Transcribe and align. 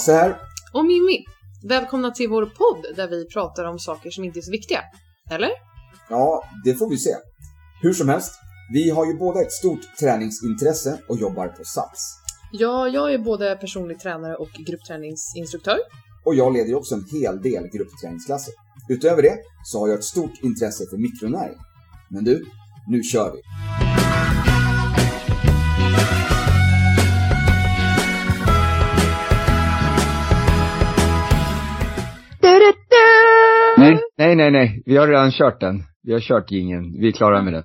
Hasse 0.00 0.12
här. 0.12 0.36
Och 0.72 0.84
Mimmi. 0.84 1.24
Välkomna 1.68 2.10
till 2.10 2.28
vår 2.28 2.46
podd 2.46 2.96
där 2.96 3.08
vi 3.08 3.26
pratar 3.26 3.64
om 3.64 3.78
saker 3.78 4.10
som 4.10 4.24
inte 4.24 4.38
är 4.38 4.42
så 4.42 4.50
viktiga. 4.50 4.80
Eller? 5.30 5.50
Ja, 6.08 6.44
det 6.64 6.74
får 6.74 6.90
vi 6.90 6.96
se. 6.96 7.10
Hur 7.82 7.92
som 7.92 8.08
helst, 8.08 8.34
vi 8.72 8.90
har 8.90 9.06
ju 9.06 9.14
båda 9.18 9.42
ett 9.42 9.52
stort 9.52 9.80
träningsintresse 10.00 10.98
och 11.08 11.18
jobbar 11.18 11.48
på 11.48 11.64
Sats. 11.64 12.14
Ja, 12.52 12.88
jag 12.88 13.14
är 13.14 13.18
både 13.18 13.56
personlig 13.56 14.00
tränare 14.00 14.36
och 14.36 14.48
gruppträningsinstruktör. 14.66 15.78
Och 16.24 16.34
jag 16.34 16.52
leder 16.52 16.68
ju 16.68 16.74
också 16.74 16.94
en 16.94 17.04
hel 17.12 17.42
del 17.42 17.68
gruppträningsklasser. 17.72 18.54
Utöver 18.88 19.22
det 19.22 19.36
så 19.64 19.78
har 19.78 19.88
jag 19.88 19.98
ett 19.98 20.04
stort 20.04 20.42
intresse 20.42 20.84
för 20.90 20.96
mikronäring. 20.96 21.58
Men 22.10 22.24
du, 22.24 22.46
nu 22.88 23.02
kör 23.02 23.32
vi! 23.32 23.89
Nej, 33.78 34.00
nej, 34.18 34.36
nej, 34.36 34.50
nej. 34.50 34.82
Vi 34.86 34.96
har 34.96 35.08
redan 35.08 35.30
kört 35.30 35.60
den. 35.60 35.82
Vi 36.02 36.12
har 36.12 36.20
kört 36.20 36.50
jingeln. 36.50 37.00
Vi 37.00 37.08
är 37.08 37.12
klara 37.12 37.42
med 37.42 37.52
det. 37.52 37.64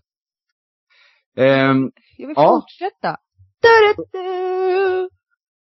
Ehm, 1.44 1.91
Jag 2.18 2.27
vill 2.27 2.34
Ja. 2.38 2.62
fortsätta. 2.62 3.18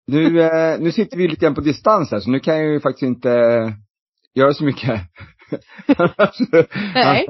nu, 0.07 0.41
eh, 0.41 0.79
nu 0.79 0.91
sitter 0.91 1.17
vi 1.17 1.27
lite 1.27 1.45
grann 1.45 1.55
på 1.55 1.61
distans 1.61 2.11
här, 2.11 2.19
så 2.19 2.29
nu 2.29 2.39
kan 2.39 2.57
jag 2.57 2.65
ju 2.65 2.79
faktiskt 2.79 3.03
inte 3.03 3.31
eh, 3.31 3.71
göra 4.35 4.53
så 4.53 4.63
mycket. 4.63 5.01
Nej. 6.93 7.25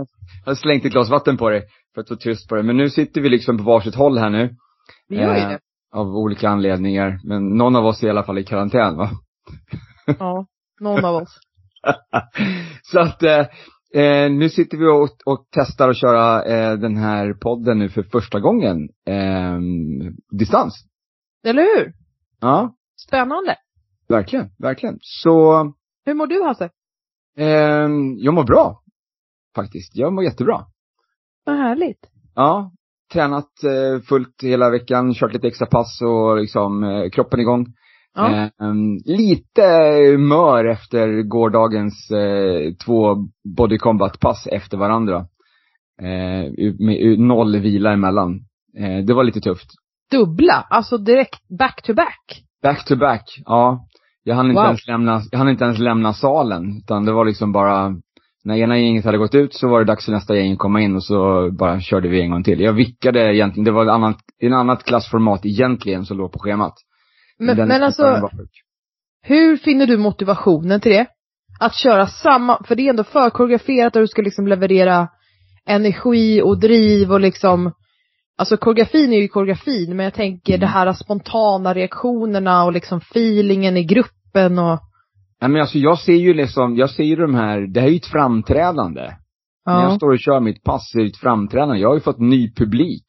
Jag 0.46 0.52
har 0.52 0.56
slängt 0.56 0.86
ett 0.86 0.92
glas 0.92 1.10
vatten 1.10 1.38
på 1.38 1.50
dig 1.50 1.64
för 1.94 2.02
att 2.02 2.08
få 2.08 2.16
tyst 2.16 2.50
på 2.50 2.56
det. 2.56 2.64
Men 2.64 2.78
nu 2.78 2.90
sitter 2.90 3.22
vi 3.22 3.30
liksom 3.30 3.58
på 3.58 3.64
varsitt 3.64 3.96
håll 3.96 4.18
här 4.18 4.30
nu. 4.30 4.56
Vi 5.10 5.16
gör 5.16 5.36
ju 5.36 5.42
Eh, 5.42 5.50
det. 5.50 5.60
Av 5.92 6.08
olika 6.08 6.50
anledningar. 6.50 7.20
Men 7.24 7.58
någon 7.58 7.76
av 7.76 7.86
oss 7.86 8.04
är 8.04 8.08
i 8.08 8.10
alla 8.10 8.24
fall 8.24 8.38
i 8.38 8.44
karantän 8.44 8.98
va? 8.98 9.10
Ja, 10.20 10.46
någon 10.80 11.06
av 11.06 11.16
oss. 11.16 11.40
så 12.82 13.00
att, 13.00 13.24
eh, 13.24 13.40
eh, 14.04 14.32
nu 14.32 14.50
sitter 14.50 14.78
vi 14.78 14.86
och, 14.88 15.10
och 15.34 15.48
testar 15.52 15.90
att 15.90 15.98
köra 15.98 16.44
eh, 16.46 16.74
den 16.78 16.98
här 16.98 17.34
podden 17.34 17.80
nu 17.80 17.90
för 17.90 18.04
första 18.04 18.40
gången. 18.40 18.78
Eh, 19.06 19.58
distans. 20.40 20.74
Eller 21.44 21.62
hur? 21.62 21.94
Ja, 22.42 22.76
Spännande. 23.08 23.56
verkligen, 24.10 24.50
verkligen. 24.60 24.98
Så, 25.02 25.64
Hur 26.06 26.14
mår 26.14 26.28
du 26.28 26.44
Hasse? 26.44 26.70
eh, 27.38 27.88
jag 28.18 28.34
mår 28.34 28.44
bra. 28.44 28.82
Faktiskt. 29.56 29.96
Jag 29.96 30.14
mår 30.14 30.24
jättebra. 30.24 30.66
Vad 31.46 31.56
härligt. 31.58 32.10
Ja, 32.36 32.72
tränat 33.14 33.64
eh, 33.64 34.02
fullt 34.02 34.44
hela 34.44 34.70
veckan, 34.70 35.14
kört 35.14 35.34
lite 35.34 35.48
extra 35.48 35.68
pass 35.68 36.02
och 36.02 36.38
liksom 36.38 36.84
eh, 36.84 37.10
kroppen 37.10 37.40
igång. 37.40 37.66
Ja. 38.18 38.50
Em, 38.66 38.98
lite 39.06 39.62
mör 40.18 40.66
efter 40.66 41.22
gårdagens 41.22 42.12
eh, 42.12 42.74
två 42.86 43.16
body 43.58 43.78
combat 43.78 44.20
pass 44.20 44.48
efter 44.52 44.78
varandra. 44.78 45.26
Eh, 46.02 46.46
u- 46.58 46.76
med 46.80 47.20
noll 47.20 47.58
vila 47.58 47.94
emellan. 47.94 48.40
Eh, 48.78 49.06
det 49.06 49.14
var 49.14 49.24
lite 49.24 49.42
tufft. 49.42 49.68
Dubbla, 50.12 50.66
alltså 50.70 50.98
direkt 50.98 51.48
back 51.60 51.82
to 51.82 51.94
back. 51.94 52.44
Back 52.64 52.86
to 52.86 52.96
back, 52.96 53.24
ja. 53.46 53.86
Jag 54.24 54.36
hann 54.36 54.46
inte 54.50 54.60
Wow. 54.62 54.66
ens 54.68 54.88
lämna, 54.88 55.22
jag 55.32 55.40
hann 55.40 55.50
inte 55.50 55.64
ens 55.66 55.80
lämna 55.80 56.14
salen. 56.14 56.78
Utan 56.78 57.06
det 57.06 57.12
var 57.12 57.26
liksom 57.26 57.52
bara, 57.52 57.96
när 58.44 58.56
ena 58.58 58.80
gänget 58.80 59.06
hade 59.06 59.18
gått 59.18 59.36
ut 59.36 59.54
så 59.54 59.68
var 59.68 59.80
det 59.80 59.86
dags 59.86 60.06
för 60.06 60.12
nästa 60.12 60.36
gäng 60.36 60.52
att 60.54 60.60
komma 60.60 60.82
in 60.82 60.96
och 60.96 61.04
så 61.04 61.52
bara 61.52 61.80
körde 61.82 62.08
vi 62.08 62.22
en 62.22 62.32
gång 62.32 62.44
till. 62.44 62.60
Jag 62.62 62.74
vickade 62.74 63.36
egentligen, 63.36 63.66
det 63.66 63.72
var 63.72 63.84
ett 63.86 63.92
annat, 63.92 64.18
en 64.40 64.54
annat 64.54 64.84
klassformat 64.84 65.46
egentligen 65.46 66.06
som 66.06 66.18
låg 66.18 66.32
på 66.32 66.40
schemat. 66.40 66.74
Men, 67.40 67.58
men 67.58 67.68
den 67.70 67.84
alltså, 67.84 68.30
hur 69.24 69.58
finner 69.58 69.88
du 69.88 69.98
motivationen 69.98 70.82
till 70.82 70.92
det? 70.92 71.06
Att 71.60 71.76
köra 71.76 72.08
samma, 72.08 72.64
för 72.64 72.76
det 72.76 72.82
är 72.86 72.90
ändå 72.90 73.04
för 73.04 73.30
koreograferat 73.30 73.96
och 73.96 74.02
du 74.02 74.08
ska 74.08 74.22
liksom 74.22 74.48
leverera 74.48 75.08
energi 75.66 76.42
och 76.42 76.60
driv 76.60 77.12
och 77.12 77.20
liksom 77.20 77.72
Alltså 78.40 78.58
koreografin 78.58 79.14
är 79.14 79.18
ju 79.18 79.28
koreografin 79.28 79.96
men 79.96 80.04
jag 80.04 80.14
tänker 80.14 80.54
Mm. 80.54 80.60
det 80.60 80.68
här 80.68 80.94
spontana 80.94 81.74
reaktionerna 81.74 82.64
och 82.66 82.74
liksom 82.74 82.98
feelingen 82.98 83.78
i 83.78 83.84
gruppen 83.84 84.60
och 84.60 84.80
Nej 85.42 85.50
men 85.50 85.62
alltså 85.62 85.78
jag 85.78 86.00
ser 86.00 86.14
ju 86.14 86.34
liksom, 86.34 86.76
jag 86.76 86.90
ser 86.90 87.04
ju 87.04 87.16
de 87.16 87.36
här, 87.36 87.74
det 87.74 87.80
här 87.80 87.88
är 87.88 87.92
ju 87.92 87.98
ett 87.98 88.06
framträdande. 88.06 89.02
När 89.66 89.82
jag 89.82 89.92
Ja. 89.92 89.96
står 89.96 90.12
och 90.12 90.20
kör 90.20 90.40
mitt 90.40 90.64
pass 90.64 90.96
är 90.96 91.00
det 91.00 91.08
ett 91.08 91.18
framträdande. 91.18 91.78
Jag 91.78 91.90
har 91.90 91.96
ju 91.96 92.02
fått 92.02 92.20
ny 92.20 92.54
publik. 92.54 93.06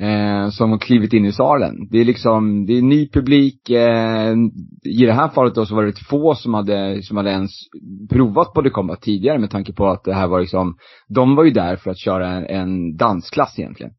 Eh, 0.00 0.48
som 0.50 0.70
har 0.70 0.78
klivit 0.78 1.12
in 1.12 1.24
i 1.24 1.32
salen. 1.32 1.88
Det 1.90 2.00
är 2.00 2.04
liksom, 2.04 2.66
det 2.66 2.78
är 2.78 2.82
ny 2.82 3.08
publik, 3.08 3.70
eh, 3.70 4.34
i 4.84 5.06
det 5.06 5.12
här 5.12 5.28
fallet 5.28 5.54
då 5.54 5.66
så 5.66 5.74
var 5.74 5.84
det 5.84 6.04
få 6.08 6.34
som 6.34 6.54
hade, 6.54 7.02
som 7.02 7.16
hade 7.16 7.30
ens 7.30 7.50
provat 8.10 8.52
Body 8.52 8.70
Combat 8.70 9.02
tidigare 9.02 9.38
med 9.38 9.50
tanke 9.50 9.72
på 9.72 9.88
att 9.88 10.04
det 10.04 10.14
här 10.14 10.26
var 10.26 10.40
liksom, 10.40 10.76
de 11.08 11.36
var 11.36 11.44
ju 11.44 11.50
där 11.50 11.76
för 11.76 11.90
att 11.90 11.98
köra 11.98 12.28
en, 12.28 12.44
en 12.44 12.96
dansklass 12.96 13.58
egentligen. 13.58 13.92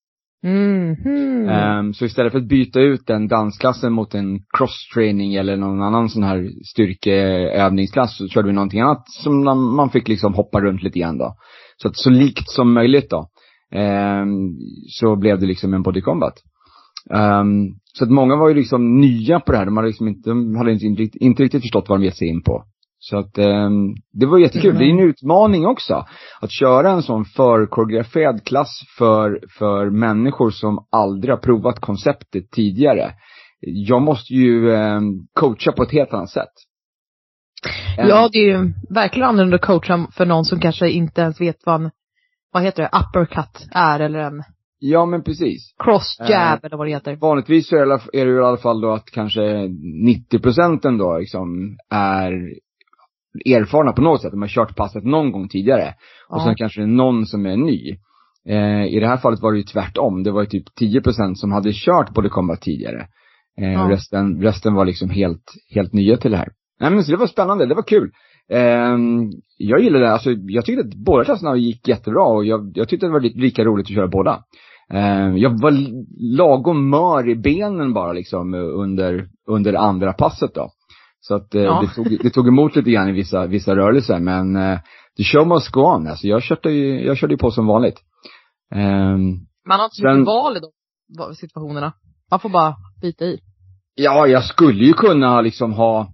Mhm. 0.43 1.49
Ehm, 1.49 1.93
så 1.93 2.05
istället 2.05 2.31
för 2.31 2.39
att 2.39 2.47
byta 2.47 2.79
ut 2.79 3.07
den 3.07 3.27
dansklassen 3.27 3.93
mot 3.93 4.13
en 4.13 4.39
cross-training 4.57 5.35
eller 5.35 5.57
någon 5.57 5.81
annan 5.81 6.09
sån 6.09 6.23
här 6.23 6.49
styrkeövningsklass 6.73 8.17
så 8.17 8.27
körde 8.27 8.47
vi 8.47 8.53
någonting 8.53 8.81
annat 8.81 9.03
som 9.09 9.43
man 9.43 9.75
man 9.75 9.89
fick 9.89 10.07
liksom 10.07 10.33
hoppa 10.33 10.61
runt 10.61 10.83
lite 10.83 10.99
grann 10.99 11.17
då. 11.17 11.35
Så 11.77 11.87
att 11.87 11.97
så 11.97 12.09
likt 12.09 12.49
som 12.49 12.73
möjligt 12.73 13.09
då. 13.09 13.27
Ehm, 13.71 14.57
så 14.87 15.15
blev 15.15 15.39
det 15.39 15.45
liksom 15.45 15.73
en 15.73 15.83
body 15.83 16.01
combat. 16.01 16.33
Ehm, 17.13 17.67
så 17.93 18.03
att 18.03 18.11
många 18.11 18.35
var 18.35 18.49
ju 18.49 18.55
liksom 18.55 18.99
nya 18.99 19.39
på 19.39 19.51
det 19.51 19.57
här. 19.57 19.65
De 19.65 19.77
hade 19.77 19.87
liksom 19.87 20.07
inte, 20.07 20.29
de 20.29 20.55
hade 20.55 20.71
inte, 20.71 20.85
inte, 20.85 21.17
inte 21.17 21.43
riktigt 21.43 21.61
förstått 21.61 21.89
vad 21.89 21.99
de 21.99 22.05
gett 22.05 22.17
sig 22.17 22.27
in 22.27 22.43
på. 22.43 22.63
Så 22.99 23.17
att 23.17 23.37
ehm, 23.37 23.95
det 24.13 24.25
var 24.25 24.39
jättekul. 24.39 24.77
Det 24.77 24.85
är 24.85 24.89
en 24.89 25.09
utmaning 25.09 25.65
också. 25.65 26.05
Att 26.41 26.51
köra 26.51 26.91
en 26.91 27.03
sån 27.03 27.25
förkoreograferad 27.25 28.43
klass 28.43 28.81
för, 28.97 29.39
för 29.59 29.89
människor 29.89 30.49
som 30.49 30.85
aldrig 30.91 31.33
har 31.33 31.39
provat 31.39 31.79
konceptet 31.79 32.51
tidigare. 32.51 33.11
Jag 33.59 34.01
måste 34.01 34.33
ju 34.33 34.73
ehm, 34.73 35.03
coacha 35.33 35.71
på 35.71 35.83
ett 35.83 35.91
helt 35.91 36.13
annat 36.13 36.29
sätt. 36.29 36.53
Ja, 37.97 38.29
det 38.31 38.37
är 38.37 38.59
ju 38.59 38.73
verkligen 38.89 39.29
annorlunda 39.29 39.55
att 39.55 39.61
coacha 39.61 40.07
för 40.17 40.25
någon 40.25 40.45
som 40.45 40.59
kanske 40.59 40.89
inte 40.89 41.21
ens 41.21 41.41
vet 41.41 41.57
vad 41.65 41.81
en, 41.81 41.91
vad 42.53 42.63
heter 42.63 42.83
det, 42.83 42.89
uppercut 42.99 43.67
är 43.71 43.99
eller 43.99 44.19
en 44.19 44.43
Ja 44.83 45.05
men 45.05 45.23
precis. 45.23 45.75
cross 45.83 46.17
jab 46.19 46.29
Eh, 46.31 46.59
eller 46.63 46.77
vad 46.77 46.87
det 46.87 46.91
heter. 46.91 47.15
Vanligtvis 47.15 47.67
så 47.69 47.75
är 47.75 47.85
det, 47.85 48.29
ju 48.29 48.35
i 48.35 48.43
alla 48.43 48.57
fall 48.57 48.81
då 48.81 48.91
att 48.93 49.11
kanske 49.11 49.41
90 50.05 50.39
procenten 50.39 50.97
då 50.97 51.17
liksom 51.17 51.77
är 51.89 52.31
erfarna 53.45 53.91
på 53.91 54.01
något 54.01 54.21
sätt. 54.21 54.31
De 54.31 54.41
har 54.41 54.49
kört 54.49 54.75
passet 54.75 55.03
någon 55.03 55.31
gång 55.31 55.49
tidigare. 55.49 55.93
Och 56.29 56.37
Ja. 56.39 56.43
sen 56.45 56.55
kanske 56.55 56.81
det 56.81 56.85
är 56.85 56.87
någon 56.87 57.25
som 57.25 57.45
är 57.45 57.57
ny. 57.57 57.97
Eh, 58.47 58.85
I 58.85 58.99
det 58.99 59.07
här 59.07 59.17
fallet 59.17 59.41
var 59.41 59.51
det 59.51 59.57
ju 59.57 59.63
tvärtom. 59.63 60.23
Det 60.23 60.31
var 60.31 60.41
ju 60.41 60.47
typ 60.47 60.75
10 60.75 61.01
procent 61.01 61.39
som 61.39 61.51
hade 61.51 61.71
kört 61.73 62.13
Body 62.13 62.29
Combat 62.29 62.61
tidigare. 62.61 63.07
Eh, 63.61 63.71
Ja. 63.73 63.89
resten, 63.89 64.41
resten 64.41 64.73
var 64.73 64.85
liksom 64.85 65.09
helt, 65.09 65.43
helt 65.75 65.93
nya 65.93 66.17
till 66.17 66.31
det 66.31 66.37
här. 66.37 66.49
Nej 66.79 66.91
men 66.91 67.03
så 67.03 67.11
det 67.11 67.17
var 67.17 67.27
spännande, 67.27 67.65
det 67.65 67.75
var 67.75 67.83
kul. 67.83 68.11
Eh, 68.51 68.97
jag 69.57 69.79
gillade 69.79 70.05
det, 70.05 70.11
alltså 70.13 70.31
jag 70.31 70.65
tyckte 70.65 70.81
att 70.87 70.95
båda 71.05 71.23
klasserna 71.25 71.55
gick 71.55 71.87
jättebra 71.87 72.23
och 72.23 72.45
jag, 72.45 72.71
jag 72.75 72.89
tyckte 72.89 73.05
det 73.05 73.11
var 73.11 73.19
li- 73.19 73.33
lika 73.41 73.63
roligt 73.63 73.85
att 73.85 73.95
köra 73.95 74.07
båda. 74.07 74.43
Eh, 74.93 75.35
jag 75.37 75.61
var 75.61 75.73
lagom 76.37 76.89
mör 76.89 77.29
i 77.29 77.35
benen 77.35 77.93
bara 77.93 78.13
liksom 78.13 78.53
under, 78.53 79.27
under 79.47 79.73
andra 79.73 80.13
passet 80.13 80.53
då. 80.55 80.69
Så 81.19 81.35
att 81.35 81.55
eh, 81.55 81.61
Ja. 81.61 81.81
det, 81.81 81.95
tog, 82.03 82.17
det 82.23 82.29
tog 82.29 82.47
emot 82.47 82.75
lite 82.75 82.91
grann 82.91 83.09
i 83.09 83.11
vissa, 83.11 83.47
vissa 83.47 83.75
rörelser 83.75 84.19
men 84.19 84.55
eh, 84.55 84.79
the 85.17 85.23
show 85.23 85.47
must 85.47 85.71
go 85.71 85.81
on. 85.81 86.07
Alltså 86.07 86.27
jag 86.27 86.43
körde 86.43 86.71
ju, 86.71 87.05
jag 87.05 87.17
körde 87.17 87.33
ju 87.33 87.37
på 87.37 87.51
som 87.51 87.67
vanligt. 87.67 87.97
Ehm, 88.75 89.19
Man 89.67 89.79
har 89.79 89.83
inte 89.85 89.95
så 89.95 90.07
mycket 90.07 90.25
val 90.27 90.57
i 90.57 90.59
de 91.17 91.35
situationerna. 91.35 91.93
Man 92.31 92.39
får 92.39 92.49
bara 92.49 92.75
bita 93.01 93.25
i. 93.25 93.39
Ja, 93.95 94.27
jag 94.27 94.43
skulle 94.43 94.85
ju 94.85 94.93
kunna 94.93 95.41
liksom 95.41 95.73
ha 95.73 96.07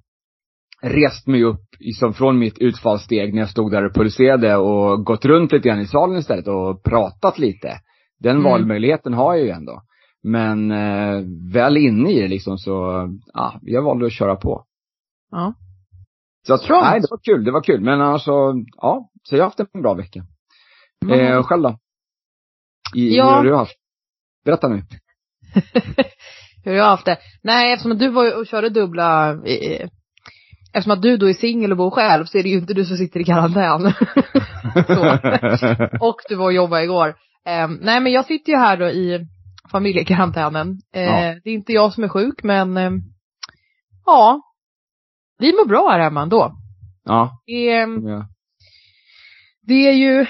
rest 0.81 1.27
mig 1.27 1.43
upp 1.43 1.66
liksom 1.79 2.13
från 2.13 2.39
mitt 2.39 2.57
utfallssteg 2.57 3.33
när 3.33 3.41
jag 3.41 3.49
stod 3.49 3.71
där 3.71 3.85
och 3.85 3.93
pulserade 3.93 4.55
och 4.57 5.05
gått 5.05 5.25
runt 5.25 5.51
lite 5.51 5.67
grann 5.69 5.79
i 5.79 5.87
salen 5.87 6.17
istället 6.17 6.47
och 6.47 6.83
pratat 6.83 7.39
lite. 7.39 7.79
Den 8.19 8.31
Mm. 8.37 8.43
valmöjligheten 8.43 9.13
har 9.13 9.35
jag 9.35 9.43
ju 9.45 9.49
ändå. 9.51 9.81
Men 10.23 10.71
eh, 10.71 11.21
väl 11.53 11.77
inne 11.77 12.11
i 12.11 12.21
det 12.21 12.27
liksom 12.27 12.57
så, 12.57 13.07
ja, 13.33 13.59
jag 13.61 13.81
valde 13.83 14.05
att 14.05 14.13
köra 14.13 14.35
på. 14.35 14.63
Ja. 15.31 15.53
Så 16.47 16.53
att, 16.53 16.61
Strongt. 16.61 16.83
nej 16.83 16.99
det 17.01 17.07
var 17.11 17.19
kul, 17.23 17.43
det 17.43 17.51
var 17.51 17.61
kul. 17.63 17.81
Men 17.81 18.01
alltså, 18.01 18.31
ja, 18.77 19.09
så 19.23 19.35
jag 19.35 19.39
har 19.39 19.45
haft 19.45 19.59
en 19.73 19.81
bra 19.81 19.93
vecka. 19.93 20.19
Eh, 21.11 21.43
själv 21.43 21.63
då? 21.63 21.77
I, 22.95 23.17
Ja. 23.17 23.25
Hur 23.29 23.35
har 23.35 23.43
du 23.43 23.55
haft? 23.55 23.75
Berätta 24.45 24.67
nu. 24.67 24.75
Hur 26.63 26.71
har 26.71 26.77
jag 26.77 26.85
haft 26.85 27.05
det? 27.05 27.17
Nej, 27.43 27.73
eftersom 27.73 27.97
du 27.97 28.09
var 28.09 28.39
och 28.39 28.47
körde 28.47 28.69
dubbla, 28.69 29.33
eftersom 30.73 30.91
att 30.91 31.01
du 31.01 31.17
då 31.17 31.29
är 31.29 31.33
singel 31.33 31.71
och 31.71 31.77
bor 31.77 31.91
själv 31.91 32.25
så 32.25 32.37
är 32.37 32.43
det 32.43 32.49
ju 32.49 32.57
inte 32.57 32.73
du 32.73 32.85
som 32.85 32.97
sitter 32.97 33.19
i 33.19 33.23
karantän. 33.23 33.81
så. 34.87 35.87
Och 36.07 36.15
du 36.29 36.35
var 36.35 36.45
och 36.45 36.53
jobbade 36.53 36.83
igår. 36.83 37.07
Eh, 37.45 37.67
nej 37.81 37.99
men 37.99 38.11
jag 38.11 38.25
sitter 38.25 38.51
ju 38.51 38.57
här 38.57 38.77
då 38.77 38.85
i 38.85 39.27
familjekarantänen. 39.71 40.81
Eh, 40.95 41.01
Ja. 41.01 41.35
Det 41.43 41.49
är 41.49 41.53
inte 41.53 41.73
jag 41.73 41.93
som 41.93 42.03
är 42.03 42.07
sjuk 42.07 42.43
men 42.43 42.77
eh, 42.77 42.91
ja. 44.05 44.41
vi 45.39 45.51
mår 45.51 45.67
bra 45.67 45.89
här 45.91 45.99
hemma 45.99 46.21
ändå. 46.21 46.53
Ja. 47.03 47.41
Det 47.45 47.69
är, 47.69 48.09
ja. 48.09 48.27
det 49.61 49.87
är 49.87 49.93
ju 49.93 50.25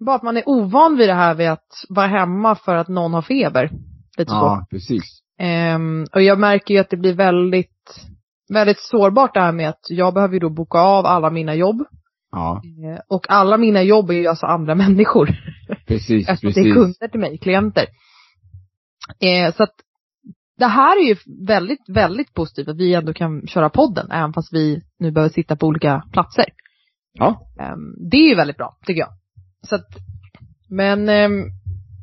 bara 0.00 0.16
att 0.16 0.22
man 0.22 0.36
är 0.36 0.42
ovan 0.46 0.96
vid 0.96 1.08
det 1.08 1.14
här 1.14 1.34
vid 1.34 1.48
att 1.48 1.84
vara 1.88 2.06
hemma 2.06 2.54
för 2.54 2.76
att 2.76 2.88
någon 2.88 3.14
har 3.14 3.22
feber. 3.22 3.70
Lite 4.18 4.30
så. 4.30 4.36
Ja, 4.36 4.66
precis. 4.70 5.02
Ehm, 5.38 6.06
och 6.12 6.22
jag 6.22 6.38
märker 6.38 6.74
ju 6.74 6.80
att 6.80 6.90
det 6.90 6.96
blir 6.96 7.14
väldigt, 7.14 8.06
väldigt 8.54 8.80
sårbart 8.80 9.34
det 9.34 9.40
här 9.40 9.52
med 9.52 9.68
att 9.68 9.80
jag 9.88 10.14
behöver 10.14 10.34
ju 10.34 10.40
då 10.40 10.50
boka 10.50 10.78
av 10.78 11.06
alla 11.06 11.30
mina 11.30 11.54
jobb. 11.54 11.84
Ja, 12.32 12.62
Eh, 12.94 13.00
Och 13.08 13.26
alla 13.30 13.56
mina 13.56 13.82
jobb 13.82 14.10
är 14.10 14.14
ju 14.14 14.26
alltså 14.26 14.46
andra 14.46 14.74
människor. 14.84 15.30
precis, 15.86 16.28
Eftersom 16.28 16.52
det 16.52 16.60
är 16.60 16.74
precis. 16.74 16.74
kunder 16.74 17.08
till 17.08 17.20
mig, 17.20 17.38
klienter. 17.38 17.86
Eh, 19.20 19.54
så 19.54 19.62
att 19.62 19.74
det 20.58 20.66
här 20.66 20.96
är 21.02 21.08
ju 21.08 21.16
väldigt, 21.46 21.88
väldigt 21.88 22.34
positivt 22.34 22.68
att 22.68 22.76
vi 22.76 22.94
ändå 22.94 23.12
kan 23.12 23.46
köra 23.46 23.70
podden, 23.70 24.10
även 24.10 24.32
fast 24.32 24.52
vi 24.52 24.82
nu 24.98 25.10
behöver 25.10 25.32
sitta 25.32 25.56
på 25.56 25.66
olika 25.66 26.02
platser. 26.12 26.44
Ja. 27.12 27.40
Ehm, 27.60 28.10
det 28.10 28.16
är 28.16 28.28
ju 28.28 28.34
väldigt 28.34 28.56
bra, 28.56 28.76
tycker 28.86 29.00
jag. 29.00 29.10
Så 29.66 29.74
att, 29.74 29.86
men, 30.68 31.08
ehm, 31.08 31.44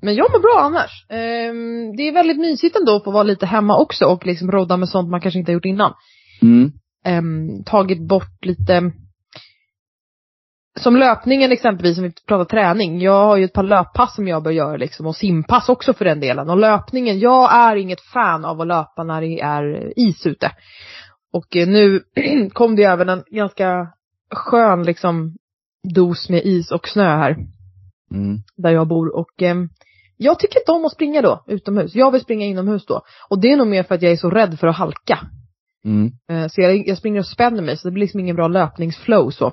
men 0.02 0.16
jag 0.16 0.32
mår 0.32 0.40
bra 0.40 0.62
annars. 0.66 1.06
Ehm, 1.10 1.96
det 1.98 2.08
är 2.08 2.14
väldigt 2.14 2.38
mysigt 2.40 2.76
ändå 2.76 2.96
att 2.96 3.04
få 3.04 3.12
vara 3.12 3.24
lite 3.24 3.46
hemma 3.46 3.78
också 3.80 4.06
och 4.06 4.26
liksom 4.26 4.52
rodda 4.52 4.78
med 4.78 4.90
sånt 4.90 5.10
man 5.10 5.22
kanske 5.22 5.40
inte 5.40 5.52
har 5.52 5.54
gjort 5.54 5.66
innan. 5.66 5.94
Mm. 6.42 6.72
Ehm, 7.06 7.64
tagit 7.64 8.08
bort 8.08 8.46
lite 8.46 8.92
som 10.80 10.96
löpningen 10.96 11.52
exempelvis, 11.52 11.98
om 11.98 12.04
vi 12.04 12.14
pratar 12.28 12.46
träning. 12.46 13.02
Jag 13.02 13.26
har 13.26 13.38
ju 13.38 13.46
ett 13.46 13.54
par 13.54 13.64
löppass 13.64 14.16
som 14.16 14.28
jag 14.28 14.44
bör 14.44 14.52
göra 14.52 14.78
liksom 14.78 15.06
och 15.06 15.16
simpass 15.16 15.70
också 15.70 15.94
för 15.94 16.06
den 16.06 16.20
delen. 16.20 16.50
Och 16.50 16.58
löpningen, 16.58 17.20
jag 17.20 17.54
är 17.54 17.76
inget 17.76 18.02
fan 18.02 18.46
av 18.46 18.62
att 18.62 18.68
löpa 18.68 19.04
när 19.04 19.22
det 19.22 19.40
är 19.40 19.94
is 20.00 20.26
ute. 20.26 20.52
Och 21.34 21.56
eh, 21.56 21.68
nu 21.68 22.02
kom 22.54 22.76
det 22.76 22.82
ju 22.82 22.88
även 22.88 23.10
en 23.10 23.24
ganska 23.32 23.88
skön 24.32 24.84
liksom 24.84 25.36
dos 25.94 26.30
med 26.30 26.46
is 26.46 26.72
och 26.72 26.88
snö 26.88 27.18
här 27.18 27.36
Mm. 28.12 28.38
där 28.58 28.70
jag 28.72 28.88
bor 28.88 29.16
och 29.16 29.42
ehm, 29.42 29.70
jag 30.18 30.40
tycker 30.40 30.60
inte 30.60 30.72
om 30.72 30.86
att 30.86 30.92
springa 30.92 31.22
då 31.22 31.44
utomhus. 31.48 31.96
Jag 31.96 32.12
vill 32.12 32.22
springa 32.22 32.46
inomhus 32.46 32.86
då. 32.86 33.02
Och 33.30 33.40
det 33.40 33.52
är 33.52 33.58
nog 33.58 33.68
mer 33.68 33.84
för 33.84 33.96
att 33.96 34.02
jag 34.02 34.12
är 34.12 34.18
så 34.18 34.30
rädd 34.30 34.60
för 34.60 34.68
att 34.68 34.76
halka. 34.76 35.20
Mm. 35.88 36.12
Eh, 36.32 36.48
Så 36.48 36.62
jag, 36.62 36.88
jag 36.88 36.98
springer 36.98 37.20
och 37.20 37.26
spänner 37.26 37.62
mig 37.64 37.78
så 37.78 37.88
det 37.88 37.92
blir 37.92 38.02
liksom 38.04 38.20
ingen 38.20 38.36
bra 38.36 38.48
löpningsflow 38.48 39.30
så. 39.30 39.48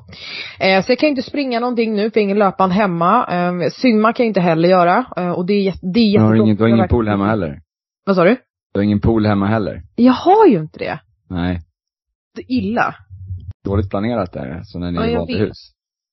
Eh, 0.61 0.85
Så 0.85 0.93
jag 0.93 0.99
kan 0.99 1.09
inte 1.09 1.23
springa 1.23 1.61
någonting 1.61 1.95
nu 1.95 2.11
för 2.11 2.21
jag 2.21 2.23
har 2.23 2.25
ingen 2.25 2.39
löpband 2.39 2.73
hemma. 2.73 3.27
Eh, 3.33 3.71
Simma 3.71 4.13
kan 4.13 4.25
jag 4.25 4.31
inte 4.31 4.41
heller 4.41 4.69
göra. 4.69 5.05
Eh, 5.17 5.31
Och 5.31 5.47
det 5.47 5.53
är, 5.55 5.63
jätte- 5.63 5.87
det 5.95 6.01
är 6.01 6.19
Du 6.19 6.25
har 6.25 6.35
ingen, 6.35 6.57
du 6.57 6.63
har 6.63 6.69
ingen 6.69 6.89
pool 6.89 7.09
hemma 7.09 7.27
heller? 7.27 7.61
Vad 8.07 8.17
sa 8.17 8.25
du? 8.25 8.37
Du 8.75 8.81
har 8.81 8.85
ingen 8.85 9.01
pool 9.01 9.27
hemma 9.27 9.47
heller? 9.47 9.83
Jag 9.97 10.13
har 10.13 10.47
ju 10.47 10.59
inte 10.59 10.79
det. 10.79 10.99
Nej. 11.31 11.61
Det 12.37 12.43
är 12.43 12.53
illa. 12.53 12.95
Dåligt 13.65 13.91
planerat 13.91 14.33
där, 14.33 14.61
så 14.65 14.79
när 14.79 14.91
ni 14.91 15.13
Ja, 15.13 15.19
valde 15.19 15.39
hus. 15.39 15.57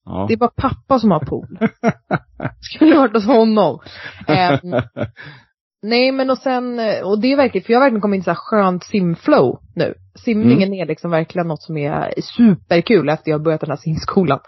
Ja. 0.05 0.25
Det 0.27 0.33
är 0.33 0.37
bara 0.37 0.51
pappa 0.57 0.99
som 0.99 1.11
har 1.11 1.19
pool. 1.19 1.57
Skulle 2.59 2.95
varit 2.97 3.13
hos 3.13 3.25
honom. 3.25 3.79
Nej 5.83 6.11
men 6.11 6.29
och 6.29 6.37
sen, 6.37 6.79
eh, 6.79 7.01
och 7.03 7.21
det 7.21 7.31
är 7.31 7.37
verkligen, 7.37 7.65
för 7.65 7.73
jag 7.73 7.79
har 7.79 7.85
verkligen 7.85 8.01
kommit 8.01 8.17
in 8.17 8.21
i 8.21 8.23
så 8.23 8.29
här 8.31 8.35
skönt 8.35 8.83
simflow 8.83 9.59
nu. 9.75 9.93
Simningen 10.15 10.73
är 10.73 10.85
liksom 10.85 11.11
verkligen 11.11 11.47
något 11.47 11.61
som 11.61 11.77
är 11.77 12.13
superkul 12.21 13.09
efter 13.09 13.31
jag 13.31 13.37
har 13.37 13.43
börjat 13.43 13.61
den 13.61 13.69
här 13.69 13.77
simskolan. 13.77 14.39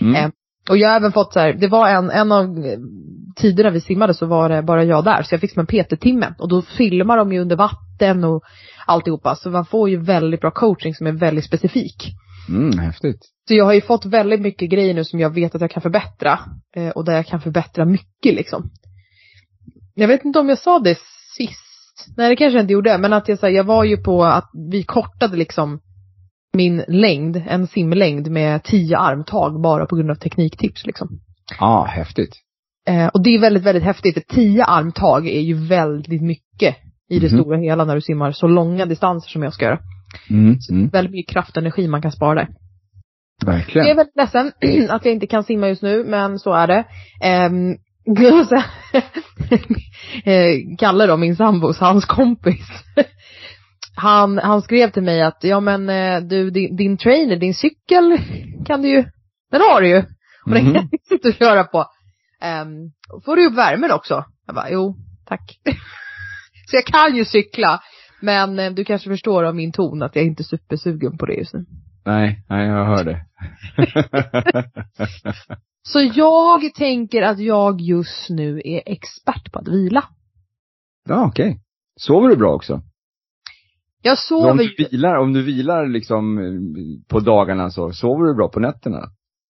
Mm. 0.00 0.14
Eh, 0.14 0.30
Och 0.70 0.76
jag 0.76 0.88
har 0.88 0.96
även 0.96 1.12
fått 1.12 1.32
så 1.32 1.40
här, 1.40 1.52
det 1.52 1.68
var 1.68 1.88
en, 1.88 2.10
en 2.10 2.32
av 2.32 2.44
eh, 2.44 2.78
tiderna 3.36 3.70
vi 3.70 3.80
simmade 3.80 4.14
så 4.14 4.26
var 4.26 4.48
det 4.48 4.62
bara 4.62 4.84
jag 4.84 5.04
där. 5.04 5.22
Så 5.22 5.34
jag 5.34 5.40
fick 5.40 5.52
som 5.52 5.60
en 5.60 5.66
PT-timme. 5.66 6.34
Och 6.38 6.48
då 6.48 6.62
filmar 6.62 7.16
de 7.16 7.32
ju 7.32 7.40
under 7.40 7.56
vatten 7.56 8.24
och 8.24 8.42
alltihopa. 8.86 9.34
Så 9.34 9.50
man 9.50 9.64
får 9.66 9.90
ju 9.90 9.96
väldigt 9.96 10.40
bra 10.40 10.50
coaching 10.50 10.94
som 10.94 11.06
är 11.06 11.12
väldigt 11.12 11.44
specifik. 11.44 11.96
Mm, 12.48 12.78
häftigt. 12.78 13.20
Så 13.48 13.54
jag 13.54 13.64
har 13.64 13.72
ju 13.72 13.80
fått 13.80 14.04
väldigt 14.06 14.40
mycket 14.40 14.70
grejer 14.70 14.94
nu 14.94 15.04
som 15.04 15.20
jag 15.20 15.34
vet 15.34 15.54
att 15.54 15.60
jag 15.60 15.70
kan 15.70 15.82
förbättra. 15.82 16.38
Eh, 16.76 16.88
och 16.88 17.04
där 17.04 17.12
jag 17.12 17.26
kan 17.26 17.40
förbättra 17.40 17.84
mycket 17.84 18.34
liksom. 18.34 18.70
Jag 19.94 20.08
vet 20.08 20.24
inte 20.24 20.38
om 20.38 20.48
jag 20.48 20.58
sa 20.58 20.78
det 20.78 20.98
sist. 21.36 21.60
Nej 22.16 22.28
det 22.28 22.36
kanske 22.36 22.56
jag 22.58 22.62
inte 22.64 22.72
gjorde. 22.72 22.98
Men 22.98 23.12
att 23.12 23.28
jag, 23.28 23.38
så 23.38 23.46
här, 23.46 23.52
jag 23.52 23.64
var 23.64 23.84
ju 23.84 23.96
på 23.96 24.24
att 24.24 24.50
vi 24.70 24.82
kortade 24.82 25.36
liksom 25.36 25.80
min 26.56 26.84
längd, 26.88 27.42
en 27.48 27.66
simlängd 27.66 28.30
med 28.30 28.62
tio 28.64 28.98
armtag 28.98 29.60
bara 29.62 29.86
på 29.86 29.96
grund 29.96 30.10
av 30.10 30.14
tekniktips 30.14 30.86
liksom. 30.86 31.08
Ja, 31.60 31.84
häftigt. 31.84 32.34
Eh, 32.88 33.06
och 33.06 33.22
det 33.22 33.30
är 33.30 33.40
väldigt, 33.40 33.62
väldigt 33.62 33.84
häftigt. 33.84 34.14
För 34.14 34.34
tio 34.34 34.64
armtag 34.64 35.26
är 35.28 35.40
ju 35.40 35.54
väldigt 35.66 36.22
mycket 36.22 36.76
i 37.10 37.18
det 37.18 37.32
Mhm. 37.32 37.40
stora 37.42 37.56
hela 37.58 37.84
när 37.84 37.94
du 37.94 38.00
simmar 38.00 38.32
så 38.32 38.46
långa 38.46 38.86
distanser 38.86 39.30
som 39.30 39.42
jag 39.42 39.52
ska 39.54 39.64
göra. 39.64 39.78
Mm, 40.30 40.56
mm. 40.70 40.88
Väldigt 40.88 41.12
mycket 41.12 41.32
kraft 41.32 41.50
och 41.56 41.62
energi 41.62 41.88
man 41.88 42.02
kan 42.02 42.12
spara 42.12 42.34
där. 42.34 42.48
Jag 43.44 43.54
är 43.54 43.58
Verkligen. 43.58 43.96
väldigt 43.96 44.16
ledsen 44.16 44.52
att 44.90 45.04
jag 45.04 45.14
inte 45.14 45.26
kan 45.26 45.44
simma 45.44 45.68
just 45.68 45.82
nu, 45.82 46.04
men 46.04 46.38
så 46.38 46.52
är 46.52 46.66
det. 46.66 46.84
Så- 48.48 48.54
eh, 48.54 48.64
Kalle 50.78 51.06
då, 51.06 51.16
min 51.16 51.36
sambos, 51.36 51.78
hans 51.78 52.04
kompis. 52.04 52.66
Han, 53.96 54.38
han 54.38 54.62
skrev 54.62 54.90
till 54.90 55.02
mig 55.02 55.22
att, 55.22 55.38
ja 55.44 55.60
men 55.60 55.88
eh, 55.88 56.20
du, 56.20 56.50
din, 56.50 56.76
din 56.76 56.96
trainer, 56.96 57.36
din 57.36 57.54
cykel 57.54 58.18
kan 58.66 58.82
du 58.82 58.88
ju, 58.88 59.04
den 59.50 59.60
har 59.60 59.80
du 59.80 59.88
ju. 59.88 59.98
Och 60.44 60.50
den 60.50 60.64
Mhm. 60.64 60.74
kan 60.74 60.88
du 61.22 61.28
och 61.28 61.34
köra 61.34 61.64
på. 61.64 61.78
Um, 62.62 62.92
får 63.24 63.36
du 63.36 63.46
upp 63.46 63.54
värmen 63.56 63.90
också? 63.92 64.24
Jag 64.46 64.54
bara, 64.54 64.70
jo, 64.70 64.96
tack. 65.26 65.40
så 66.70 66.76
jag 66.76 66.84
kan 66.84 67.16
ju 67.16 67.24
cykla. 67.24 67.80
Men 68.20 68.58
eh, 68.58 68.70
du 68.72 68.84
kanske 68.84 69.10
förstår 69.10 69.44
av 69.44 69.54
min 69.54 69.72
ton 69.72 70.02
att 70.02 70.16
jag 70.16 70.24
inte 70.24 70.42
är 70.42 70.44
supersugen 70.44 71.18
på 71.18 71.26
det 71.26 71.34
just 71.34 71.54
nu. 71.54 71.64
Nej, 72.06 72.44
nej, 72.48 72.66
jag 72.68 72.84
hör 72.84 73.04
det. 73.04 73.24
Så 75.86 76.00
jag 76.14 76.74
tänker 76.74 77.22
att 77.22 77.38
jag 77.38 77.80
just 77.80 78.30
nu 78.30 78.62
är 78.64 78.82
expert 78.86 79.52
på 79.52 79.58
att 79.58 79.68
vila. 79.68 80.04
ja, 81.08 81.26
okej. 81.26 81.60
Sover 82.00 82.28
du 82.28 82.36
bra 82.36 82.54
också? 82.54 82.80
Jag 84.02 84.18
Så 84.18 84.36
om 84.50 84.58
sover 84.58 84.64
du 84.76 84.84
vilar, 84.90 85.14
om 85.16 85.32
du 85.32 85.42
vilar 85.42 85.86
liksom 85.86 86.38
eh, 86.38 86.44
på 87.08 87.20
dagarna 87.20 87.70
så, 87.70 87.92
sover 87.92 88.24
du 88.24 88.34
bra 88.34 88.48
på 88.48 88.60
nätterna? 88.60 89.00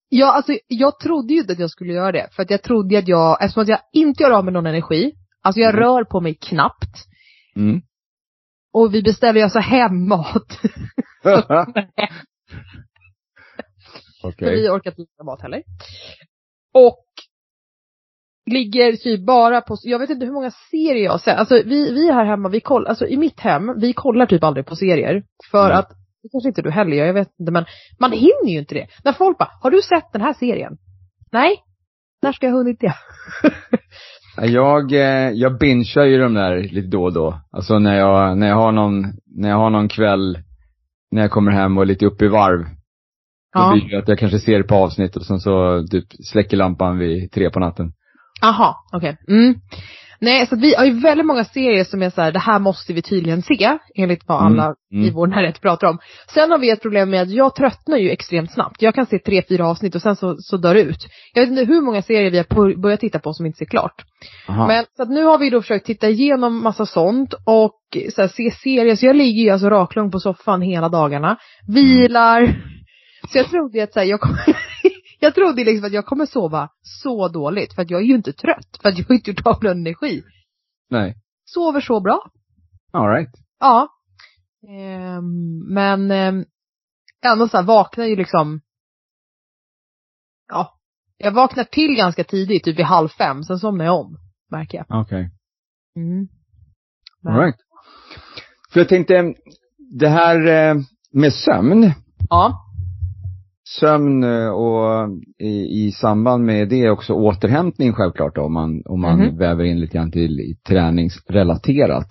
Ja, 0.09 0.33
alltså 0.33 0.53
jag 0.69 0.99
trodde 1.01 1.35
ju 1.35 1.41
inte 1.41 1.53
att 1.53 1.59
jag 1.59 1.71
skulle 1.71 1.93
göra 1.93 2.13
det. 2.13 2.29
För 2.33 2.43
att 2.43 2.51
jag 2.51 2.63
trodde 2.63 2.99
att 2.99 3.09
jag, 3.09 3.43
eftersom 3.45 3.63
att 3.63 3.69
jag 3.69 3.81
inte 3.93 4.23
gör 4.23 4.31
av 4.31 4.45
med 4.45 4.53
någon 4.55 4.67
energi. 4.67 5.13
Alltså 5.43 5.61
jag 5.61 5.71
Mm. 5.75 5.81
rör 5.81 6.05
på 6.05 6.21
mig 6.21 6.35
knappt. 6.35 7.05
Mm. 7.57 7.83
Och 8.73 8.95
vi 8.95 9.03
beställer 9.03 9.41
ju 9.41 9.45
alltså 9.45 9.59
hem 9.59 10.09
mat. 10.09 10.61
Okej. 14.25 14.49
För 14.49 14.55
vi 14.55 14.69
orkar 14.69 14.91
inte 14.91 15.03
laga 15.19 15.27
mat 15.27 15.43
heller. 15.43 15.63
Och 16.75 17.05
ligger 18.51 18.93
typ 18.93 19.27
bara 19.27 19.61
på, 19.61 19.77
jag 19.83 19.99
vet 19.99 20.11
inte 20.11 20.27
hur 20.27 20.33
många 20.33 20.51
serier 20.71 21.05
jag 21.05 21.13
har 21.13 21.19
sett. 21.19 21.39
Alltså 21.39 21.55
vi, 21.55 21.93
vi 21.93 22.13
här 22.13 22.25
hemma, 22.25 22.49
vi 22.49 22.61
kollar, 22.61 22.89
alltså 22.89 23.07
i 23.07 23.17
mitt 23.17 23.41
hem, 23.41 23.81
vi 23.81 23.93
kollar 23.93 24.27
typ 24.27 24.45
aldrig 24.45 24.67
på 24.67 24.77
serier. 24.77 25.23
För 25.51 25.67
Mm. 25.67 25.79
att, 25.79 25.89
det 26.23 26.29
kanske 26.33 26.49
inte 26.49 26.63
du 26.63 26.71
heller 26.71 26.97
gör, 26.97 27.07
jag 27.07 27.15
vet 27.15 27.29
inte 27.39 27.53
men 27.53 27.65
man 28.01 28.13
hinner 28.13 28.49
ju 28.53 28.59
inte 28.59 28.75
det. 28.75 28.87
När 29.05 29.13
folk 29.13 29.39
bara, 29.39 29.51
har 29.63 29.71
du 29.71 29.83
sett 29.83 30.13
den 30.13 30.21
här 30.23 30.33
serien? 30.35 30.77
Nej. 31.33 31.57
När 32.23 32.33
ska 32.33 32.47
jag 32.47 32.53
ha 32.53 32.59
hunnit 32.59 32.81
det? 32.81 32.95
Jag, 34.37 34.93
eh, 34.93 35.31
jag 35.31 35.59
bingear 35.59 36.05
ju 36.05 36.19
de 36.19 36.35
där 36.35 36.57
lite 36.57 36.89
då 36.89 37.05
och 37.05 37.13
då. 37.13 37.41
Alltså 37.51 37.79
när 37.79 37.99
jag, 37.99 38.39
när 38.39 38.49
jag 38.49 38.57
har 38.57 38.73
någon, 38.73 39.03
när 39.27 39.49
jag 39.49 39.57
har 39.57 39.71
någon 39.71 39.89
kväll, 39.89 40.39
när 41.11 41.23
jag 41.23 41.31
kommer 41.31 41.53
hem 41.53 41.77
och 41.79 41.83
är 41.83 41.87
lite 41.87 42.07
uppe 42.07 42.25
i 42.25 42.29
varv. 42.29 42.67
Då 43.55 43.61
Ja. 43.61 43.73
blir 43.73 43.91
det 43.91 43.99
att 43.99 44.09
jag 44.09 44.19
kanske 44.19 44.39
ser 44.39 44.63
par 44.63 44.77
avsnitt 44.83 45.17
och 45.17 45.27
sen 45.27 45.41
så 45.41 45.85
typ 45.91 46.05
släcker 46.33 46.57
lampan 46.57 46.99
vid 46.99 47.33
tre 47.33 47.51
på 47.51 47.61
natten. 47.61 47.93
Aha, 48.43 48.77
okej. 48.93 49.17
Mm. 49.29 49.55
Nej, 50.21 50.47
så 50.47 50.57
vi 50.57 50.75
har 50.75 50.85
ju 50.85 51.01
väldigt 51.01 51.27
många 51.27 51.45
serier 51.45 51.85
som 51.85 52.03
är 52.03 52.11
så 52.11 52.23
här, 52.23 52.33
det 52.33 52.39
här 52.39 52.59
måste 52.59 52.93
vi 52.93 53.03
tydligen 53.03 53.43
se, 53.43 53.79
enligt 53.95 54.23
vad 54.29 54.41
Mm, 54.47 54.53
alla 54.53 54.75
mm. 54.93 55.05
i 55.05 55.11
vår 55.11 55.27
närhet 55.27 55.61
pratar 55.61 55.87
om. 55.89 55.99
Sen 56.35 56.51
har 56.51 56.59
vi 56.59 56.71
ett 56.71 56.83
problem 56.83 57.11
med 57.11 57.23
att 57.23 57.31
jag 57.31 57.55
tröttnar 57.55 57.97
ju 57.97 58.11
extremt 58.11 58.53
snabbt. 58.53 58.83
Jag 58.83 58.95
kan 58.95 59.07
se 59.07 59.19
tre, 59.19 59.43
fyra 59.49 59.67
avsnitt 59.69 59.95
och 59.95 60.03
sen 60.03 60.17
så, 60.17 60.37
så 60.39 60.57
dör 60.57 60.75
det 60.75 60.81
ut. 60.83 61.07
Jag 61.35 61.43
vet 61.43 61.51
inte 61.51 61.65
hur 61.65 61.81
många 61.81 62.03
serier 62.03 62.31
vi 62.31 62.37
har 62.37 62.45
på- 62.45 62.81
börjat 62.81 63.01
titta 63.01 63.19
på 63.19 63.33
som 63.33 63.47
inte 63.47 63.59
ser 63.59 63.65
klart. 63.67 64.05
Aha. 64.49 64.67
Men 64.67 64.85
så 64.97 65.03
att 65.03 65.09
nu 65.11 65.25
har 65.25 65.39
vi 65.39 65.51
då 65.51 65.61
försökt 65.61 65.87
titta 65.87 66.09
igenom 66.09 66.63
massa 66.63 66.87
sånt 66.87 67.35
och 67.47 67.81
så 68.15 68.21
här, 68.21 68.29
se 68.29 68.51
serier. 68.51 68.97
Så 68.97 69.07
jag 69.07 69.17
ligger 69.17 69.43
ju 69.43 69.51
alltså 69.51 69.69
raklång 69.71 70.11
på 70.11 70.19
soffan 70.21 70.63
hela 70.63 70.89
dagarna. 70.89 71.37
Vilar. 71.69 72.55
Så 73.29 73.39
jag 73.39 73.51
trodde 73.51 73.83
att 73.85 73.93
så 73.93 73.99
här, 74.01 74.07
jag 74.07 74.21
kommer 74.21 74.41
Jag 75.21 75.35
trodde 75.35 75.65
liksom 75.65 75.87
att 75.87 75.93
jag 75.93 76.07
kommer 76.07 76.27
sova 76.27 76.69
så 76.83 77.29
dåligt 77.29 77.75
för 77.75 77.83
att 77.83 77.91
jag 77.91 78.01
är 78.01 78.05
ju 78.05 78.15
inte 78.15 78.33
trött. 78.33 78.79
För 78.83 78.89
att 78.89 78.99
jag 78.99 79.05
har 79.09 79.15
inte 79.15 79.31
gjort 79.31 79.47
av 79.47 79.63
någon 79.65 79.73
energi. 79.73 80.23
Nej. 80.91 81.15
Sover 81.45 81.81
så 81.81 82.01
bra. 82.01 82.31
All 82.93 83.09
right. 83.09 83.31
Ja. 83.61 83.89
Ehm, 84.69 85.59
men 85.75 86.11
ehm, 86.11 86.45
ändå 87.25 87.49
så 87.49 87.57
här 87.57 87.65
vaknar 87.65 88.05
ju 88.05 88.17
liksom 88.17 88.61
Ja. 90.49 90.79
Jag 91.17 91.33
vaknar 91.33 91.65
till 91.65 91.95
ganska 91.97 92.25
tidigt, 92.25 92.65
typ 92.65 92.79
vid 92.79 92.85
halv 92.87 93.09
fem. 93.09 93.43
Sen 93.43 93.59
somnar 93.59 93.85
jag 93.85 94.01
om. 94.01 94.17
Märker 94.51 94.79
jag. 94.79 95.01
Okej. 95.01 95.31
Mm. 95.97 96.29
Men- 97.23 97.35
All 97.35 97.41
right. 97.41 97.57
För 98.73 98.81
jag 98.81 98.89
tänkte, 98.89 99.35
det 100.01 100.09
här 100.09 100.47
eh, 100.47 100.77
med 101.13 101.33
sömn, 101.33 101.93
Ja. 102.31 102.61
Sömn 103.69 104.25
eh, 104.25 104.49
och 104.49 105.09
i, 105.39 105.85
i 105.87 105.93
samband 105.93 106.45
med 106.45 106.69
det 106.69 106.91
också 106.91 107.13
återhämtning 107.13 107.93
självklart 107.93 108.35
då, 108.35 108.43
om 108.43 108.53
man, 108.53 108.83
om 108.85 109.01
man 109.01 109.19
Mhm. 109.21 109.37
väver 109.39 109.65
in 109.65 109.81
lite 109.81 109.97
grann 109.99 110.11
till 110.13 110.41
i 110.41 110.57
träningsrelaterat. 110.69 112.07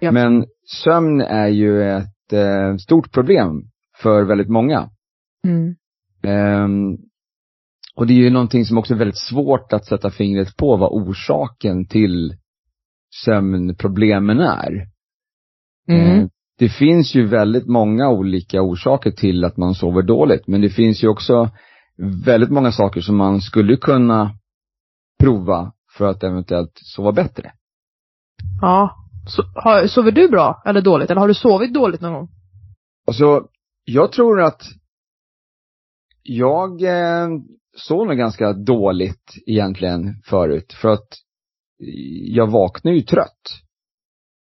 Ja. 0.00 0.12
Men 0.12 0.46
sömn 0.84 1.20
är 1.20 1.48
ju 1.48 1.82
ett 1.82 2.32
eh, 2.32 2.76
stort 2.76 3.12
problem 3.12 3.62
för 4.02 4.22
väldigt 4.24 4.48
många. 4.48 4.90
Mm. 5.46 5.74
Ehm, 6.22 6.96
och 7.96 8.06
det 8.06 8.12
är 8.12 8.18
ju 8.18 8.30
någonting 8.30 8.64
som 8.64 8.78
också 8.78 8.94
är 8.94 8.98
väldigt 8.98 9.18
svårt 9.18 9.72
att 9.72 9.84
sätta 9.84 10.10
fingret 10.10 10.56
på 10.56 10.76
vad 10.76 10.92
orsaken 10.92 11.86
till 11.86 12.34
sömnproblemen 13.24 14.40
är. 14.40 14.86
Mm. 15.88 16.28
Det 16.58 16.68
finns 16.68 17.14
ju 17.14 17.26
väldigt 17.26 17.66
många 17.66 18.08
olika 18.08 18.62
orsaker 18.62 19.10
till 19.10 19.44
att 19.44 19.56
man 19.56 19.74
sover 19.74 20.02
dåligt, 20.02 20.46
men 20.46 20.60
det 20.60 20.70
finns 20.70 21.04
ju 21.04 21.08
också 21.08 21.50
väldigt 22.24 22.50
många 22.50 22.72
saker 22.72 23.00
som 23.00 23.16
man 23.16 23.40
skulle 23.40 23.76
kunna 23.76 24.30
prova 25.18 25.72
för 25.96 26.04
att 26.06 26.22
eventuellt 26.22 26.72
sova 26.74 27.12
bättre. 27.12 27.52
Ja. 28.60 28.96
Så, 29.28 29.42
har, 29.54 29.86
sover 29.86 30.12
du 30.12 30.28
bra 30.28 30.62
eller 30.66 30.80
dåligt? 30.80 31.10
Eller 31.10 31.20
har 31.20 31.28
du 31.28 31.34
sovit 31.34 31.74
dåligt 31.74 32.00
någon 32.00 32.12
gång? 32.12 32.28
Alltså, 33.06 33.48
jag 33.84 34.12
tror 34.12 34.42
att 34.42 34.62
jag 36.22 36.82
eh, 36.82 37.28
sov 37.76 38.06
nog 38.06 38.16
ganska 38.16 38.52
dåligt 38.52 39.34
egentligen 39.46 40.22
förut, 40.24 40.72
för 40.72 40.88
att 40.88 41.08
jag 42.28 42.50
vaknar 42.50 42.92
ju 42.92 43.00
trött. 43.00 43.62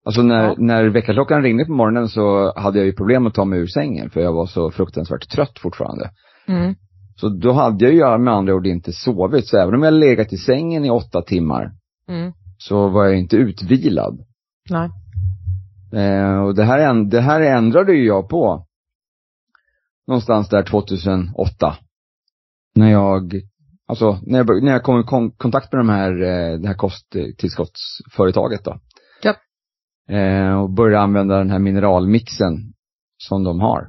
Alltså 0.06 0.22
när, 0.22 0.44
Ja. 0.44 0.54
när 0.58 0.84
väckarklockan 0.84 1.42
ringde 1.42 1.64
på 1.64 1.72
morgonen 1.72 2.08
så 2.08 2.52
hade 2.56 2.78
jag 2.78 2.86
ju 2.86 2.92
problem 2.92 3.26
att 3.26 3.34
ta 3.34 3.44
mig 3.44 3.58
ur 3.58 3.66
sängen, 3.66 4.10
för 4.10 4.20
jag 4.20 4.32
var 4.32 4.46
så 4.46 4.70
fruktansvärt 4.70 5.28
trött 5.30 5.58
fortfarande. 5.58 6.10
Mm. 6.48 6.74
Så 7.16 7.28
då 7.28 7.52
hade 7.52 7.84
jag 7.84 7.94
ju 7.94 8.18
med 8.18 8.34
andra 8.34 8.54
ord 8.54 8.66
inte 8.66 8.92
sovit, 8.92 9.46
så 9.46 9.58
även 9.58 9.74
om 9.74 9.82
jag 9.82 9.94
legat 9.94 10.32
i 10.32 10.36
sängen 10.36 10.84
i 10.84 10.90
åtta 10.90 11.22
timmar, 11.22 11.70
Mm. 12.08 12.32
så 12.58 12.88
var 12.88 13.04
jag 13.04 13.18
inte 13.18 13.36
utvilad. 13.36 14.18
Nej. 14.70 14.90
Eh, 15.92 16.38
och 16.40 16.54
det 16.54 16.64
här, 16.64 17.04
det 17.10 17.20
här 17.20 17.40
ändrade 17.40 17.92
ju 17.92 18.06
jag 18.06 18.28
på 18.28 18.66
någonstans 20.06 20.48
där 20.48 20.62
2008. 20.62 21.76
När 22.74 22.90
jag, 22.90 23.32
alltså 23.86 24.18
när 24.26 24.38
jag, 24.38 24.62
när 24.62 24.72
jag 24.72 24.82
kom 24.82 25.00
i 25.00 25.04
kon- 25.04 25.30
kontakt 25.30 25.72
med 25.72 25.80
de 25.80 25.88
här, 25.88 26.10
eh, 26.22 26.58
det 26.58 26.68
här 26.68 26.74
kosttillskottsföretaget 26.74 28.64
då. 28.64 28.78
Eh, 30.10 30.60
och 30.62 30.70
började 30.70 31.04
använda 31.04 31.38
den 31.38 31.50
här 31.50 31.58
mineralmixen 31.58 32.72
som 33.18 33.44
de 33.44 33.60
har. 33.60 33.88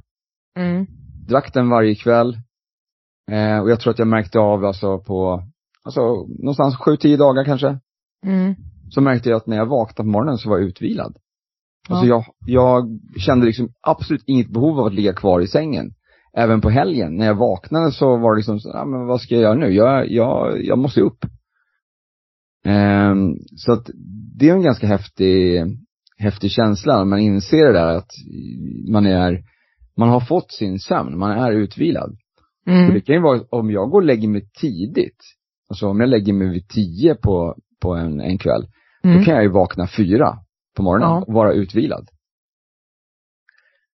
Mm. 0.59 0.85
Drack 1.27 1.53
den 1.53 1.69
varje 1.69 1.95
kväll. 1.95 2.37
Eh, 3.31 3.59
och 3.59 3.69
jag 3.69 3.79
tror 3.79 3.93
att 3.93 3.99
jag 3.99 4.07
märkte 4.07 4.39
av 4.39 4.65
alltså 4.65 4.99
på, 4.99 5.43
alltså 5.83 6.01
någonstans 6.39 6.77
sju, 6.77 6.97
tio 6.97 7.17
dagar 7.17 7.43
kanske. 7.43 7.79
Mm. 8.25 8.55
Så 8.89 9.01
märkte 9.01 9.29
jag 9.29 9.37
att 9.37 9.47
när 9.47 9.57
jag 9.57 9.65
vaknade 9.65 10.07
på 10.07 10.11
morgonen 10.11 10.37
så 10.37 10.49
var 10.49 10.57
jag 10.57 10.67
utvilad. 10.67 11.17
Alltså 11.89 12.05
Ja. 12.05 12.25
jag, 12.45 12.59
jag 12.59 12.99
kände 13.19 13.45
liksom 13.45 13.69
absolut 13.81 14.23
inget 14.25 14.49
behov 14.49 14.79
av 14.79 14.85
att 14.85 14.93
ligga 14.93 15.13
kvar 15.13 15.41
i 15.41 15.47
sängen. 15.47 15.93
Även 16.33 16.61
på 16.61 16.69
helgen, 16.69 17.15
när 17.15 17.25
jag 17.25 17.35
vaknade 17.35 17.91
så 17.91 18.17
var 18.17 18.33
det 18.33 18.37
liksom, 18.37 18.59
så, 18.59 18.69
ja, 18.73 18.85
men 18.85 19.05
vad 19.05 19.21
ska 19.21 19.33
jag 19.35 19.41
göra 19.41 19.53
nu? 19.53 19.73
Jag, 19.73 20.11
jag, 20.11 20.63
jag 20.63 20.77
måste 20.77 21.01
upp. 21.01 21.25
Ehm, 22.65 23.35
så 23.55 23.71
att 23.71 23.89
det 24.37 24.49
är 24.49 24.53
en 24.53 24.63
ganska 24.63 24.87
häftig, 24.87 25.63
häftig 26.17 26.51
känsla 26.51 26.97
när 26.97 27.05
man 27.05 27.19
inser 27.19 27.65
det 27.65 27.73
där 27.73 27.95
att 27.95 28.11
man 28.91 29.05
är, 29.05 29.43
man 29.97 30.09
har 30.09 30.19
fått 30.19 30.51
sin 30.51 30.79
sömn, 30.79 31.17
man 31.17 31.31
är 31.31 31.51
utvilad. 31.51 32.17
Mm. 32.67 32.93
det 32.93 33.01
kan 33.01 33.15
ju 33.15 33.21
vara, 33.21 33.41
om 33.49 33.71
jag 33.71 33.89
går 33.89 34.01
och 34.01 34.05
lägger 34.07 34.27
mig 34.27 34.49
tidigt, 34.61 35.17
alltså 35.69 35.87
om 35.87 35.99
jag 35.99 36.09
lägger 36.09 36.33
mig 36.33 36.49
vid 36.49 36.67
tio 36.69 37.15
på, 37.15 37.55
på 37.81 37.93
en, 37.95 38.21
en 38.21 38.37
kväll, 38.37 38.61
då 39.03 39.09
Mm. 39.09 39.23
kan 39.25 39.33
jag 39.33 39.43
ju 39.43 39.49
vakna 39.49 39.87
fyra 39.87 40.37
på 40.75 40.83
morgonen 40.83 41.09
Ja. 41.09 41.23
och 41.27 41.33
vara 41.33 41.53
utvilad. 41.53 42.07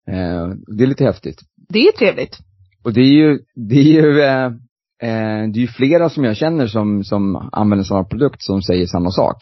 Eh, 0.08 0.48
det 0.78 0.84
är 0.84 0.88
lite 0.88 1.04
häftigt. 1.04 1.42
Det 1.70 1.88
är 1.88 1.92
trevligt. 1.92 2.38
Och 2.84 2.94
det 2.94 3.02
är 3.02 3.14
ju, 3.14 3.40
det 3.56 3.76
är 3.76 3.84
ju, 4.04 4.22
eh, 4.22 4.46
eh, 5.10 5.50
det 5.52 5.60
är 5.60 5.62
ju 5.62 5.68
flera 5.68 6.10
som 6.10 6.24
jag 6.24 6.38
känner 6.38 6.68
som, 6.68 7.04
som 7.04 7.50
använder 7.52 7.84
samma 7.84 8.04
produkt 8.04 8.42
som 8.44 8.62
säger 8.62 8.86
samma 8.86 9.10
sak. 9.12 9.38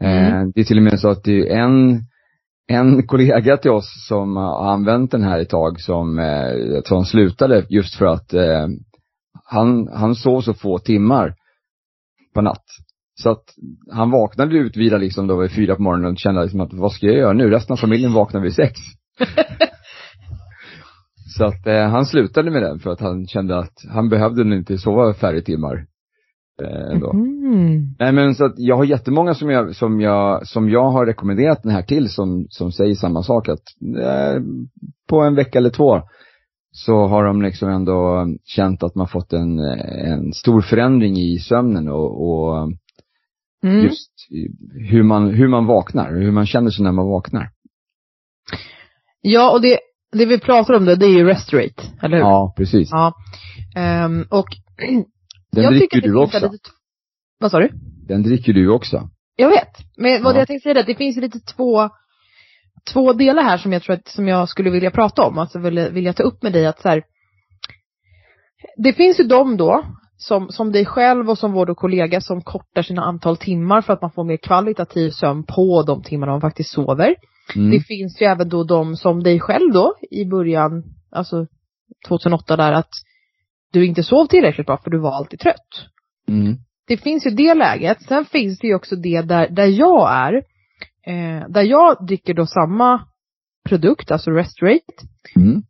Eh, 0.00 0.28
Mm. 0.28 0.52
Det 0.54 0.60
är 0.60 0.64
till 0.64 0.76
och 0.76 0.82
med 0.82 1.00
så 1.00 1.08
att 1.10 1.24
det 1.24 1.52
är 1.52 1.58
en, 1.60 2.02
en 2.68 3.06
kollega 3.06 3.56
till 3.56 3.70
oss 3.70 4.06
som 4.08 4.36
har 4.36 4.72
använt 4.72 5.10
den 5.10 5.22
här 5.22 5.38
ett 5.38 5.48
tag 5.48 5.80
som, 5.80 6.18
eh, 6.18 6.52
jag 6.52 6.84
tror 6.84 6.96
han 6.96 7.06
slutade 7.06 7.66
just 7.68 7.94
för 7.94 8.06
att 8.06 8.34
eh, 8.34 8.66
han, 9.44 9.88
han 9.88 10.14
sov 10.14 10.40
så 10.40 10.54
få 10.54 10.78
timmar 10.78 11.34
på 12.34 12.40
natt. 12.40 12.64
Så 13.22 13.30
att 13.30 13.44
han 13.92 14.10
vaknade 14.10 14.56
utvilad 14.56 15.00
liksom 15.00 15.26
då 15.26 15.36
vid 15.36 15.52
fyra 15.52 15.74
på 15.74 15.82
morgonen 15.82 16.12
och 16.12 16.18
kände 16.18 16.42
liksom 16.42 16.60
att 16.60 16.72
vad 16.72 16.92
ska 16.92 17.06
jag 17.06 17.16
göra 17.16 17.32
nu? 17.32 17.50
Resten 17.50 17.72
av 17.72 17.76
familjen 17.76 18.12
vaknar 18.12 18.40
vid 18.40 18.54
sex. 18.54 18.80
så 21.36 21.44
att 21.44 21.66
eh, 21.66 21.88
han 21.88 22.06
slutade 22.06 22.50
med 22.50 22.62
den 22.62 22.78
för 22.78 22.90
att 22.90 23.00
han 23.00 23.26
kände 23.26 23.58
att 23.58 23.74
han 23.92 24.08
behövde 24.08 24.56
inte 24.56 24.78
sova 24.78 25.14
färre 25.14 25.40
timmar. 25.40 25.86
Eh, 26.62 26.98
då. 27.00 27.10
Mm. 27.12 27.94
Nej 27.98 28.12
men 28.12 28.34
så 28.34 28.44
att 28.44 28.54
jag 28.56 28.76
har 28.76 28.84
jättemånga 28.84 29.34
som 29.34 29.50
jag, 29.50 29.76
som 29.76 30.00
jag, 30.00 30.46
som 30.46 30.70
jag 30.70 30.90
har 30.90 31.06
rekommenderat 31.06 31.62
den 31.62 31.72
här 31.72 31.82
till 31.82 32.08
som, 32.08 32.46
som 32.50 32.72
säger 32.72 32.94
samma 32.94 33.22
sak 33.22 33.48
att 33.48 33.62
eh, 34.02 34.42
på 35.08 35.20
en 35.20 35.34
vecka 35.34 35.58
eller 35.58 35.70
två 35.70 36.02
så 36.72 37.06
har 37.06 37.24
de 37.24 37.42
liksom 37.42 37.68
ändå 37.68 38.26
känt 38.44 38.82
att 38.82 38.94
man 38.94 39.08
fått 39.08 39.32
en, 39.32 39.58
en 39.58 40.32
stor 40.32 40.60
förändring 40.60 41.16
i 41.16 41.38
sömnen 41.38 41.88
och, 41.88 42.28
och 42.28 42.72
Mm. 43.62 43.84
just 43.84 44.12
hur 44.90 45.02
man, 45.02 45.34
hur 45.34 45.48
man 45.48 45.66
vaknar, 45.66 46.12
hur 46.12 46.32
man 46.32 46.46
känner 46.46 46.70
sig 46.70 46.84
när 46.84 46.92
man 46.92 47.06
vaknar. 47.06 47.50
Ja, 49.20 49.52
och 49.52 49.60
det, 49.60 49.78
det 50.12 50.26
vi 50.26 50.38
pratar 50.38 50.74
om 50.74 50.84
det, 50.84 50.96
det 50.96 51.06
är 51.06 51.18
ju 51.18 51.24
Restorate, 51.24 51.82
eller 52.02 52.16
hur? 52.16 52.24
Ja, 52.24 52.54
precis. 52.56 52.88
Ja. 52.90 53.14
Ehm, 53.76 54.24
och 54.30 54.46
Den 55.52 55.64
jag 55.64 55.72
dricker 55.72 56.00
du 56.00 56.16
också. 56.16 56.50
Lite, 56.52 56.70
vad 57.40 57.50
sa 57.50 57.58
du? 57.58 57.70
Den 58.08 58.22
dricker 58.22 58.52
du 58.52 58.70
också. 58.70 59.08
Jag 59.36 59.48
vet. 59.48 59.76
Men 59.96 60.22
vad 60.22 60.34
Ja. 60.34 60.38
jag 60.38 60.46
tänkte 60.46 60.62
säga 60.62 60.74
är 60.74 60.80
att 60.80 60.86
det 60.86 60.94
finns 60.94 61.16
lite 61.16 61.40
två, 61.40 61.88
två 62.92 63.12
delar 63.12 63.42
här 63.42 63.58
som 63.58 63.72
jag 63.72 63.82
tror 63.82 63.96
att, 63.96 64.08
som 64.08 64.28
jag 64.28 64.48
skulle 64.48 64.70
vilja 64.70 64.90
prata 64.90 65.22
om. 65.22 65.38
Alltså 65.38 65.58
vilja, 65.58 65.88
vilja 65.90 66.12
ta 66.12 66.22
upp 66.22 66.42
med 66.42 66.52
dig 66.52 66.66
att 66.66 66.80
så 66.80 66.88
här, 66.88 67.02
Det 68.76 68.92
finns 68.92 69.20
ju 69.20 69.24
de 69.24 69.56
då, 69.56 69.84
som, 70.16 70.48
som 70.48 70.72
dig 70.72 70.86
själv 70.86 71.30
och 71.30 71.38
som 71.38 71.52
vår 71.52 71.66
då 71.66 71.74
kollega 71.74 72.20
som 72.20 72.42
kortar 72.42 72.82
sina 72.82 73.02
antal 73.02 73.36
timmar 73.36 73.82
för 73.82 73.92
att 73.92 74.02
man 74.02 74.10
får 74.10 74.24
mer 74.24 74.36
kvalitativ 74.36 75.10
sömn 75.10 75.44
på 75.44 75.82
de 75.82 76.02
timmar 76.02 76.26
man 76.26 76.40
faktiskt 76.40 76.70
sover. 76.70 77.14
Mm. 77.56 77.70
Det 77.70 77.80
finns 77.80 78.20
ju 78.20 78.26
även 78.26 78.48
då 78.48 78.64
de 78.64 78.96
som 78.96 79.22
dig 79.22 79.40
själv 79.40 79.72
då 79.72 79.94
i 80.10 80.24
början, 80.24 80.82
alltså 81.10 81.46
2008 82.08 82.56
där 82.56 82.72
att 82.72 82.90
du 83.72 83.86
inte 83.86 84.02
sov 84.02 84.26
tillräckligt 84.26 84.66
bra 84.66 84.76
för 84.76 84.90
du 84.90 84.98
var 84.98 85.12
alltid 85.12 85.40
trött. 85.40 85.86
Mm. 86.28 86.56
Det 86.86 86.96
finns 86.96 87.26
ju 87.26 87.30
det 87.30 87.54
läget. 87.54 88.02
Sen 88.02 88.24
finns 88.24 88.58
det 88.58 88.66
ju 88.66 88.74
också 88.74 88.96
det 88.96 89.20
där, 89.20 89.48
där 89.48 89.66
jag 89.66 90.12
är. 90.12 90.34
Eh, 91.06 91.48
där 91.48 91.62
jag 91.62 92.06
dricker 92.06 92.34
då 92.34 92.46
samma 92.46 93.04
produkt, 93.68 94.10
alltså 94.10 94.30
Restorate. 94.30 94.92
Mm. 95.36 95.62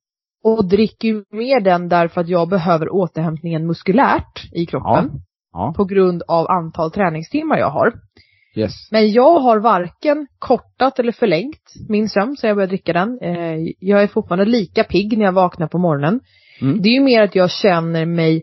Och 0.45 0.69
dricker 0.69 1.37
mer 1.37 1.61
den 1.61 1.89
därför 1.89 2.21
att 2.21 2.29
jag 2.29 2.49
behöver 2.49 2.93
återhämtningen 2.93 3.67
muskulärt 3.67 4.53
i 4.53 4.67
kroppen. 4.67 5.11
Ja. 5.53 5.75
På 5.77 5.85
grund 5.85 6.23
av 6.29 6.51
antal 6.51 6.91
träningstimmar 6.91 7.59
jag 7.59 7.71
har. 7.71 7.93
Yes. 8.57 8.73
Men 8.91 9.13
jag 9.13 9.41
har 9.41 9.59
varken 9.59 10.27
kortat 10.39 10.99
eller 10.99 11.13
förlängt 11.13 11.73
min 11.89 12.09
sömn 12.09 12.37
så 12.37 12.47
jag 12.47 12.57
började 12.57 12.71
dricka 12.71 12.93
den. 12.93 13.19
Eh, 13.23 13.57
jag 13.79 14.03
är 14.03 14.07
fortfarande 14.07 14.45
lika 14.45 14.85
pigg 14.85 15.19
när 15.19 15.25
jag 15.25 15.33
vaknar 15.33 15.69
på 15.69 15.79
morgonen. 15.79 16.21
Mm. 16.61 16.83
Det 16.83 16.89
är 16.89 16.93
ju 16.93 17.01
mer 17.01 17.23
att 17.23 17.35
jag 17.35 17.51
känner 17.51 18.07
mig 18.07 18.43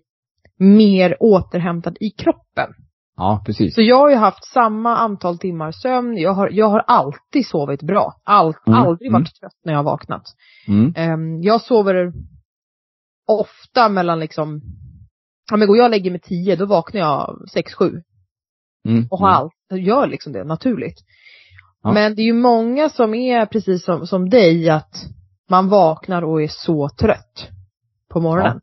mer 0.60 1.18
återhämtad 1.20 1.98
i 2.00 2.10
kroppen. 2.10 2.70
Ja, 3.18 3.44
precis. 3.46 3.76
Så 3.76 3.82
jag 3.82 3.98
har 3.98 4.10
ju 4.10 4.16
haft 4.16 4.46
samma 4.46 4.96
antal 4.96 5.38
timmar 5.38 5.72
sömn. 5.72 6.18
Jag 6.18 6.34
har, 6.34 6.50
jag 6.50 6.70
har 6.70 6.80
alltid 6.80 7.48
sovit 7.48 7.82
bra. 7.82 8.14
All, 8.24 8.54
Mm, 8.68 8.80
Aldrig 8.80 9.10
mm. 9.10 9.22
varit 9.22 9.40
trött 9.40 9.60
när 9.66 9.74
jag 9.74 9.80
har 9.80 9.84
vaknat. 9.84 10.24
Mm. 10.68 10.94
Ehm, 10.96 11.42
jag 11.42 11.62
sover 11.62 12.14
ofta 13.28 13.90
mellan 13.90 14.20
liksom, 14.20 14.62
ja 15.52 15.58
men 15.58 15.68
går 15.68 15.78
jag 15.78 15.84
och 15.84 15.90
lägger 15.90 16.12
mig 16.12 16.20
tio 16.20 16.56
då 16.56 16.66
vaknar 16.66 17.02
jag 17.02 17.50
sex, 17.54 17.74
sju. 17.74 18.02
Mm. 18.88 19.08
Och 19.12 19.20
har 19.20 19.30
allt, 19.30 19.54
jag 19.70 19.80
gör 19.80 20.08
liksom 20.08 20.34
det 20.34 20.44
naturligt. 20.44 20.98
Ja. 21.84 21.92
Men 21.92 22.16
det 22.16 22.22
är 22.22 22.26
ju 22.26 22.34
många 22.34 22.90
som 22.90 23.14
är 23.14 23.46
precis 23.46 23.86
som, 23.86 24.08
som 24.08 24.30
dig 24.30 24.70
att 24.70 24.94
man 25.50 25.70
vaknar 25.70 26.22
och 26.22 26.42
är 26.42 26.48
så 26.48 26.90
trött 26.90 27.50
på 28.16 28.22
morgonen. 28.22 28.60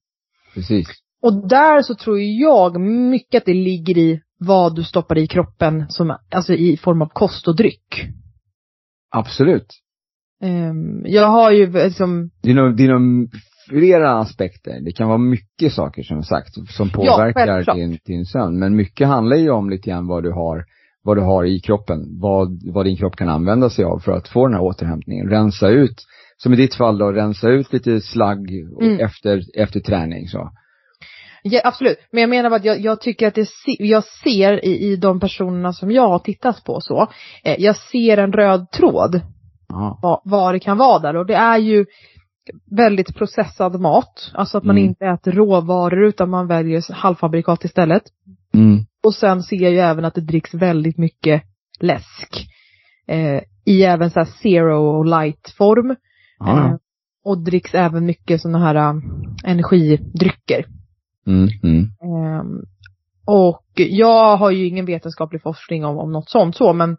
Precis. 0.55 0.89
Och 1.23 1.49
där 1.49 1.83
så 1.83 1.95
tror 1.95 2.21
jag 2.21 2.81
mycket 2.81 3.39
att 3.39 3.47
det 3.47 3.55
ligger 3.55 3.99
i 3.99 4.21
vad 4.39 4.77
du 4.77 4.85
stoppar 4.85 5.19
i 5.19 5.27
kroppen 5.27 5.85
som, 5.89 6.17
alltså 6.31 6.55
i 6.55 6.77
form 6.77 7.03
av 7.03 7.07
kost 7.07 7.49
och 7.49 7.57
dryck. 7.57 8.07
Absolut. 9.11 9.67
Ehm, 10.43 11.07
jag 11.07 11.29
har 11.29 11.51
ju 11.51 11.73
liksom, 11.73 12.31
Det 12.43 12.51
är 12.51 12.55
nog, 12.55 12.77
det 12.77 12.85
är 12.85 12.99
nog 12.99 13.31
flera 13.69 14.19
aspekter. 14.19 14.81
Det 14.81 14.93
kan 14.93 15.09
vara 15.09 15.19
mycket 15.19 15.73
saker 15.73 16.03
som 16.03 16.23
sagt 16.23 16.55
som 16.69 16.91
påverkar 16.91 17.47
självklart. 17.47 17.77
din, 17.77 17.99
din 18.05 18.27
sömn. 18.27 18.59
Men 18.59 18.77
mycket 18.77 19.09
handlar 19.09 19.37
ju 19.37 19.51
om 19.51 19.71
lite 19.71 19.91
grann 19.91 20.07
vad 20.07 20.23
du 20.23 20.33
har, 20.33 20.65
vad 21.03 21.17
du 21.17 21.21
har 21.21 21.45
i 21.45 21.61
kroppen. 21.61 22.21
Vad, 22.21 22.73
vad 22.73 22.87
din 22.87 22.97
kropp 22.97 23.17
kan 23.17 23.29
använda 23.29 23.71
sig 23.71 23.85
av 23.85 23.99
för 23.99 24.13
att 24.13 24.29
få 24.29 24.47
den 24.47 24.55
här 24.55 24.63
återhämtningen. 24.63 25.29
Rensa 25.29 25.69
ut, 25.69 25.97
som 26.43 26.53
i 26.53 26.57
ditt 26.57 26.75
fall 26.75 26.99
då, 26.99 27.13
rensa 27.13 27.49
ut 27.49 27.73
lite 27.73 28.01
slagg 28.01 28.51
Mm. 28.81 29.01
efter, 29.01 29.43
efter 29.55 29.81
träning 29.81 30.29
så. 30.29 30.51
Ja, 31.43 31.61
absolut. 31.65 31.99
Men 32.13 32.21
jag 32.21 32.31
menar 32.31 32.51
bara 32.51 32.57
att 32.57 32.65
jag, 32.65 32.81
jag 32.81 33.01
tycker 33.01 33.27
att 33.29 33.35
det, 33.35 33.49
jag 33.79 34.05
ser 34.05 34.65
i, 34.65 34.93
i 34.93 34.97
de 34.97 35.21
personerna 35.21 35.73
som 35.73 35.91
jag 35.91 36.09
har 36.09 36.19
tittat 36.19 36.65
på 36.65 36.81
så, 36.81 37.07
eh, 37.45 37.57
jag 37.59 37.77
ser 37.77 38.17
en 38.19 38.33
röd 38.33 38.71
tråd 38.71 39.21
vad, 40.03 40.21
vad 40.25 40.55
det 40.55 40.59
kan 40.61 40.79
vara 40.79 40.99
där 40.99 41.17
och 41.17 41.27
det 41.27 41.35
är 41.35 41.59
ju 41.59 41.87
väldigt 42.77 43.15
processad 43.17 43.81
mat. 43.81 44.31
Alltså 44.35 44.59
att 44.59 44.65
man 44.65 44.77
Mm. 44.77 44.89
inte 44.89 45.07
äter 45.07 45.33
råvaror 45.33 46.05
utan 46.05 46.31
man 46.31 46.47
väljer 46.47 46.93
halvfabrikat 46.93 47.65
istället. 47.65 48.03
Mm. 48.55 48.79
Och 49.05 49.15
sen 49.15 49.43
ser 49.43 49.57
jag 49.57 49.73
ju 49.73 49.79
även 49.79 50.05
att 50.05 50.15
det 50.15 50.21
dricks 50.21 50.55
väldigt 50.55 50.99
mycket 50.99 51.43
läsk. 51.81 52.47
Eh, 53.09 53.41
I 53.65 53.83
även 53.85 54.11
så 54.11 54.19
här 54.21 54.29
zero 54.43 54.99
och 54.99 55.05
light 55.07 55.55
form. 55.59 55.97
Ja, 56.45 56.59
Eh, 56.59 56.71
ja. 56.71 56.79
och 57.25 57.45
dricks 57.45 57.75
även 57.75 58.07
mycket 58.07 58.41
sådana 58.41 58.59
här 58.59 58.75
eh, 58.75 58.95
energidrycker. 59.45 60.67
Mm. 61.27 61.49
Mm. 61.63 61.85
Ehm, 62.03 62.63
och 63.27 63.67
jag 63.75 64.37
har 64.37 64.51
ju 64.51 64.67
ingen 64.67 64.87
vetenskaplig 64.87 65.43
forskning 65.43 65.85
om, 65.85 65.99
om 65.99 66.13
något 66.13 66.31
sånt 66.31 66.57
så, 66.57 66.73
men 66.73 66.97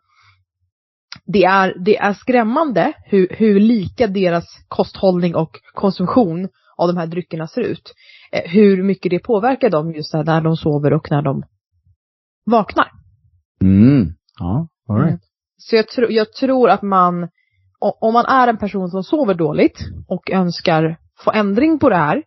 det 1.26 1.44
är, 1.44 1.76
det 1.86 1.98
är 1.98 2.14
skrämmande 2.14 2.94
hur, 3.06 3.28
hur 3.30 3.60
lika 3.60 4.08
deras 4.08 4.46
kosthållning 4.68 5.36
och 5.36 5.60
konsumtion 5.74 6.50
av 6.78 6.88
de 6.88 6.98
här 6.98 7.08
dryckerna 7.08 7.48
ser 7.48 7.62
ut. 7.62 7.94
Eh, 8.32 8.52
hur 8.52 8.84
mycket 8.84 9.10
det 9.10 9.20
påverkar 9.20 9.70
dem 9.70 9.94
just 9.94 10.14
här 10.14 10.24
när 10.24 10.42
de 10.42 10.58
sover 10.58 10.94
och 10.94 11.12
när 11.12 11.22
de 11.22 11.44
vaknar. 12.46 12.92
Mm. 13.62 14.14
Ja, 14.40 14.68
all 14.90 15.02
right. 15.02 15.22
Så 15.58 15.76
jag, 15.76 15.88
tro, 15.88 16.08
jag 16.10 16.34
tror 16.34 16.70
att 16.70 16.82
man, 16.82 17.30
om 17.84 18.14
man 18.14 18.26
är 18.26 18.48
en 18.48 18.58
person 18.58 18.90
som 18.90 19.04
sover 19.04 19.34
dåligt 19.34 19.80
och 20.08 20.32
önskar 20.32 20.98
få 21.24 21.32
ändring 21.32 21.80
på 21.80 21.90
det 21.90 21.96
här, 21.96 22.24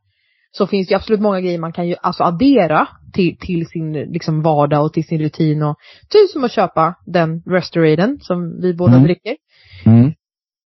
så 0.50 0.66
finns 0.66 0.88
det 0.88 0.94
absolut 0.94 1.20
många 1.20 1.40
grejer 1.40 1.58
man 1.58 1.72
kan 1.72 1.88
ju 1.88 1.94
alltså 2.02 2.24
addera 2.24 2.88
till, 3.12 3.36
till 3.38 3.66
sin 3.66 3.92
liksom 3.92 4.42
vardag 4.42 4.84
och 4.84 4.92
till 4.92 5.06
sin 5.06 5.20
rutin 5.20 5.62
och 5.62 5.76
typ 6.08 6.30
som 6.30 6.44
att 6.44 6.52
köpa 6.52 6.94
den 7.06 7.42
Restoraden 7.46 8.18
som 8.20 8.60
vi 8.60 8.74
båda 8.74 8.92
Mm. 8.92 9.04
dricker. 9.04 9.36
Mm. 9.86 10.12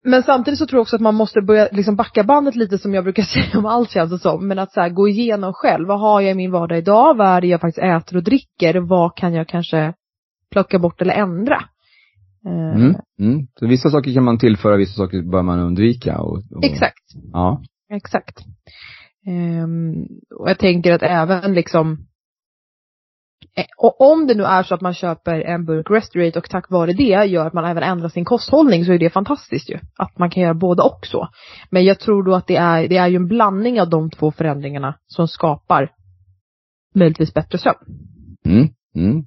Men 0.04 0.24
samtidigt 0.24 0.60
så 0.60 0.66
tror 0.66 0.78
jag 0.78 0.82
också 0.82 0.96
att 0.96 1.02
man 1.02 1.16
måste 1.16 1.42
börja 1.42 1.68
liksom 1.72 1.96
backa 1.96 2.24
bandet 2.24 2.56
lite 2.56 2.78
som 2.78 2.94
jag 2.94 3.04
brukar 3.04 3.24
säga 3.34 3.60
om 3.60 3.66
allt 3.66 3.92
känns 3.92 4.12
det 4.12 4.20
som. 4.20 4.48
Men 4.48 4.60
att 4.60 4.74
så 4.74 4.82
här, 4.82 4.90
gå 4.90 5.08
igenom 5.08 5.54
själv. 5.54 5.88
Vad 5.88 6.00
har 6.00 6.22
jag 6.22 6.32
i 6.32 6.36
min 6.36 6.52
vardag 6.52 6.78
idag? 6.78 7.18
Vad 7.18 7.28
är 7.28 7.42
det 7.42 7.48
jag 7.48 7.62
faktiskt 7.62 7.84
äter 7.84 8.18
och 8.18 8.24
dricker? 8.24 8.80
Vad 8.80 9.16
kan 9.16 9.34
jag 9.34 9.48
kanske 9.48 9.94
plocka 10.52 10.80
bort 10.80 11.02
eller 11.02 11.14
ändra? 11.14 11.62
Eh, 12.46 12.76
Mm. 12.76 12.96
Mm. 13.20 13.48
Så 13.60 13.68
vissa 13.68 13.90
saker 13.90 14.14
kan 14.14 14.24
man 14.24 14.38
tillföra, 14.38 14.78
vissa 14.78 14.94
saker 14.94 15.22
bör 15.22 15.42
man 15.42 15.60
undvika. 15.60 16.22
Och, 16.22 16.38
och, 16.38 16.66
Exakt. 16.66 17.04
Ja. 17.34 17.62
Exakt. 17.90 18.40
Ehm, 19.28 20.08
och 20.40 20.50
jag 20.50 20.60
tänker 20.60 20.94
att 20.94 21.02
även 21.02 21.54
liksom 21.54 22.08
eh, 23.56 23.66
och 23.78 24.02
om 24.12 24.28
det 24.28 24.36
nu 24.36 24.44
är 24.44 24.64
så 24.64 24.76
att 24.76 24.82
man 24.82 24.94
köper 24.94 25.40
en 25.40 25.66
burk 25.66 25.92
Restorate 25.92 26.40
och 26.40 26.50
tack 26.50 26.70
vare 26.70 26.94
det 26.94 27.26
gör 27.26 27.48
att 27.48 27.54
man 27.54 27.66
även 27.66 27.84
ändrar 27.84 28.10
sin 28.10 28.26
kosthållning 28.26 28.86
så 28.86 28.94
är 28.94 29.00
det 29.00 29.10
fantastiskt 29.10 29.70
ju. 29.70 29.80
Att 29.98 30.18
man 30.18 30.30
kan 30.30 30.44
göra 30.44 30.54
både 30.54 30.82
och 30.82 31.00
så. 31.06 31.28
Men 31.70 31.86
jag 31.86 32.00
tror 32.00 32.24
då 32.24 32.36
att 32.36 32.48
det 32.48 32.56
är, 32.56 32.88
det 32.88 32.98
är 32.98 33.08
ju 33.08 33.16
en 33.16 33.28
blandning 33.28 33.82
av 33.82 33.90
de 33.90 34.10
två 34.10 34.32
förändringarna 34.32 34.96
som 35.08 35.28
skapar 35.28 35.92
möjligtvis 36.96 37.34
bättre 37.34 37.58
sömn. 37.58 37.78
Mm. 38.46 38.70
Mm. 38.96 39.26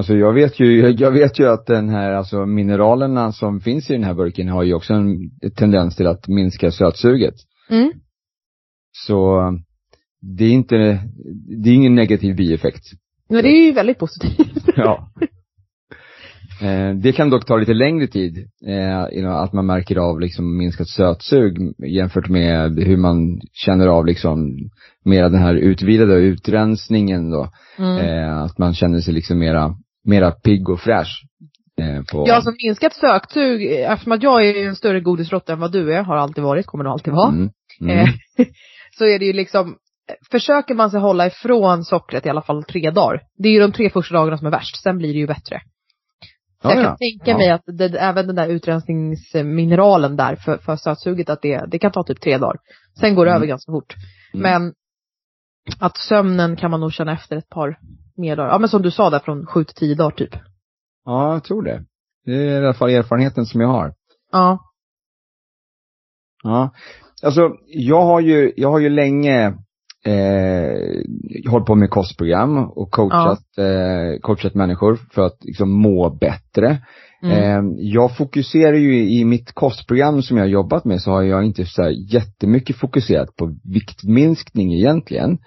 Alltså 0.00 0.16
jag 0.16 0.32
vet 0.32 0.60
ju, 0.60 0.90
jag 0.98 1.10
vet 1.10 1.38
ju 1.38 1.48
att 1.48 1.66
den 1.66 1.88
här, 1.88 2.12
alltså 2.12 2.46
mineralerna 2.46 3.32
som 3.32 3.60
finns 3.60 3.90
i 3.90 3.92
den 3.92 4.04
här 4.04 4.14
burken 4.14 4.48
har 4.48 4.62
ju 4.62 4.74
också 4.74 4.94
en 4.94 5.30
tendens 5.56 5.96
till 5.96 6.06
att 6.06 6.28
minska 6.28 6.70
sötsuget. 6.70 7.34
Mm. 7.70 7.92
Så 8.92 9.40
det 10.20 10.44
är 10.44 10.50
inte, 10.50 10.76
det 11.62 11.70
är 11.70 11.74
ingen 11.74 11.94
negativ 11.94 12.36
bieffekt. 12.36 12.84
Men 13.28 13.42
det 13.42 13.48
är 13.48 13.66
ju 13.66 13.72
väldigt 13.72 13.98
positivt. 13.98 14.64
Ja. 14.76 15.10
Eh, 16.62 16.94
Det 16.94 17.12
kan 17.12 17.30
dock 17.30 17.46
ta 17.46 17.56
lite 17.56 17.74
längre 17.74 18.06
tid, 18.06 18.48
eh, 18.66 19.30
att 19.30 19.52
man 19.52 19.66
märker 19.66 19.96
av 19.96 20.20
liksom 20.20 20.56
minskat 20.58 20.88
sötsug 20.88 21.74
jämfört 21.86 22.28
med 22.28 22.78
hur 22.78 22.96
man 22.96 23.40
känner 23.52 23.86
av 23.86 24.06
liksom 24.06 24.56
mera 25.04 25.28
den 25.28 25.40
här 25.40 25.54
utvilade 25.54 26.14
utrensningen 26.14 27.30
då. 27.30 27.48
Mm. 27.78 27.96
Eh, 27.98 28.38
att 28.38 28.58
man 28.58 28.74
känner 28.74 29.00
sig 29.00 29.14
liksom 29.14 29.38
mera, 29.38 29.74
mera 30.04 30.30
pigg 30.30 30.68
och 30.68 30.80
fräsch. 30.80 31.22
Eh, 31.80 32.02
på, 32.12 32.24
Ja, 32.28 32.40
som 32.42 32.54
minskat 32.64 32.94
söksug, 32.94 33.72
eh, 33.72 33.92
eftersom 33.92 34.12
att 34.12 34.22
jag 34.22 34.46
är 34.46 34.66
en 34.68 34.76
större 34.76 35.00
godisråtta 35.00 35.52
än 35.52 35.60
vad 35.60 35.72
du 35.72 35.94
är, 35.94 36.02
har 36.02 36.16
alltid 36.16 36.44
varit, 36.44 36.66
kommer 36.66 36.84
du 36.84 36.90
alltid 36.90 37.12
vara. 37.12 37.28
Mm. 37.28 37.50
Mm. 37.80 37.98
Eh, 37.98 38.08
så 38.98 39.04
är 39.04 39.18
det 39.18 39.24
ju 39.24 39.32
liksom, 39.32 39.76
försöker 40.30 40.74
man 40.74 40.90
sig 40.90 41.00
hålla 41.00 41.26
ifrån 41.26 41.84
sockret 41.84 42.26
i 42.26 42.28
alla 42.28 42.42
fall 42.42 42.64
tre 42.64 42.90
dagar. 42.90 43.22
Det 43.38 43.48
är 43.48 43.52
ju 43.52 43.60
de 43.60 43.72
tre 43.72 43.90
första 43.90 44.14
dagarna 44.14 44.38
som 44.38 44.46
är 44.46 44.50
värst, 44.50 44.82
sen 44.82 44.98
blir 44.98 45.12
det 45.12 45.18
ju 45.18 45.26
bättre. 45.26 45.60
Så 46.62 46.68
Ja, 46.68 46.74
jag 46.74 46.82
kan 46.84 46.84
ja. 46.84 46.96
tänka 46.96 47.30
Ja. 47.30 47.36
mig 47.38 47.50
att 47.50 47.62
det, 47.66 47.98
även 47.98 48.26
den 48.26 48.36
där 48.36 48.48
utrensningsmineralen 48.48 50.16
där 50.16 50.36
för, 50.36 50.58
för 50.58 50.76
sötsuget, 50.76 51.30
att 51.30 51.42
det, 51.42 51.64
det 51.70 51.78
kan 51.78 51.92
ta 51.92 52.02
typ 52.04 52.20
tre 52.20 52.38
dagar. 52.38 52.56
Sen 53.00 53.14
går 53.14 53.24
det 53.24 53.30
Mm. 53.30 53.36
över 53.36 53.46
ganska 53.46 53.72
fort. 53.72 53.94
Mm. 54.34 54.42
Men 54.42 54.72
att 55.80 55.96
sömnen 55.96 56.56
kan 56.56 56.70
man 56.70 56.80
nog 56.80 56.92
känna 56.92 57.12
efter 57.12 57.36
ett 57.36 57.48
par 57.48 57.78
mer 58.20 58.36
dagar. 58.36 58.48
Ja 58.48 58.58
men 58.58 58.68
som 58.68 58.82
du 58.82 58.90
sa 58.90 59.10
där 59.10 59.18
från 59.18 59.46
sju 59.46 59.64
till 59.64 59.74
tio 59.74 59.94
dagar 59.94 60.10
typ. 60.10 60.34
Ja, 61.04 61.32
jag 61.32 61.44
tror 61.44 61.62
det. 61.62 61.84
Det 62.24 62.32
är 62.32 62.62
i 62.62 62.64
alla 62.64 62.74
fall 62.74 62.90
erfarenheten 62.90 63.46
som 63.46 63.60
jag 63.60 63.68
har. 63.68 63.94
Ja. 64.32 64.58
Ja. 66.42 66.70
Alltså, 67.22 67.50
jag 67.66 68.02
har 68.02 68.20
ju, 68.20 68.52
jag 68.56 68.70
har 68.70 68.78
ju 68.78 68.88
länge 68.88 69.46
eh, 70.06 71.50
hållit 71.50 71.66
på 71.66 71.74
med 71.74 71.90
kostprogram 71.90 72.58
och 72.58 72.90
coachat, 72.90 73.58
eh, 73.58 74.20
coachat 74.20 74.54
människor 74.54 74.98
för 75.14 75.22
att 75.22 75.44
liksom 75.44 75.70
må 75.70 76.10
bättre. 76.10 76.78
Mm. 77.22 77.36
Eh, 77.36 77.74
jag 77.78 78.16
fokuserar 78.16 78.76
ju 78.76 79.08
i 79.08 79.24
mitt 79.24 79.52
kostprogram 79.52 80.22
som 80.22 80.36
jag 80.36 80.44
har 80.44 80.50
jobbat 80.50 80.84
med 80.84 81.02
så 81.02 81.10
har 81.10 81.22
jag 81.22 81.44
inte 81.44 81.66
så 81.66 81.82
här 81.82 82.14
jättemycket 82.14 82.76
fokuserat 82.76 83.36
på 83.36 83.56
viktminskning 83.64 84.74
egentligen. 84.74 85.38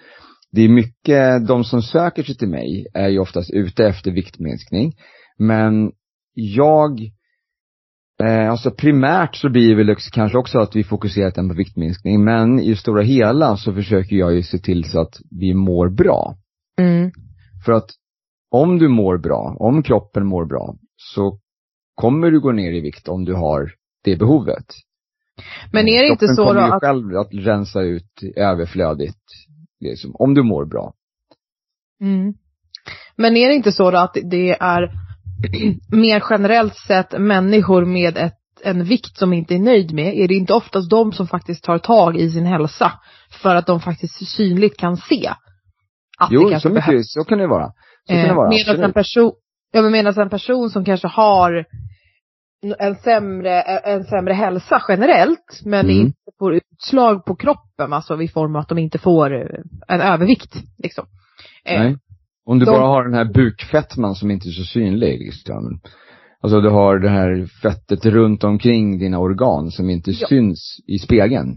Det 0.54 0.62
är 0.62 0.68
mycket, 0.68 1.46
de 1.46 1.64
som 1.64 1.82
söker 1.82 2.22
sig 2.22 2.36
till 2.36 2.48
mig 2.48 2.86
är 2.94 3.08
ju 3.08 3.18
oftast 3.18 3.50
ute 3.50 3.86
efter 3.86 4.10
viktminskning. 4.10 4.92
Men 5.38 5.92
jag, 6.34 7.00
eh, 8.22 8.50
alltså 8.50 8.70
primärt 8.70 9.36
så 9.36 9.48
blir 9.48 9.68
det 9.68 9.84
väl 9.84 9.96
kanske 10.12 10.38
också 10.38 10.58
att 10.58 10.76
vi 10.76 10.84
fokuserar 10.84 11.32
den 11.34 11.48
på 11.48 11.54
viktminskning. 11.54 12.24
Men 12.24 12.60
i 12.60 12.70
det 12.70 12.76
stora 12.76 13.02
hela 13.02 13.56
så 13.56 13.72
försöker 13.72 14.16
jag 14.16 14.34
ju 14.34 14.42
se 14.42 14.58
till 14.58 14.84
så 14.84 15.00
att 15.00 15.14
vi 15.30 15.54
mår 15.54 15.88
bra. 15.88 16.36
Mm. 16.78 17.10
För 17.64 17.72
att 17.72 17.90
om 18.50 18.78
du 18.78 18.88
mår 18.88 19.18
bra, 19.18 19.56
om 19.60 19.82
kroppen 19.82 20.26
mår 20.26 20.46
bra, 20.46 20.76
så 20.96 21.38
kommer 21.94 22.30
du 22.30 22.40
gå 22.40 22.52
ner 22.52 22.72
i 22.72 22.80
vikt 22.80 23.08
om 23.08 23.24
du 23.24 23.34
har 23.34 23.70
det 24.04 24.16
behovet. 24.16 24.66
Men 25.72 25.88
är 25.88 26.02
det 26.02 26.08
inte 26.08 26.26
Kroppen 26.26 26.36
så 26.36 26.44
kommer 26.44 26.60
då 26.60 26.66
ju 26.66 26.72
att 26.72 26.82
själv 26.82 27.16
att 27.16 27.28
rensa 27.32 27.80
ut 27.82 28.22
överflödigt, 28.36 29.24
liksom, 29.80 30.10
om 30.14 30.34
du 30.34 30.42
mår 30.42 30.64
bra. 30.66 30.92
Mm. 32.00 32.34
Men 33.16 33.36
är 33.36 33.48
det 33.48 33.54
inte 33.54 33.72
så 33.72 33.90
då 33.90 33.98
att 33.98 34.16
det 34.30 34.56
är 34.60 34.90
mer 35.96 36.22
generellt 36.30 36.76
sett 36.76 37.20
människor 37.20 37.84
med 37.84 38.18
ett, 38.18 38.34
en 38.62 38.84
vikt 38.84 39.18
som 39.18 39.32
inte 39.32 39.54
är 39.54 39.58
nöjd 39.58 39.94
med, 39.94 40.14
är 40.18 40.28
det 40.28 40.34
inte 40.34 40.54
oftast 40.54 40.90
de 40.90 41.12
som 41.12 41.26
faktiskt 41.26 41.64
tar 41.64 41.78
tag 41.78 42.16
i 42.16 42.30
sin 42.30 42.46
hälsa 42.46 42.92
för 43.42 43.54
att 43.54 43.66
de 43.66 43.80
faktiskt 43.80 44.28
synligt 44.28 44.76
kan 44.76 44.96
se 44.96 45.28
att 46.18 46.30
det 46.30 46.34
Jo, 46.34 46.48
kanske 46.50 46.68
så 46.68 46.74
behövs. 46.74 46.88
mycket, 46.88 47.06
så 47.06 47.24
kan 47.24 47.38
det 47.38 47.46
vara. 47.46 47.66
Så 48.06 48.12
kan 48.12 48.16
det 48.22 48.28
Eh, 48.28 48.34
vara, 48.34 48.48
Medan 48.50 48.82
en 48.82 48.92
person, 48.92 49.32
ja 49.72 49.82
men 49.82 49.92
medan 49.92 50.18
en 50.18 50.30
person 50.30 50.70
som 50.70 50.84
kanske 50.84 51.08
har 51.08 51.64
en 52.78 52.94
sämre, 52.96 53.60
en 53.62 54.04
sämre 54.04 54.32
hälsa 54.34 54.82
generellt, 54.88 55.60
men 55.64 55.84
Mm. 55.86 55.96
inte 56.00 56.30
får 56.38 56.54
utslag 56.54 57.24
på 57.24 57.36
kroppen, 57.36 57.92
alltså 57.92 58.22
i 58.22 58.28
form 58.28 58.56
av 58.56 58.60
att 58.60 58.68
de 58.68 58.78
inte 58.78 58.98
får 58.98 59.34
eh, 59.34 59.60
en 59.88 60.00
övervikt 60.00 60.54
liksom. 60.78 61.06
Eh, 61.64 61.80
Nej. 61.80 61.96
Om 62.46 62.58
du 62.58 62.64
de- 62.64 62.70
bara 62.70 62.86
har 62.86 63.04
den 63.04 63.14
här 63.14 63.32
bukfettman 63.32 64.14
som 64.14 64.30
inte 64.30 64.48
är 64.48 64.52
så 64.52 64.64
synlig, 64.64 65.18
liksom. 65.18 65.80
Alltså 66.40 66.60
du 66.60 66.68
har 66.70 66.98
det 66.98 67.08
här 67.08 67.46
fettet 67.62 68.04
runt 68.06 68.44
omkring 68.44 68.98
dina 68.98 69.18
organ 69.18 69.70
som 69.70 69.90
inte 69.90 70.10
Ja. 70.10 70.26
syns 70.28 70.76
i 70.86 70.98
spegeln. 70.98 71.56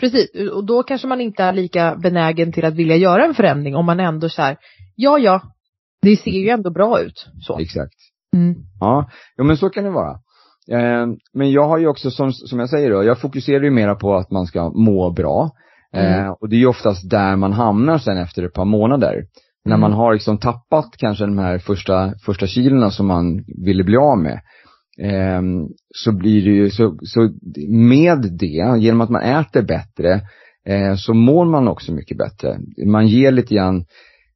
Precis, 0.00 0.30
och 0.52 0.66
då 0.66 0.82
kanske 0.82 1.06
man 1.06 1.20
inte 1.20 1.42
är 1.42 1.52
lika 1.52 1.96
benägen 2.02 2.52
till 2.52 2.64
att 2.64 2.74
vilja 2.74 2.96
göra 2.96 3.24
en 3.24 3.34
förändring 3.34 3.76
om 3.76 3.86
man 3.86 4.00
ändå 4.00 4.28
så 4.28 4.42
här, 4.42 4.56
ja 4.96 5.18
ja, 5.18 5.40
det 6.02 6.16
ser 6.16 6.30
ju 6.30 6.48
ändå 6.48 6.70
bra 6.70 7.00
ut. 7.00 7.26
Så. 7.40 7.58
Exakt. 7.58 7.94
Mm. 8.36 8.54
Ja, 8.80 9.10
jo 9.38 9.44
men 9.44 9.56
så 9.56 9.70
kan 9.70 9.84
det 9.84 9.90
vara. 9.90 10.10
Eh, 10.70 11.06
men 11.34 11.52
jag 11.52 11.68
har 11.68 11.78
ju 11.78 11.86
också 11.86 12.10
som, 12.10 12.32
som 12.32 12.58
jag 12.58 12.70
säger 12.70 12.90
då, 12.90 13.04
jag 13.04 13.20
fokuserar 13.20 13.62
ju 13.64 13.70
mera 13.70 13.94
på 13.94 14.14
att 14.14 14.30
man 14.30 14.46
ska 14.46 14.70
må 14.70 15.10
bra. 15.10 15.50
Eh, 15.94 16.28
och 16.40 16.48
det 16.48 16.56
är 16.56 16.60
ju 16.60 16.66
oftast 16.66 17.10
där 17.10 17.36
man 17.36 17.52
hamnar 17.52 17.98
sen 17.98 18.16
efter 18.16 18.42
ett 18.42 18.52
par 18.54 18.64
månader. 18.64 19.24
När 19.64 19.74
Mm. 19.74 19.80
man 19.80 19.92
har 19.92 20.12
liksom 20.12 20.38
tappat 20.38 20.90
kanske 20.98 21.24
de 21.24 21.38
här 21.38 21.58
första, 21.58 22.14
första 22.26 22.46
kilorna 22.46 22.90
som 22.90 23.06
man 23.06 23.44
ville 23.64 23.84
bli 23.84 23.96
av 23.96 24.18
med. 24.18 24.40
ehm, 25.02 25.66
så 25.94 26.12
blir 26.12 26.44
det 26.44 26.50
ju, 26.50 26.70
så, 26.70 26.98
så 27.02 27.30
med 27.68 28.18
det, 28.38 28.78
genom 28.78 29.00
att 29.00 29.10
man 29.10 29.22
äter 29.22 29.62
bättre, 29.62 30.20
eh, 30.66 30.94
så 30.96 31.14
mår 31.14 31.44
man 31.44 31.68
också 31.68 31.92
mycket 31.92 32.18
bättre. 32.18 32.58
Man 32.86 33.06
ger 33.06 33.30
lite 33.32 33.54
grann 33.54 33.84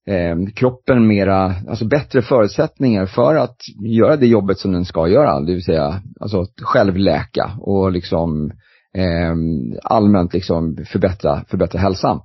eh, 0.06 0.36
kroppen 0.54 1.06
mera, 1.06 1.54
alltså 1.68 1.84
bättre 1.84 2.22
förutsättningar 2.22 3.06
för 3.06 3.34
att 3.34 3.56
göra 3.86 4.16
det 4.16 4.26
jobbet 4.26 4.58
som 4.58 4.72
den 4.72 4.84
ska 4.84 5.08
göra, 5.08 5.40
det 5.40 5.52
vill 5.52 5.64
säga 5.64 6.02
alltså 6.20 6.46
självläka 6.62 7.50
och 7.60 7.92
liksom 7.92 8.50
eh, 8.94 9.34
allmänt 9.82 10.34
liksom 10.34 10.76
förbättra, 10.92 11.44
förbättra 11.48 11.80
hälsan. 11.80 12.20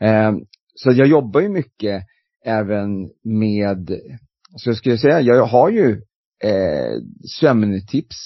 Eh, 0.00 0.32
så 0.74 0.92
jag 0.92 1.06
jobbar 1.06 1.40
ju 1.40 1.48
mycket 1.48 2.02
även 2.44 3.08
med, 3.24 3.90
så 4.56 4.68
jag 4.68 4.76
skulle 4.76 4.98
säga, 4.98 5.20
jag 5.20 5.46
har 5.46 5.70
ju 5.70 5.90
eh, 6.44 7.02
sömntips 7.40 8.16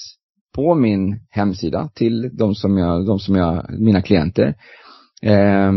på 0.55 0.75
min 0.75 1.19
hemsida 1.29 1.89
till 1.95 2.29
de 2.33 2.55
som 2.55 2.77
jag, 2.77 3.05
de 3.05 3.19
som 3.19 3.35
jag, 3.35 3.65
mina 3.79 4.01
klienter. 4.01 4.55
Eh, 5.21 5.71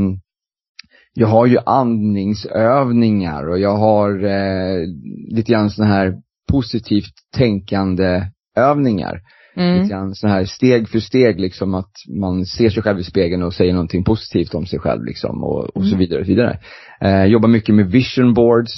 jag 1.19 1.29
har 1.29 1.47
ju 1.47 1.59
andningsövningar 1.67 3.49
och 3.49 3.59
jag 3.59 3.77
har 3.77 4.25
eh, 4.25 4.87
lite 5.29 5.53
grann 5.53 5.71
sådana 5.71 5.95
här 5.95 6.15
positivt 6.53 7.13
tänkande 7.37 8.23
övningar. 8.57 9.21
Mm. 9.57 9.77
Lite 9.77 9.89
grann 9.95 10.15
så 10.15 10.29
här 10.29 10.45
steg 10.45 10.89
för 10.89 10.99
steg 10.99 11.41
liksom 11.41 11.75
att 11.75 11.93
man 12.21 12.47
ser 12.47 12.71
sig 12.71 12.83
själv 12.83 12.99
i 12.99 13.05
spegeln 13.05 13.43
och 13.43 13.55
säger 13.55 13.73
någonting 13.73 14.05
positivt 14.05 14.55
om 14.55 14.67
sig 14.67 14.79
själv 14.79 15.05
liksom 15.05 15.45
och, 15.45 15.65
och 15.77 15.83
så 15.83 15.89
Mm. 15.89 15.99
vidare 15.99 16.21
och 16.21 16.27
så 16.27 16.33
vidare. 16.33 16.59
Eh, 17.01 17.25
jobbar 17.25 17.49
mycket 17.49 17.75
med 17.75 17.87
vision 17.87 18.35
boards. 18.35 18.73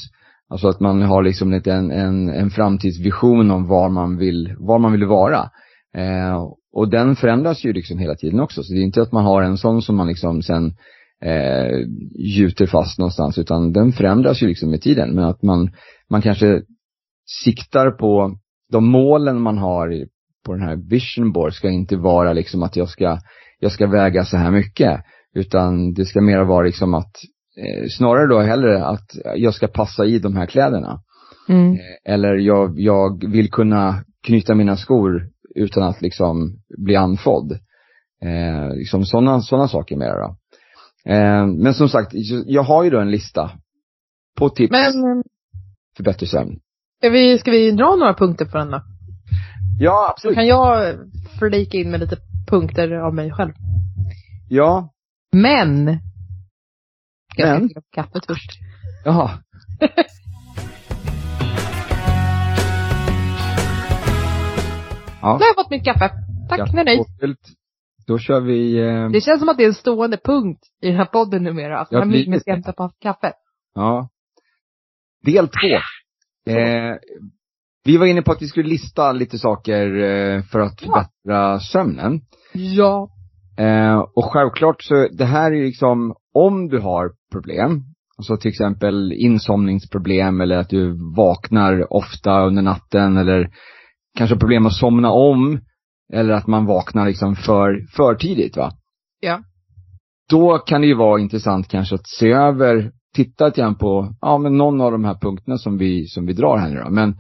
Alltså 0.51 0.69
att 0.69 0.81
man 0.81 1.03
har 1.03 1.23
liksom 1.23 1.53
lite 1.53 1.73
en, 1.73 1.91
en, 1.91 2.29
en 2.29 2.51
framtidsvision 2.51 3.51
om 3.51 3.67
var 3.67 3.89
man 3.89 4.17
vill, 4.17 4.55
var 4.59 4.79
man 4.79 4.93
vill 4.93 5.05
vara. 5.05 5.51
Eh, 5.97 6.37
och 6.73 6.91
den 6.91 7.17
förändras 7.17 7.65
ju 7.65 7.73
liksom 7.73 7.99
hela 7.99 8.15
tiden 8.15 8.41
också. 8.41 8.63
Så 8.63 8.73
det 8.73 8.79
är 8.81 8.85
inte 8.85 9.03
att 9.03 9.13
man 9.13 9.25
har 9.25 9.43
en 9.43 9.59
sån 9.59 9.83
som 9.83 9.97
man 9.97 10.09
liksom 10.09 10.43
sen 10.43 10.73
eh, 11.25 11.87
gjuter 12.37 12.67
fast 12.67 12.99
någonstans 12.99 13.39
utan 13.39 13.73
den 13.73 13.93
förändras 13.93 14.43
ju 14.43 14.47
liksom 14.47 14.71
med 14.71 14.83
tiden. 14.83 15.15
Men 15.15 15.25
att 15.25 15.43
man, 15.43 15.71
man 16.11 16.23
kanske 16.23 16.63
siktar 17.45 17.91
på 17.91 18.37
de 18.73 18.91
målen 18.91 19.41
man 19.41 19.59
har 19.59 19.93
i- 19.93 20.07
på 20.47 20.53
den 20.53 20.63
här 20.63 20.77
vision 20.91 21.33
board 21.33 21.53
ska 21.55 21.71
inte 21.71 21.97
vara 21.97 22.33
liksom 22.33 22.63
att 22.63 22.77
jag 22.77 22.89
ska, 22.89 23.19
jag 23.59 23.73
ska 23.73 23.87
väga 23.87 24.25
så 24.25 24.37
här 24.37 24.51
mycket. 24.51 25.01
Utan 25.35 25.93
det 25.95 26.05
ska 26.05 26.21
mer 26.21 26.45
vara 26.45 26.67
liksom 26.67 26.95
att, 26.95 27.13
eh, 27.59 27.87
snarare 27.91 28.27
då 28.27 28.41
hellre 28.41 28.85
att 28.87 29.07
jag 29.37 29.55
ska 29.55 29.67
passa 29.69 30.05
i 30.05 30.19
de 30.19 30.37
här 30.37 30.47
kläderna. 30.47 31.01
Mm. 31.49 31.73
Eh, 31.73 32.13
Eller 32.15 32.35
jag, 32.35 32.81
jag 32.81 33.31
vill 33.31 33.51
kunna 33.51 34.05
knyta 34.27 34.55
mina 34.55 34.77
skor 34.77 35.23
utan 35.55 35.83
att 35.83 36.03
liksom 36.03 36.57
bli 36.79 36.97
andfådd. 36.97 37.53
Eh, 38.23 38.75
liksom 38.77 39.05
sådana 39.05 39.41
såna 39.41 39.69
saker 39.69 39.97
mer 39.97 40.09
då. 40.15 40.37
Eh, 41.09 41.47
men 41.47 41.75
som 41.75 41.89
sagt, 41.89 42.11
jag 42.47 42.63
har 42.63 42.85
ju 42.85 42.91
då 42.91 43.01
en 43.01 43.11
lista 43.11 43.51
på 44.39 44.49
tips 44.51 44.71
Men, 44.71 44.93
för 45.97 46.05
bättre 46.05 46.27
sömn. 46.27 46.59
ska 47.01 47.09
vi, 47.11 47.39
ska 47.39 47.51
vi 47.51 47.71
dra 47.71 47.97
några 47.97 48.15
punkter 48.15 48.45
på 48.45 48.59
den 48.59 48.71
då? 48.71 48.81
Ja, 49.81 50.05
Så 50.07 50.11
absolut. 50.13 50.35
kan 50.35 50.47
jag 50.47 50.97
flika 51.39 51.77
in 51.79 51.91
med 51.91 52.01
lite 52.01 52.17
punkter 52.51 52.93
av 52.93 53.15
mig 53.15 53.31
själv. 53.33 53.53
Ja, 54.49 54.93
Men! 55.33 55.87
Jag 57.37 57.47
ska 57.47 57.47
Men? 57.47 57.69
fylla 57.69 57.81
på 57.81 57.87
kaffet 57.95 58.27
först. 58.27 58.51
jaha. 59.05 59.31
ja, 65.21 65.33
Nu 65.39 65.45
har 65.45 65.47
jag 65.47 65.55
fått 65.57 65.71
mitt 65.71 65.85
kaffe. 65.85 66.11
Tack, 66.49 66.73
nej, 66.73 66.85
nej. 66.85 66.99
Då 68.09 68.19
kör 68.19 68.41
vi, 68.41 68.79
eh, 68.79 69.09
Det 69.11 69.21
känns 69.21 69.39
som 69.41 69.49
att 69.49 69.57
det 69.57 69.65
är 69.65 69.69
en 69.69 69.75
stående 69.75 70.19
punkt 70.25 70.61
i 70.83 70.87
den 70.89 70.97
här 70.97 71.05
podden 71.05 71.43
numera. 71.45 71.81
Att 71.81 71.89
Ja, 71.91 71.99
ja, 71.99 72.05
lite. 72.05 72.31
Mimmi 72.31 72.41
ska 72.41 72.51
hämta 72.53 72.73
på 72.73 72.91
kaffe. 73.01 73.33
ja. 73.75 74.09
Del 75.25 75.49
två. 75.49 75.77
Eh, 76.53 76.97
vi 77.85 77.97
var 77.97 78.07
inne 78.07 78.23
på 78.23 78.33
att 78.33 78.43
vi 78.43 78.47
skulle 78.47 78.69
lista 78.69 79.13
lite 79.13 79.39
saker 79.39 79.87
eh, 80.03 80.43
för 80.43 80.61
att 80.61 80.83
Ja. 80.83 80.87
förbättra 80.87 81.61
sömnen. 81.61 82.21
Ja. 82.53 83.09
Eh, 83.59 83.99
och 83.99 84.25
självklart 84.25 84.83
så, 84.83 85.09
det 85.13 85.25
här 85.25 85.53
är 85.53 85.57
ju 85.57 85.65
liksom, 85.65 86.15
om 86.35 86.69
du 86.69 86.79
har 86.79 87.11
problem, 87.33 87.83
alltså 88.19 88.37
till 88.37 88.49
exempel 88.51 89.13
insomningsproblem 89.13 90.41
eller 90.41 90.57
att 90.57 90.69
du 90.69 90.97
vaknar 91.17 91.93
ofta 91.93 92.47
under 92.47 92.63
natten 92.63 93.17
eller 93.17 93.51
kanske 94.19 94.37
problem 94.37 94.67
att 94.67 94.73
somna 94.77 95.11
om, 95.11 95.61
eller 96.13 96.35
att 96.35 96.47
man 96.47 96.67
vaknar 96.67 97.07
liksom 97.07 97.37
för, 97.37 97.87
för 97.97 98.15
tidigt 98.15 98.57
va? 98.57 98.73
Ja. 99.21 99.43
Då 100.31 100.59
kan 100.59 100.81
det 100.81 100.87
ju 100.87 100.95
vara 100.95 101.21
intressant 101.21 101.69
kanske 101.69 101.95
att 101.95 102.09
se 102.09 102.31
över, 102.33 102.93
titta 103.15 103.47
lite 103.47 103.61
grann 103.61 103.79
på, 103.79 104.15
ja 104.21 104.39
men 104.39 104.57
någon 104.57 104.81
av 104.81 104.93
de 104.93 105.05
här 105.05 105.15
punkterna 105.15 105.59
som 105.59 105.79
vi, 105.79 106.07
som 106.07 106.27
vi 106.27 106.33
drar 106.33 106.59
här 106.59 106.69
nu 106.69 106.81
då. 106.81 106.91
Men 106.91 107.19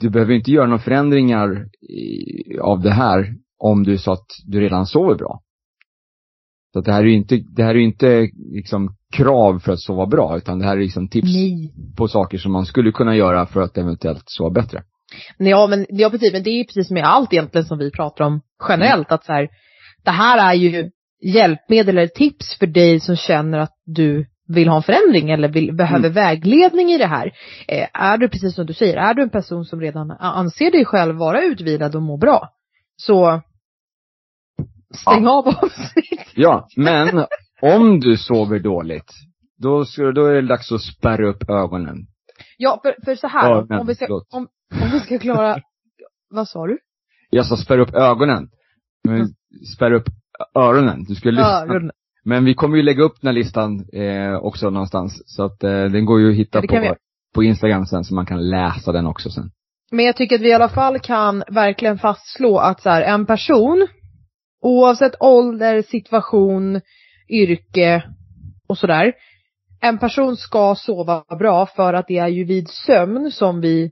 du 0.00 0.10
behöver 0.10 0.34
inte 0.34 0.50
göra 0.50 0.66
några 0.66 0.82
förändringar 0.82 1.66
i, 1.80 2.58
av 2.58 2.80
det 2.80 2.92
här 2.92 3.34
om 3.58 3.82
du 3.84 3.98
så 3.98 4.12
att 4.12 4.26
du 4.46 4.60
redan 4.60 4.86
sover 4.86 5.14
bra. 5.14 5.40
Så 6.72 6.80
det 6.80 6.92
här 6.92 7.00
är 7.00 7.06
ju 7.06 7.16
inte, 7.16 7.36
det 7.56 7.62
här 7.62 7.74
är 7.74 7.78
inte 7.78 8.30
liksom 8.52 8.96
krav 9.12 9.58
för 9.58 9.72
att 9.72 9.80
sova 9.80 10.06
bra, 10.06 10.36
utan 10.36 10.58
det 10.58 10.64
här 10.64 10.76
är 10.76 10.80
liksom 10.80 11.08
tips 11.08 11.34
Nej. 11.34 11.74
på 11.96 12.08
saker 12.08 12.38
som 12.38 12.52
man 12.52 12.66
skulle 12.66 12.92
kunna 12.92 13.16
göra 13.16 13.46
för 13.46 13.60
att 13.60 13.78
eventuellt 13.78 14.24
sova 14.26 14.50
bättre. 14.50 14.82
Ja 15.38 15.66
men, 15.66 15.86
ja, 15.88 16.10
precis, 16.10 16.32
men 16.32 16.42
det 16.42 16.50
är 16.50 16.64
precis 16.64 16.90
med 16.90 17.04
allt 17.04 17.32
egentligen 17.32 17.66
som 17.66 17.78
vi 17.78 17.90
pratar 17.90 18.24
om 18.24 18.40
generellt. 18.68 19.12
Att 19.12 19.24
så 19.24 19.32
här, 19.32 19.48
det 20.04 20.10
här 20.10 20.50
är 20.50 20.54
ju 20.54 20.90
hjälpmedel 21.20 21.98
eller 21.98 22.08
tips 22.08 22.58
för 22.58 22.66
dig 22.66 23.00
som 23.00 23.16
känner 23.16 23.58
att 23.58 23.74
du 23.84 24.26
vill 24.48 24.68
ha 24.68 24.76
en 24.76 24.82
förändring 24.82 25.30
eller 25.30 25.48
vill, 25.48 25.76
behöver 25.76 26.08
vägledning 26.08 26.90
i 26.90 26.98
det 26.98 27.06
här. 27.06 27.32
Eh, 27.68 27.88
är 27.92 28.18
du, 28.18 28.28
precis 28.28 28.54
som 28.54 28.66
du 28.66 28.74
säger, 28.74 28.96
är 28.96 29.14
du 29.14 29.22
en 29.22 29.30
person 29.30 29.64
som 29.64 29.80
redan 29.80 30.10
anser 30.10 30.70
dig 30.70 30.84
själv 30.84 31.16
vara 31.16 31.42
utvilad 31.42 31.96
och 31.96 32.02
må 32.02 32.16
bra, 32.16 32.48
så 32.96 33.42
stäng 34.94 35.26
av 35.26 35.48
avsnitt. 35.48 36.26
Ja, 36.34 36.68
men 36.76 37.26
om 37.62 38.00
du 38.00 38.16
sover 38.16 38.58
dåligt, 38.58 39.12
då, 39.58 39.84
ska, 39.84 40.12
då 40.12 40.26
är 40.26 40.34
det 40.34 40.48
dags 40.48 40.72
att 40.72 40.82
spärra 40.82 41.28
upp 41.28 41.50
ögonen. 41.50 41.96
Ja, 42.56 42.80
för, 42.82 43.04
för 43.04 43.14
så 43.14 43.28
här, 43.28 43.50
Ja, 43.50 43.58
om, 43.58 43.66
men, 43.68 43.80
om, 43.80 43.86
vi 43.86 43.94
ska, 43.94 44.20
om, 44.30 44.48
om 44.70 44.90
vi 44.92 45.00
ska 45.00 45.18
klara, 45.18 45.60
vad 46.30 46.48
sa 46.48 46.66
du? 46.66 46.78
Jag 47.30 47.46
sa 47.46 47.56
spärra 47.56 47.82
upp 47.82 47.94
ögonen. 47.94 48.48
Men 49.04 49.34
spärra 49.76 49.96
upp 49.96 50.08
öronen. 50.54 51.04
Du 51.04 51.14
ska 51.14 51.30
lyssna. 51.30 51.60
Öron. 51.60 51.90
Men 52.24 52.44
vi 52.44 52.54
kommer 52.54 52.76
ju 52.76 52.82
lägga 52.82 53.02
upp 53.02 53.20
den 53.20 53.28
här 53.28 53.34
listan 53.34 53.88
eh, 53.92 54.34
också 54.34 54.70
någonstans. 54.70 55.22
Så 55.26 55.44
att 55.44 55.64
eh, 55.64 55.70
den 55.70 56.04
går 56.04 56.20
ju 56.20 56.30
att 56.30 56.36
hitta 56.36 56.58
Ja, 56.58 56.80
vi 56.80 56.88
på, 56.88 56.96
på 57.34 57.42
Instagram 57.42 57.86
sen 57.86 58.04
så 58.04 58.14
man 58.14 58.26
kan 58.26 58.50
läsa 58.50 58.92
den 58.92 59.06
också 59.06 59.30
sen. 59.30 59.50
Men 59.90 60.04
jag 60.04 60.16
tycker 60.16 60.36
att 60.36 60.42
vi 60.42 60.48
i 60.48 60.52
alla 60.52 60.68
fall 60.68 60.98
kan 60.98 61.44
verkligen 61.48 61.98
fastslå 61.98 62.58
att 62.58 62.80
så 62.80 62.90
här, 62.90 63.02
en 63.02 63.26
person, 63.26 63.86
oavsett 64.62 65.14
ålder, 65.20 65.82
situation, 65.82 66.80
yrke 67.28 68.02
och 68.68 68.78
sådär. 68.78 69.12
En 69.80 69.98
person 69.98 70.36
ska 70.36 70.74
sova 70.74 71.24
bra 71.38 71.66
för 71.66 71.94
att 71.94 72.06
det 72.08 72.18
är 72.18 72.28
ju 72.28 72.44
vid 72.44 72.68
sömn 72.68 73.30
som 73.30 73.60
vi 73.60 73.90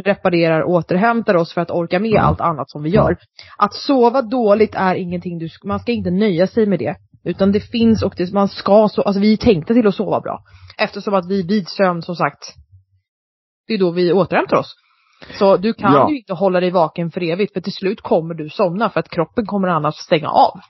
reparerar 0.00 0.60
och 0.60 0.70
återhämtar 0.70 1.34
oss 1.34 1.54
för 1.54 1.60
att 1.60 1.70
orka 1.70 1.98
med 1.98 2.16
allt 2.20 2.40
annat 2.40 2.70
som 2.70 2.82
vi 2.82 2.90
gör. 2.90 3.16
Att 3.58 3.74
sova 3.74 4.22
dåligt 4.22 4.74
är 4.74 4.94
ingenting 4.94 5.38
du, 5.38 5.48
man 5.64 5.80
ska 5.80 5.92
inte 5.92 6.10
nöja 6.10 6.46
sig 6.46 6.66
med 6.66 6.78
det. 6.78 6.96
Utan 7.24 7.52
det 7.52 7.60
finns 7.60 8.02
och 8.02 8.14
det, 8.16 8.32
man 8.32 8.48
ska 8.48 8.88
så, 8.88 9.02
alltså 9.02 9.20
vi 9.20 9.32
är 9.32 9.36
tänkta 9.36 9.74
till 9.74 9.86
att 9.86 9.94
sova 9.94 10.20
bra. 10.20 10.44
Eftersom 10.78 11.14
att 11.14 11.26
vi 11.30 11.42
vid 11.42 11.68
sömn 11.68 12.02
som 12.02 12.16
sagt, 12.16 12.54
det 13.66 13.74
är 13.74 13.78
då 13.78 13.90
vi 13.90 14.12
återhämtar 14.12 14.56
oss. 14.56 14.74
Så 15.38 15.56
du 15.56 15.74
kan 15.74 15.92
Ja. 15.92 16.10
ju 16.10 16.18
inte 16.18 16.32
hålla 16.34 16.60
dig 16.60 16.70
vaken 16.70 17.10
för 17.10 17.22
evigt 17.22 17.52
för 17.52 17.60
till 17.60 17.72
slut 17.72 18.00
kommer 18.00 18.34
du 18.34 18.48
somna 18.48 18.90
för 18.90 19.00
att 19.00 19.08
kroppen 19.08 19.46
kommer 19.46 19.68
annars 19.68 19.94
stänga 19.94 20.28
av. 20.28 20.60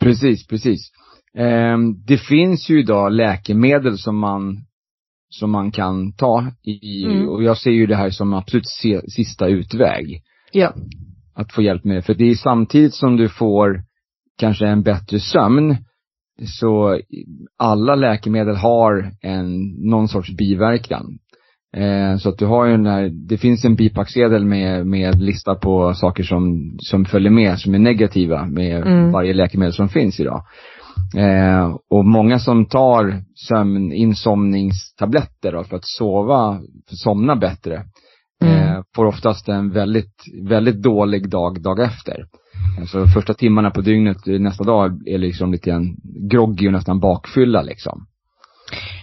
Precis, 0.00 0.46
precis. 0.46 0.90
Ehm, 1.38 2.04
det 2.06 2.18
finns 2.18 2.70
ju 2.70 2.80
idag 2.80 3.12
läkemedel 3.12 3.98
som 3.98 4.18
man, 4.18 4.56
som 5.28 5.50
man 5.50 5.70
kan 5.70 6.12
ta 6.12 6.46
i, 6.64 7.04
Mm. 7.04 7.28
och 7.28 7.42
jag 7.42 7.58
ser 7.58 7.70
ju 7.70 7.86
det 7.86 7.96
här 7.96 8.10
som 8.10 8.34
absolut 8.34 8.66
se, 8.66 9.00
sista 9.10 9.46
utväg. 9.48 10.22
Ja. 10.52 10.72
Att 11.34 11.52
få 11.52 11.62
hjälp 11.62 11.84
med. 11.84 12.04
För 12.04 12.14
det 12.14 12.30
är 12.30 12.34
samtidigt 12.34 12.94
som 12.94 13.16
du 13.16 13.28
får 13.28 13.82
kanske 14.38 14.66
en 14.66 14.82
bättre 14.82 15.20
sömn, 15.20 15.76
så 16.60 17.00
alla 17.58 17.94
läkemedel 17.94 18.56
har 18.56 19.10
en, 19.22 19.60
någon 19.90 20.08
sorts 20.08 20.36
biverkan. 20.36 21.18
Eh, 21.76 22.16
så 22.16 22.28
att 22.28 22.38
du 22.38 22.46
har 22.46 22.66
ju 22.66 22.72
den 22.72 22.86
här, 22.86 23.08
det 23.28 23.36
finns 23.38 23.64
en 23.64 23.74
bipacksedel 23.76 24.44
med, 24.44 24.86
med 24.86 25.20
lista 25.22 25.54
på 25.54 25.94
saker 25.94 26.22
som, 26.22 26.74
som 26.78 27.04
följer 27.04 27.30
med, 27.30 27.58
som 27.58 27.74
är 27.74 27.78
negativa 27.78 28.46
med 28.46 28.86
Mm. 28.86 29.12
varje 29.12 29.34
läkemedel 29.34 29.72
som 29.72 29.88
finns 29.88 30.20
idag. 30.20 30.42
Eh, 31.16 31.76
och 31.90 32.04
många 32.04 32.38
som 32.38 32.66
tar 32.66 33.22
sömn, 33.48 33.92
insomningstabletter 33.92 35.52
då, 35.52 35.64
för 35.64 35.76
att 35.76 35.84
sova, 35.86 36.52
för 36.88 36.94
att 36.94 36.98
somna 36.98 37.36
bättre, 37.36 37.84
Mm. 38.42 38.54
eh, 38.58 38.82
får 38.96 39.04
oftast 39.06 39.48
en 39.48 39.70
väldigt, 39.70 40.24
väldigt 40.48 40.82
dålig 40.82 41.30
dag, 41.30 41.62
dag 41.62 41.80
efter. 41.80 42.26
Alltså 42.80 43.06
första 43.06 43.34
timmarna 43.34 43.70
på 43.70 43.80
dygnet 43.80 44.28
eh, 44.28 44.40
nästa 44.40 44.64
dag 44.64 45.08
är 45.08 45.18
liksom 45.18 45.52
lite 45.52 45.70
grann 45.70 45.96
groggy 46.30 46.66
och 46.66 46.72
nästan 46.72 47.00
bakfylla 47.00 47.62
liksom. 47.62 48.06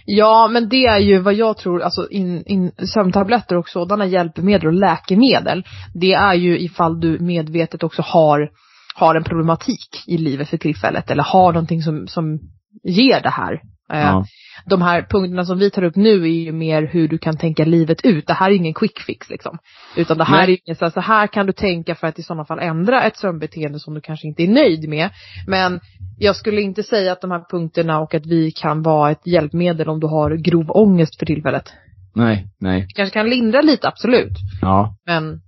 Ja, 0.04 0.48
men 0.52 0.68
det 0.68 0.86
är 0.86 0.98
ju 0.98 1.18
vad 1.18 1.34
jag 1.34 1.56
tror, 1.56 1.82
alltså 1.82 2.08
in, 2.10 2.42
in, 2.46 2.72
sömntabletter 2.94 3.56
och 3.56 3.68
sådana 3.68 4.06
hjälpmedel 4.06 4.66
och 4.66 4.72
läkemedel, 4.72 5.64
det 5.94 6.12
är 6.12 6.34
ju 6.34 6.58
ifall 6.58 7.00
du 7.00 7.18
medvetet 7.18 7.82
också 7.82 8.02
har, 8.02 8.50
har 8.94 9.14
en 9.14 9.24
problematik 9.24 10.04
i 10.06 10.18
livet 10.18 10.48
för 10.48 10.56
tillfället 10.56 11.10
eller 11.10 11.22
har 11.22 11.52
någonting 11.52 11.82
som, 11.82 12.06
som 12.08 12.38
ger 12.82 13.20
det 13.22 13.30
här. 13.30 13.52
Eh, 13.92 14.00
Ja. 14.00 14.24
De 14.66 14.82
här 14.82 15.06
punkterna 15.10 15.44
som 15.44 15.58
vi 15.58 15.70
tar 15.70 15.82
upp 15.82 15.96
nu 15.96 16.22
är 16.22 16.26
ju 16.44 16.52
mer 16.52 16.82
hur 16.82 17.08
du 17.08 17.18
kan 17.18 17.36
tänka 17.36 17.64
livet 17.64 18.04
ut. 18.04 18.26
Det 18.26 18.32
här 18.32 18.50
är 18.50 18.54
ingen 18.54 18.74
quick 18.74 18.98
fix 19.00 19.30
liksom. 19.30 19.58
Utan 19.96 20.18
det 20.18 20.24
här 20.24 20.46
Nej. 20.46 20.60
är 20.64 20.68
ju 20.70 20.74
så 20.74 20.84
här, 20.84 20.90
så 20.92 21.00
här 21.00 21.26
kan 21.26 21.46
du 21.46 21.52
tänka 21.52 21.94
för 21.94 22.06
att 22.06 22.18
i 22.18 22.22
sådana 22.22 22.44
fall 22.44 22.58
ändra 22.58 23.02
ett 23.02 23.16
sömnbeteende 23.16 23.80
som 23.80 23.94
du 23.94 24.00
kanske 24.00 24.26
inte 24.26 24.42
är 24.42 24.48
nöjd 24.48 24.88
med. 24.88 25.10
Men 25.46 25.80
jag 26.18 26.36
skulle 26.36 26.60
inte 26.60 26.82
säga 26.82 27.12
att 27.12 27.20
de 27.20 27.30
här 27.30 27.44
punkterna 27.50 28.00
och 28.00 28.14
att 28.14 28.26
vi 28.26 28.50
kan 28.50 28.82
vara 28.82 29.10
ett 29.10 29.26
hjälpmedel 29.26 29.88
om 29.88 30.00
du 30.00 30.06
har 30.06 30.30
grov 30.36 30.70
ångest 30.70 31.18
för 31.18 31.26
tillfället. 31.26 31.72
Nej, 32.14 32.46
nej. 32.60 32.86
kanske 32.94 33.12
kan 33.12 33.30
lindra 33.30 33.60
lite, 33.60 33.88
absolut. 33.88 34.36
Ja, 34.62 34.96
Men, 35.06 35.40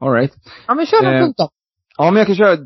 alright. 0.00 0.32
ja 0.66 0.74
men 0.74 0.86
kör 0.86 1.02
någon 1.02 1.14
Eh, 1.14 1.20
punkt 1.20 1.34
då. 1.38 1.48
Ja, 1.98 2.10
men 2.10 2.16
jag 2.16 2.26
kan 2.26 2.36
köra 2.36 2.56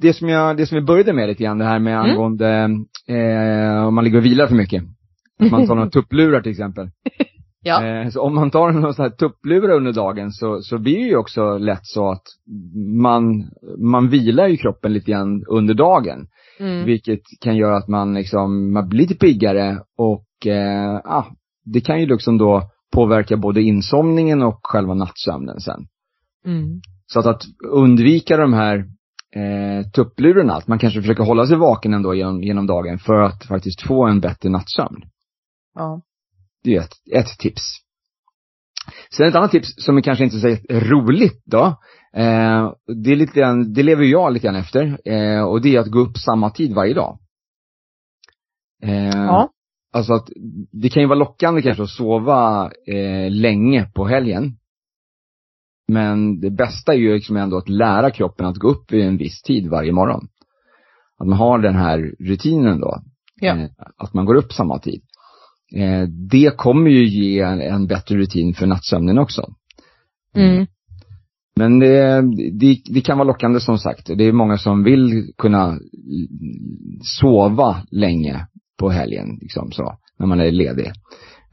det 0.00 0.12
som 0.12 0.28
jag, 0.28 0.56
det 0.56 0.66
som 0.66 0.76
vi 0.76 0.82
började 0.82 1.12
med 1.12 1.28
lite 1.28 1.42
grann, 1.42 1.58
det 1.58 1.64
här 1.64 1.78
med 1.78 1.98
Mm. 1.98 2.10
angående, 2.10 2.48
eh, 3.08 3.86
om 3.86 3.94
man 3.94 4.04
ligger 4.04 4.18
och 4.18 4.24
vilar 4.24 4.46
för 4.46 4.54
mycket. 4.54 4.84
Att 5.40 5.50
man 5.50 5.66
tar 5.66 5.74
några 5.74 5.90
tupplurar 6.00 6.40
till 6.40 6.52
exempel. 6.52 6.90
Ja. 7.64 7.84
Eh, 7.86 8.08
så 8.08 8.20
om 8.20 8.34
man 8.34 8.50
tar 8.50 8.72
några 8.72 8.92
sådana 8.92 9.08
här 9.10 9.16
tupplurar 9.16 9.76
under 9.76 9.92
dagen 9.92 10.32
så, 10.32 10.60
så 10.62 10.78
blir 10.78 10.98
det 10.98 11.04
ju 11.04 11.16
också 11.16 11.58
lätt 11.58 11.80
så 11.86 12.10
att 12.10 12.22
man, 13.02 13.50
man 13.78 14.08
vilar 14.08 14.48
ju 14.48 14.56
kroppen 14.56 14.92
lite 14.92 15.10
grann 15.10 15.44
under 15.48 15.74
dagen. 15.74 16.26
Mm. 16.60 16.84
Vilket 16.86 17.20
kan 17.40 17.56
göra 17.56 17.76
att 17.76 17.88
man 17.88 18.14
liksom, 18.14 18.72
man 18.72 18.88
blir 18.88 19.00
lite 19.00 19.14
piggare 19.14 19.80
och, 19.98 20.46
eh, 20.46 20.94
ah, 21.04 21.24
det 21.64 21.80
kan 21.80 22.00
ju 22.00 22.06
liksom 22.06 22.38
då 22.38 22.62
påverka 22.92 23.36
både 23.36 23.62
insomningen 23.62 24.42
och 24.42 24.60
själva 24.62 24.94
nattsömnen 24.94 25.60
sen. 25.60 25.86
Mm. 26.46 26.80
Så 27.12 27.20
att, 27.20 27.26
att 27.26 27.42
undvika 27.68 28.36
de 28.36 28.52
här 28.52 28.78
eh, 29.36 29.90
tupplurarna, 29.90 30.54
att 30.54 30.68
man 30.68 30.78
kanske 30.78 31.00
försöker 31.00 31.24
hålla 31.24 31.46
sig 31.46 31.56
vaken 31.56 31.94
ändå 31.94 32.14
genom, 32.14 32.42
genom 32.42 32.66
dagen 32.66 32.98
för 32.98 33.22
att 33.22 33.44
faktiskt 33.44 33.82
få 33.86 34.06
en 34.06 34.20
bättre 34.20 34.48
nattsömn. 34.48 35.02
Ja. 35.74 36.02
Det 36.64 36.76
är 36.76 36.80
ett, 36.80 36.94
ett 37.14 37.38
tips. 37.38 37.62
Sen 39.16 39.28
ett 39.28 39.34
annat 39.34 39.50
tips 39.50 39.74
som 39.76 39.96
är 39.96 40.02
kanske 40.02 40.24
inte 40.24 40.40
så 40.40 40.48
roligt 40.70 41.42
då. 41.44 41.64
Eh, 42.16 42.72
det 43.02 43.12
är 43.12 43.16
lite 43.16 43.40
grann, 43.40 43.72
det 43.72 43.82
lever 43.82 44.04
jag 44.04 44.32
lite 44.32 44.46
grann 44.46 44.56
efter. 44.56 44.98
Eh, 45.04 45.42
och 45.42 45.62
det 45.62 45.76
är 45.76 45.80
att 45.80 45.90
gå 45.90 45.98
upp 45.98 46.18
samma 46.18 46.50
tid 46.50 46.74
varje 46.74 46.94
dag. 46.94 47.18
Eh, 48.82 49.08
Ja. 49.08 49.50
Alltså 49.94 50.12
att 50.12 50.28
det 50.72 50.88
kan 50.88 51.02
ju 51.02 51.08
vara 51.08 51.18
lockande 51.18 51.62
kanske 51.62 51.82
att 51.82 51.90
sova 51.90 52.70
eh, 52.86 53.30
länge 53.30 53.84
på 53.94 54.04
helgen. 54.06 54.56
Men 55.92 56.40
det 56.40 56.50
bästa 56.50 56.92
är 56.94 56.98
ju 56.98 57.14
liksom 57.14 57.36
ändå 57.36 57.56
att 57.56 57.68
lära 57.68 58.10
kroppen 58.10 58.46
att 58.46 58.56
gå 58.56 58.68
upp 58.68 58.92
vid 58.92 59.06
en 59.06 59.16
viss 59.16 59.42
tid 59.42 59.68
varje 59.70 59.92
morgon. 59.92 60.26
Att 61.18 61.28
man 61.28 61.38
har 61.38 61.58
den 61.58 61.74
här 61.74 61.98
rutinen 62.18 62.80
då. 62.80 63.02
Ja. 63.40 63.56
Eh, 63.56 63.68
att 63.96 64.14
man 64.14 64.24
går 64.24 64.34
upp 64.34 64.52
samma 64.52 64.78
tid. 64.78 65.02
Eh, 65.76 66.02
det 66.30 66.56
kommer 66.56 66.90
ju 66.90 67.06
ge 67.06 67.40
en, 67.40 67.60
en 67.60 67.86
bättre 67.86 68.16
rutin 68.16 68.54
för 68.54 68.66
nattsömnen 68.66 69.18
också. 69.18 69.54
Mm. 70.36 70.66
Men 71.56 71.78
det, 71.78 72.22
det, 72.60 72.76
det 72.94 73.00
kan 73.00 73.18
vara 73.18 73.28
lockande 73.28 73.60
som 73.60 73.78
sagt. 73.78 74.06
Det 74.06 74.24
är 74.24 74.32
många 74.32 74.58
som 74.58 74.84
vill 74.84 75.32
kunna 75.38 75.78
sova 77.20 77.76
länge 77.90 78.46
på 78.78 78.90
helgen, 78.90 79.38
liksom 79.40 79.72
så, 79.72 79.98
när 80.18 80.26
man 80.26 80.40
är 80.40 80.50
ledig. 80.50 80.92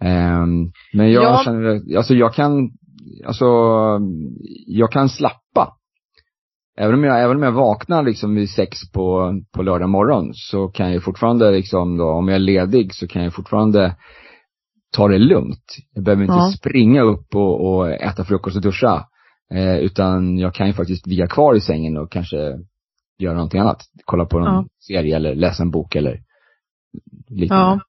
Ehm, 0.02 0.72
men 0.94 1.12
jag 1.12 1.24
Ja. 1.24 1.42
känner, 1.46 1.98
alltså 1.98 2.14
jag 2.14 2.34
kan, 2.34 2.72
alltså, 3.26 3.46
jag 4.68 4.92
kan 4.92 5.10
slappa. 5.10 5.76
Även 6.78 6.96
om 6.96 7.04
jag, 7.04 7.24
även 7.24 7.38
om 7.38 7.44
jag 7.44 7.52
vaknar 7.52 8.04
liksom 8.04 8.36
vid 8.36 8.50
sex 8.50 8.92
på, 8.92 9.34
på 9.54 9.64
lördag 9.64 9.90
morgon 9.90 10.32
så 10.34 10.68
kan 10.68 10.94
jag 10.94 11.04
fortfarande 11.04 11.52
liksom 11.52 11.98
då, 11.98 12.10
om 12.10 12.28
jag 12.28 12.36
är 12.36 12.40
ledig 12.40 12.94
så 12.94 13.08
kan 13.08 13.24
jag 13.24 13.34
fortfarande 13.34 13.96
ta 14.96 15.08
det 15.08 15.18
lugnt. 15.18 15.66
Jag 15.94 16.04
behöver 16.04 16.24
inte 16.24 16.34
Ja. 16.36 16.52
springa 16.58 17.02
upp 17.02 17.36
och, 17.36 17.68
och 17.76 17.90
äta 17.90 18.24
frukost 18.24 18.56
och 18.56 18.62
duscha. 18.62 19.06
Eh, 19.54 19.78
utan 19.78 20.38
jag 20.38 20.54
kan 20.54 20.68
ju 20.68 20.74
faktiskt 20.74 21.08
ligga 21.08 21.28
kvar 21.28 21.56
i 21.56 21.62
sängen 21.62 21.98
och 21.98 22.12
kanske 22.12 22.38
göra 23.20 23.34
någonting 23.34 23.60
annat. 23.62 23.82
Kolla 24.06 24.26
på 24.26 24.40
någon 24.40 24.48
Ja. 24.54 24.66
serie 24.88 25.16
eller 25.16 25.36
läsa 25.36 25.64
en 25.64 25.72
bok 25.72 25.96
eller 25.96 26.20
liknande. 27.30 27.66
Ja. 27.66 27.80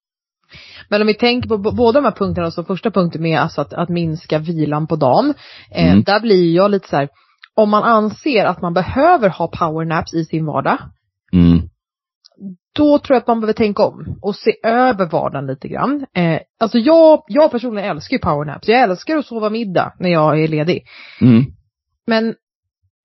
Men 0.89 1.01
om 1.01 1.07
vi 1.07 1.15
tänker 1.15 1.49
på 1.49 1.59
båda 1.59 2.01
de 2.01 2.05
här 2.05 2.13
punkterna, 2.13 2.51
så 2.51 2.65
första 2.65 2.91
punkten 2.91 3.23
med 3.23 3.41
alltså 3.41 3.61
att, 3.61 3.73
att 3.73 3.89
minska 3.89 4.39
vilan 4.39 4.87
på 4.87 4.97
dagen. 4.97 5.35
Eh, 5.75 5.91
Mm. 5.91 6.03
Där 6.03 6.21
blir 6.21 6.55
jag 6.55 6.71
lite 6.71 6.89
så 6.89 6.97
här, 6.97 7.09
om 7.55 7.71
man 7.71 7.83
anser 7.83 8.45
att 8.45 8.63
man 8.63 8.75
behöver 8.75 9.29
ha 9.29 9.49
powernaps 9.49 10.15
i 10.15 10.25
sin 10.25 10.47
vardag, 10.47 10.79
Mm. 11.33 11.59
då 12.75 12.99
tror 12.99 13.15
jag 13.15 13.21
att 13.21 13.27
man 13.27 13.41
behöver 13.41 13.53
tänka 13.53 13.83
om 13.83 14.19
och 14.23 14.37
se 14.37 14.53
över 14.63 15.07
vardagen 15.07 15.47
lite 15.47 15.69
grann. 15.69 16.07
Eh, 16.15 16.41
alltså 16.61 16.79
jag, 16.79 17.23
jag 17.27 17.51
personligen 17.51 17.91
älskar 17.91 18.15
ju 18.17 18.21
powernaps. 18.21 18.69
Jag 18.69 18.81
älskar 18.81 19.17
att 19.17 19.27
sova 19.27 19.51
middag 19.51 19.93
när 19.99 20.11
jag 20.11 20.43
är 20.43 20.49
ledig. 20.49 20.83
Mm. 21.21 21.45
Men 22.07 22.35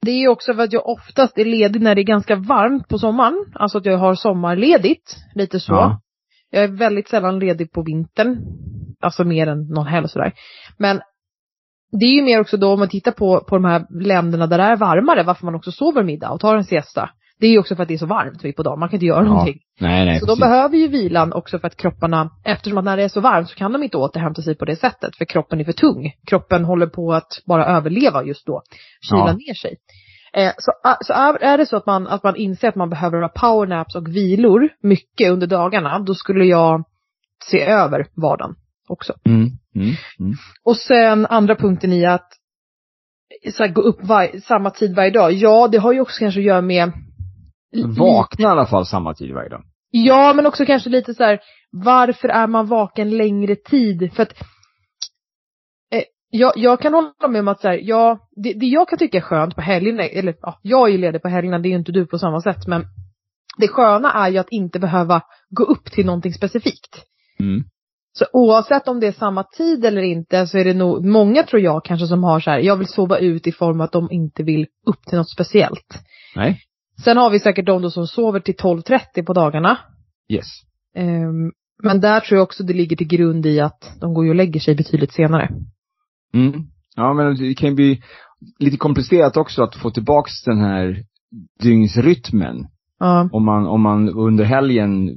det 0.02 0.12
är 0.12 0.20
ju 0.20 0.28
också 0.28 0.54
för 0.54 0.64
att 0.64 0.74
jag 0.74 0.88
oftast 0.90 1.38
är 1.38 1.46
ledig 1.46 1.82
när 1.82 1.96
det 1.96 2.02
är 2.02 2.04
ganska 2.04 2.36
varmt 2.36 2.88
på 2.88 3.00
sommaren. 3.00 3.46
Alltså 3.54 3.78
att 3.78 3.86
jag 3.86 3.98
har 3.98 4.16
sommarledigt, 4.16 5.16
lite 5.36 5.60
så. 5.60 5.74
Ja. 5.74 6.02
Jag 6.56 6.64
är 6.64 6.68
väldigt 6.68 7.08
sällan 7.10 7.40
ledig 7.40 7.72
på 7.72 7.82
vintern. 7.84 8.38
Alltså 9.02 9.24
mer 9.24 9.48
än 9.48 9.68
någon 9.68 9.88
helg 9.88 10.08
sådär. 10.10 10.34
Men 10.78 11.02
det 12.00 12.06
är 12.06 12.16
ju 12.16 12.22
mer 12.22 12.40
också 12.42 12.58
då 12.58 12.74
om 12.74 12.80
man 12.80 12.90
tittar 12.90 13.12
på, 13.12 13.40
på 13.40 13.56
de 13.56 13.66
här 13.66 13.86
länderna 14.04 14.48
där 14.48 14.58
det 14.58 14.64
är 14.64 14.76
varmare, 14.78 15.24
varför 15.24 15.46
man 15.46 15.56
också 15.56 15.72
sover 15.72 16.04
middag 16.04 16.30
och 16.32 16.40
tar 16.40 16.58
en 16.58 16.64
siesta. 16.64 17.10
Det 17.40 17.48
är 17.48 17.52
ju 17.52 17.60
också 17.60 17.76
för 17.76 17.82
att 17.84 17.88
det 17.88 17.94
är 17.94 17.98
så 17.98 18.06
varmt 18.06 18.44
mitt 18.44 18.56
på 18.56 18.64
dagen, 18.64 18.80
man 18.80 18.90
kan 18.90 18.96
inte 18.96 19.06
göra 19.06 19.24
Ja, 19.24 19.30
någonting. 19.30 19.60
Nej, 19.80 20.06
nej, 20.06 20.20
Så 20.20 20.26
de 20.26 20.30
precis. 20.30 20.40
behöver 20.42 20.78
ju 20.78 20.88
vilan 20.88 21.34
också 21.34 21.60
för 21.60 21.68
att 21.68 21.78
kropparna, 21.78 22.30
eftersom 22.46 22.78
att 22.78 22.86
när 22.86 22.98
det 22.98 23.04
är 23.04 23.10
så 23.10 23.22
varmt 23.22 23.50
så 23.50 23.56
kan 23.56 23.74
de 23.74 23.84
inte 23.84 23.98
återhämta 23.98 24.42
sig 24.42 24.56
på 24.58 24.66
det 24.66 24.76
sättet, 24.76 25.16
för 25.18 25.26
kroppen 25.26 25.60
är 25.60 25.64
för 25.64 25.72
tung. 25.72 26.12
Kroppen 26.28 26.66
håller 26.66 26.88
på 26.88 27.14
att 27.14 27.28
bara 27.48 27.66
överleva 27.66 28.24
just 28.24 28.46
då, 28.46 28.62
kyla 29.10 29.20
Ja. 29.28 29.34
ner 29.34 29.54
sig. 29.54 29.76
Eh, 30.36 30.52
så 30.58 30.72
ah, 30.84 30.98
så 31.02 31.14
är, 31.14 31.58
det 31.58 31.66
så 31.66 31.78
att 31.78 31.86
man, 31.86 32.08
att 32.08 32.24
man 32.24 32.36
inser 32.36 32.68
att 32.68 32.76
man 32.76 32.90
behöver 32.90 33.22
ha 33.22 33.30
powernaps 33.30 33.96
och 33.96 34.08
vilor 34.08 34.70
mycket 34.82 35.32
under 35.32 35.48
dagarna, 35.48 36.00
då 36.00 36.14
skulle 36.14 36.46
jag 36.46 36.84
se 37.44 37.62
över 37.62 38.08
vardagen 38.16 38.56
också. 38.88 39.14
Mm. 39.26 39.42
Mm. 39.76 39.96
Mm. 40.20 40.34
Och 40.66 40.78
sen 40.78 41.26
andra 41.26 41.56
punkten 41.56 41.94
i 41.94 42.06
att 42.06 42.30
så 43.52 43.64
här, 43.64 43.72
gå 43.72 43.82
upp 43.82 44.04
var, 44.04 44.40
samma 44.40 44.70
tid 44.70 44.96
varje 44.96 45.12
dag. 45.12 45.34
Ja, 45.34 45.68
det 45.68 45.78
har 45.78 45.94
ju 45.94 46.02
också 46.02 46.20
kanske 46.20 46.40
att 46.40 46.46
göra 46.46 46.62
med 46.62 46.92
Vakna 47.98 48.48
i 48.48 48.52
alla 48.52 48.66
fall 48.66 48.86
samma 48.86 49.14
tid 49.14 49.34
varje 49.34 49.50
dag. 49.50 49.64
Ja, 49.92 50.34
men 50.34 50.46
också 50.46 50.66
kanske 50.66 50.90
lite 50.90 51.14
så 51.14 51.24
här, 51.24 51.40
varför 51.72 52.28
är 52.28 52.48
man 52.48 52.68
vaken 52.68 53.18
längre 53.18 53.56
tid? 53.56 54.14
För 54.14 54.24
att 54.24 54.34
jag, 56.36 56.54
jag 56.56 56.80
kan 56.80 56.94
hålla 56.94 57.28
med 57.30 57.40
om 57.40 57.48
att 57.48 57.62
så 57.62 57.68
här, 57.68 57.80
ja, 57.84 58.20
det, 58.36 58.54
det 58.54 58.66
jag 58.66 58.90
kan 58.90 59.00
tycka 59.00 59.18
är 59.18 59.22
skönt 59.22 59.56
på 59.56 59.62
helgerna, 59.62 60.04
eller 60.04 60.36
ja, 60.42 60.60
jag 60.62 60.88
är 60.88 60.92
ju 60.92 60.98
ledig 60.98 61.22
på 61.22 61.28
helgerna, 61.28 61.60
det 61.60 61.68
är 61.68 61.72
ju 61.72 61.78
inte 61.78 61.92
du 61.92 62.06
på 62.06 62.18
samma 62.18 62.42
sätt, 62.42 62.68
men 62.68 62.86
det 63.58 63.68
sköna 63.68 64.12
är 64.12 64.30
ju 64.30 64.38
att 64.38 64.52
inte 64.52 64.80
behöva 64.80 65.22
gå 65.50 65.64
upp 65.64 65.92
till 65.92 66.06
någonting 66.06 66.34
specifikt. 66.34 67.06
Mm. 67.40 67.64
Så 68.18 68.26
oavsett 68.34 68.88
om 68.88 69.00
det 69.00 69.08
är 69.08 69.12
samma 69.12 69.44
tid 69.44 69.86
eller 69.86 70.02
inte 70.02 70.48
så 70.48 70.58
är 70.58 70.66
det 70.66 70.74
nog 70.74 71.06
många 71.06 71.44
tror 71.44 71.62
jag 71.62 71.86
kanske 71.86 72.08
som 72.08 72.24
har 72.24 72.40
så 72.40 72.52
här, 72.52 72.60
jag 72.60 72.76
vill 72.76 72.88
sova 72.88 73.18
ut 73.18 73.48
i 73.48 73.52
form 73.52 73.82
av 73.82 73.86
att 73.86 73.92
de 73.92 74.12
inte 74.12 74.44
vill 74.44 74.68
upp 74.88 75.02
till 75.06 75.18
något 75.18 75.30
speciellt. 75.30 76.00
Nej. 76.36 76.60
Sen 77.04 77.18
har 77.18 77.30
vi 77.30 77.40
säkert 77.40 77.66
de 77.66 77.82
då 77.82 77.90
som 77.90 78.08
sover 78.08 78.40
till 78.40 78.56
12.30 78.56 79.26
på 79.26 79.34
dagarna. 79.34 79.78
Yes. 80.30 80.46
Ehm, 80.96 81.52
men 81.84 82.02
där 82.02 82.20
tror 82.20 82.38
jag 82.38 82.44
också 82.44 82.64
det 82.64 82.74
ligger 82.74 82.96
till 82.96 83.08
grund 83.08 83.46
i 83.46 83.60
att 83.60 83.92
de 84.02 84.14
går 84.14 84.26
ju 84.26 84.30
och 84.30 84.36
lägger 84.36 84.60
sig 84.60 84.76
betydligt 84.76 85.14
senare. 85.14 85.50
Mm. 86.36 86.64
Ja, 86.96 87.14
men 87.14 87.36
det 87.36 87.54
kan 87.54 87.70
ju 87.70 87.76
bli 87.76 88.02
lite 88.60 88.78
komplicerat 88.78 89.38
också 89.38 89.64
att 89.64 89.76
få 89.76 89.92
tillbaks 89.92 90.44
den 90.44 90.60
här 90.60 91.04
dygnsrytmen. 91.62 92.68
Ja. 93.00 93.30
Om 93.32 93.46
man, 93.46 93.68
om 93.68 93.82
man 93.82 94.10
under 94.10 94.44
helgen 94.44 95.10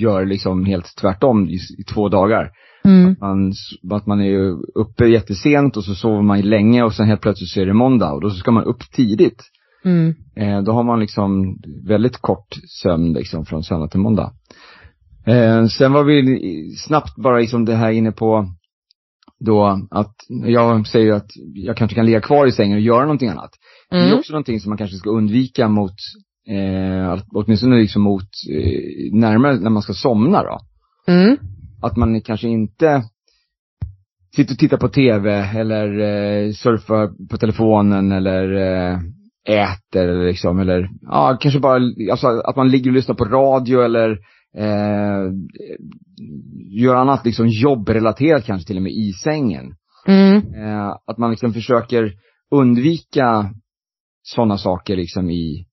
gör 0.00 0.26
liksom 0.26 0.64
helt 0.64 0.96
tvärtom 1.00 1.48
i, 1.48 1.54
i 1.78 1.84
två 1.94 2.08
dagar. 2.08 2.50
Mm. 2.84 3.16
Man, 3.20 3.52
att 3.92 4.06
man 4.06 4.20
är 4.20 4.24
ju 4.24 4.56
uppe 4.74 5.06
jättesent 5.06 5.76
och 5.76 5.84
så 5.84 5.94
sover 5.94 6.22
man 6.22 6.40
länge 6.40 6.82
och 6.82 6.92
sen 6.92 7.06
helt 7.06 7.20
plötsligt 7.20 7.50
så 7.50 7.60
är 7.60 7.66
det 7.66 7.72
måndag 7.72 8.12
och 8.12 8.20
då 8.20 8.30
ska 8.30 8.50
man 8.50 8.64
upp 8.64 8.80
tidigt. 8.92 9.42
Mm. 9.84 10.14
Eh, 10.36 10.62
då 10.62 10.72
har 10.72 10.82
man 10.82 11.00
liksom 11.00 11.58
väldigt 11.88 12.18
kort 12.18 12.48
sömn 12.82 13.12
liksom 13.12 13.46
från 13.46 13.64
söndag 13.64 13.88
till 13.88 14.00
måndag. 14.00 14.32
Eh, 15.26 15.66
sen 15.66 15.92
var 15.92 16.04
vi 16.04 16.76
snabbt 16.76 17.16
bara 17.16 17.38
liksom 17.38 17.64
det 17.64 17.74
här 17.74 17.90
inne 17.90 18.12
på 18.12 18.48
då 19.44 19.86
att 19.90 20.14
jag 20.46 20.86
säger 20.86 21.12
att 21.12 21.30
jag 21.54 21.76
kanske 21.76 21.94
kan 21.94 22.06
ligga 22.06 22.20
kvar 22.20 22.46
i 22.46 22.52
sängen 22.52 22.74
och 22.76 22.80
göra 22.82 23.00
någonting 23.02 23.28
annat. 23.28 23.50
Det 23.90 23.96
är 23.96 24.06
Mm. 24.06 24.18
också 24.18 24.32
någonting 24.32 24.60
som 24.60 24.70
man 24.70 24.78
kanske 24.78 24.96
ska 24.96 25.10
undvika 25.10 25.68
mot, 25.68 25.94
eh, 26.48 27.22
åtminstone 27.34 27.76
liksom 27.80 28.02
mot, 28.02 28.28
eh, 28.52 29.12
närmare 29.20 29.56
när 29.60 29.70
man 29.70 29.82
ska 29.82 29.92
somna 29.92 30.42
då. 30.42 30.58
Mm. 31.12 31.36
Att 31.82 31.96
man 31.96 32.20
kanske 32.20 32.48
inte 32.48 33.02
sitter 34.36 34.54
och 34.54 34.58
tittar 34.58 34.76
på 34.76 34.88
tv 34.88 35.32
eller 35.56 35.98
eh, 35.98 36.52
surfar 36.52 37.28
på 37.30 37.36
telefonen 37.36 38.12
eller 38.12 38.52
eh, 38.54 38.98
äter 39.48 40.08
eller 40.08 40.26
liksom, 40.26 40.58
eller 40.58 40.88
ja, 41.02 41.38
kanske 41.40 41.60
bara, 41.60 41.80
alltså 42.10 42.26
att 42.28 42.56
man 42.56 42.68
ligger 42.70 42.90
och 42.90 42.94
lyssnar 42.94 43.14
på 43.14 43.24
radio 43.24 43.80
eller 43.80 44.18
eh, 44.56 45.32
gör 46.80 46.94
annat 46.94 47.24
liksom 47.24 47.48
jobbrelaterat 47.48 48.44
kanske 48.44 48.66
till 48.66 48.76
och 48.76 48.82
med 48.82 48.92
i 48.92 49.12
sängen. 49.24 49.74
Mm. 50.06 50.36
Eh, 50.36 50.88
att 51.06 51.18
man 51.18 51.30
liksom 51.30 51.52
försöker 51.52 52.12
undvika 52.50 53.50
sådana 54.22 54.58
saker 54.58 54.96
liksom 54.96 55.30
i, 55.30 55.66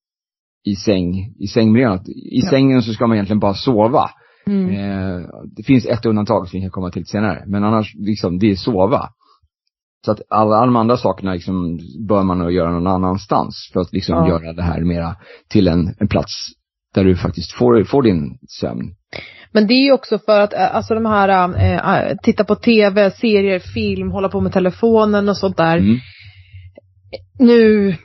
i 0.66 0.76
säng, 0.76 1.34
i 1.40 1.48
sängmiljön. 1.48 1.92
Att 1.94 2.10
I 2.10 2.40
Ja. 2.44 2.50
sängen 2.50 2.82
så 2.82 2.94
ska 2.94 3.08
man 3.08 3.16
egentligen 3.18 3.40
bara 3.40 3.54
sova. 3.54 4.10
Mm. 4.48 4.70
Eh, 4.70 5.28
det 5.56 5.64
finns 5.64 5.86
ett 5.86 6.06
undantag 6.06 6.48
som 6.50 6.58
vi 6.58 6.62
kan 6.62 6.72
komma 6.72 6.92
till 6.92 7.06
senare. 7.06 7.44
Men 7.48 7.64
annars, 7.64 7.96
liksom, 7.96 8.40
det 8.40 8.52
är 8.52 8.56
sova. 8.56 9.10
Så 10.06 10.12
att 10.12 10.22
alla, 10.30 10.56
alla 10.56 10.66
de 10.66 10.76
andra 10.76 10.98
sakerna 10.98 11.34
liksom 11.34 11.80
bör 12.08 12.24
man 12.24 12.40
nog 12.40 12.52
göra 12.52 12.72
någon 12.72 12.88
annanstans 12.88 13.70
för 13.74 13.80
att 13.80 13.94
liksom 13.94 14.16
Ja. 14.16 14.28
göra 14.30 14.54
det 14.54 14.64
här 14.64 14.82
mera 14.82 15.16
till 15.50 15.68
en, 15.68 15.96
en 16.00 16.08
plats 16.08 16.32
där 16.94 17.04
du 17.04 17.16
faktiskt 17.16 17.54
får, 17.54 17.84
får 17.84 18.04
din 18.04 18.38
sömn. 18.60 18.96
Men 19.52 19.68
det 19.68 19.74
är 19.74 19.86
ju 19.86 19.92
också 19.92 20.20
för 20.20 20.42
att, 20.42 20.54
eh, 20.54 20.76
alltså 20.76 20.94
de 20.94 21.06
här, 21.06 21.30
eh, 22.10 22.16
titta 22.24 22.44
på 22.44 22.56
tv, 22.56 23.12
serier, 23.12 23.60
film, 23.60 24.12
hålla 24.12 24.30
på 24.30 24.42
med 24.42 24.54
telefonen 24.54 25.30
och 25.30 25.38
sånt 25.38 25.58
där. 25.58 25.78
Mm. 25.78 25.98
Nu 27.40 27.96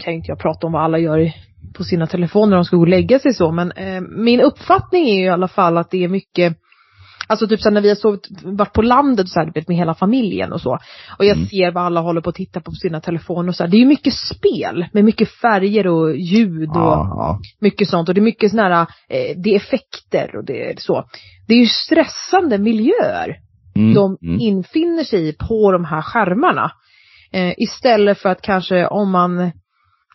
kan 0.00 0.12
ju 0.12 0.16
inte 0.16 0.30
jag 0.30 0.38
prata 0.38 0.66
om 0.66 0.72
vad 0.72 0.82
alla 0.82 0.98
gör 0.98 1.32
på 1.74 1.84
sina 1.84 2.06
telefoner 2.06 2.50
när 2.50 2.56
de 2.56 2.64
ska 2.64 2.76
gå 2.76 2.82
och 2.82 2.88
lägga 2.88 3.18
sig 3.18 3.34
så, 3.34 3.52
men 3.52 3.72
eh, 3.72 4.00
min 4.00 4.40
uppfattning 4.40 5.08
är 5.08 5.16
ju 5.16 5.24
i 5.24 5.28
alla 5.28 5.48
fall 5.48 5.78
att 5.78 5.90
det 5.90 6.04
är 6.04 6.08
mycket 6.08 6.56
Alltså 7.26 7.46
typ 7.48 7.60
så 7.60 7.70
när 7.70 7.80
vi 7.80 7.88
har 7.88 7.96
sovit, 7.96 8.28
varit 8.42 8.72
på 8.72 8.82
landet 8.82 9.28
så 9.28 9.40
här, 9.40 9.52
vet, 9.54 9.68
med 9.68 9.76
hela 9.76 9.94
familjen 9.94 10.52
och 10.52 10.60
så. 10.60 10.78
Och 11.18 11.24
jag 11.24 11.36
Mm. 11.36 11.48
ser 11.48 11.72
vad 11.72 11.84
alla 11.84 12.00
håller 12.00 12.20
på 12.20 12.30
att 12.30 12.36
titta 12.36 12.60
på 12.60 12.64
på 12.64 12.70
sina 12.70 13.00
telefoner 13.00 13.48
och 13.48 13.54
så 13.54 13.62
här. 13.62 13.70
Det 13.70 13.76
är 13.76 13.78
ju 13.78 13.86
mycket 13.86 14.14
spel 14.14 14.86
med 14.92 15.04
mycket 15.04 15.28
färger 15.28 15.86
och 15.86 16.16
ljud 16.16 16.68
och 16.68 16.76
Ja, 16.76 17.38
mycket 17.60 17.88
sånt. 17.88 18.08
Och 18.08 18.14
det 18.14 18.20
är 18.20 18.22
mycket 18.22 18.50
sådana 18.50 18.74
här, 18.74 18.86
eh, 19.08 19.36
det 19.36 19.50
är 19.50 19.56
effekter 19.56 20.36
och 20.36 20.44
det 20.44 20.70
är 20.70 20.74
så. 20.78 21.04
Det 21.48 21.54
är 21.54 21.58
ju 21.58 21.66
stressande 21.66 22.58
miljöer. 22.58 23.36
Mm, 23.76 23.94
de 23.94 24.16
mm. 24.22 24.40
infinner 24.40 25.04
sig 25.04 25.28
i 25.28 25.32
på 25.32 25.72
de 25.72 25.84
här 25.84 26.02
skärmarna. 26.02 26.72
Eh, 27.32 27.54
istället 27.56 28.18
för 28.18 28.28
att 28.28 28.42
kanske 28.42 28.86
om 28.86 29.10
man, 29.10 29.50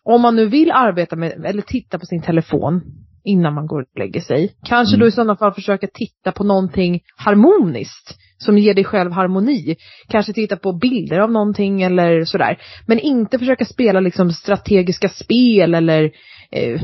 om 0.04 0.22
man 0.22 0.36
nu 0.36 0.46
vill 0.46 0.72
arbeta 0.72 1.16
med, 1.16 1.46
eller 1.46 1.62
titta 1.62 2.00
på 2.00 2.06
sin 2.06 2.22
telefon 2.22 2.82
innan 3.24 3.54
man 3.54 3.68
går 3.68 3.82
och 3.82 4.00
lägger 4.00 4.22
sig. 4.22 4.54
Kanske 4.66 4.96
Mm. 4.96 5.00
då 5.00 5.08
i 5.08 5.12
sådana 5.12 5.36
fall 5.36 5.54
försöka 5.54 5.88
titta 5.94 6.32
på 6.32 6.44
någonting 6.44 7.00
harmoniskt 7.18 8.18
som 8.38 8.58
ger 8.58 8.74
dig 8.74 8.84
själv 8.84 9.12
harmoni. 9.12 9.76
Kanske 10.08 10.34
titta 10.34 10.56
på 10.58 10.74
bilder 10.74 11.20
av 11.20 11.32
någonting 11.32 11.82
eller 11.82 12.24
sådär. 12.26 12.58
Men 12.88 13.00
inte 13.00 13.40
försöka 13.40 13.66
spela 13.66 14.00
liksom 14.00 14.32
strategiska 14.32 15.10
spel 15.10 15.76
eller 15.76 16.04
eh, 16.52 16.82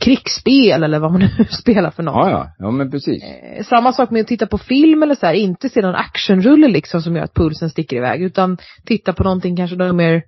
krigsspel 0.00 0.82
eller 0.82 0.98
vad 0.98 1.12
man 1.12 1.20
nu 1.20 1.44
spelar 1.50 1.90
för 1.90 2.02
något. 2.02 2.14
Ja, 2.14 2.30
ja, 2.30 2.46
ja 2.58 2.70
men 2.70 2.90
precis. 2.90 3.22
Eh, 3.22 3.64
Samma 3.64 3.92
sak 3.92 4.10
med 4.10 4.20
att 4.20 4.26
titta 4.26 4.46
på 4.46 4.58
film 4.58 5.02
eller 5.02 5.14
så 5.14 5.26
här, 5.26 5.34
inte 5.34 5.68
se 5.68 5.80
någon 5.80 5.94
actionrulle 5.94 6.68
liksom 6.68 7.02
som 7.02 7.16
gör 7.16 7.22
att 7.24 7.34
pulsen 7.34 7.70
sticker 7.70 7.96
iväg, 7.96 8.22
utan 8.22 8.58
titta 8.86 9.12
på 9.12 9.22
någonting 9.22 9.56
kanske 9.56 9.76
då 9.76 9.92
mer 9.92 10.22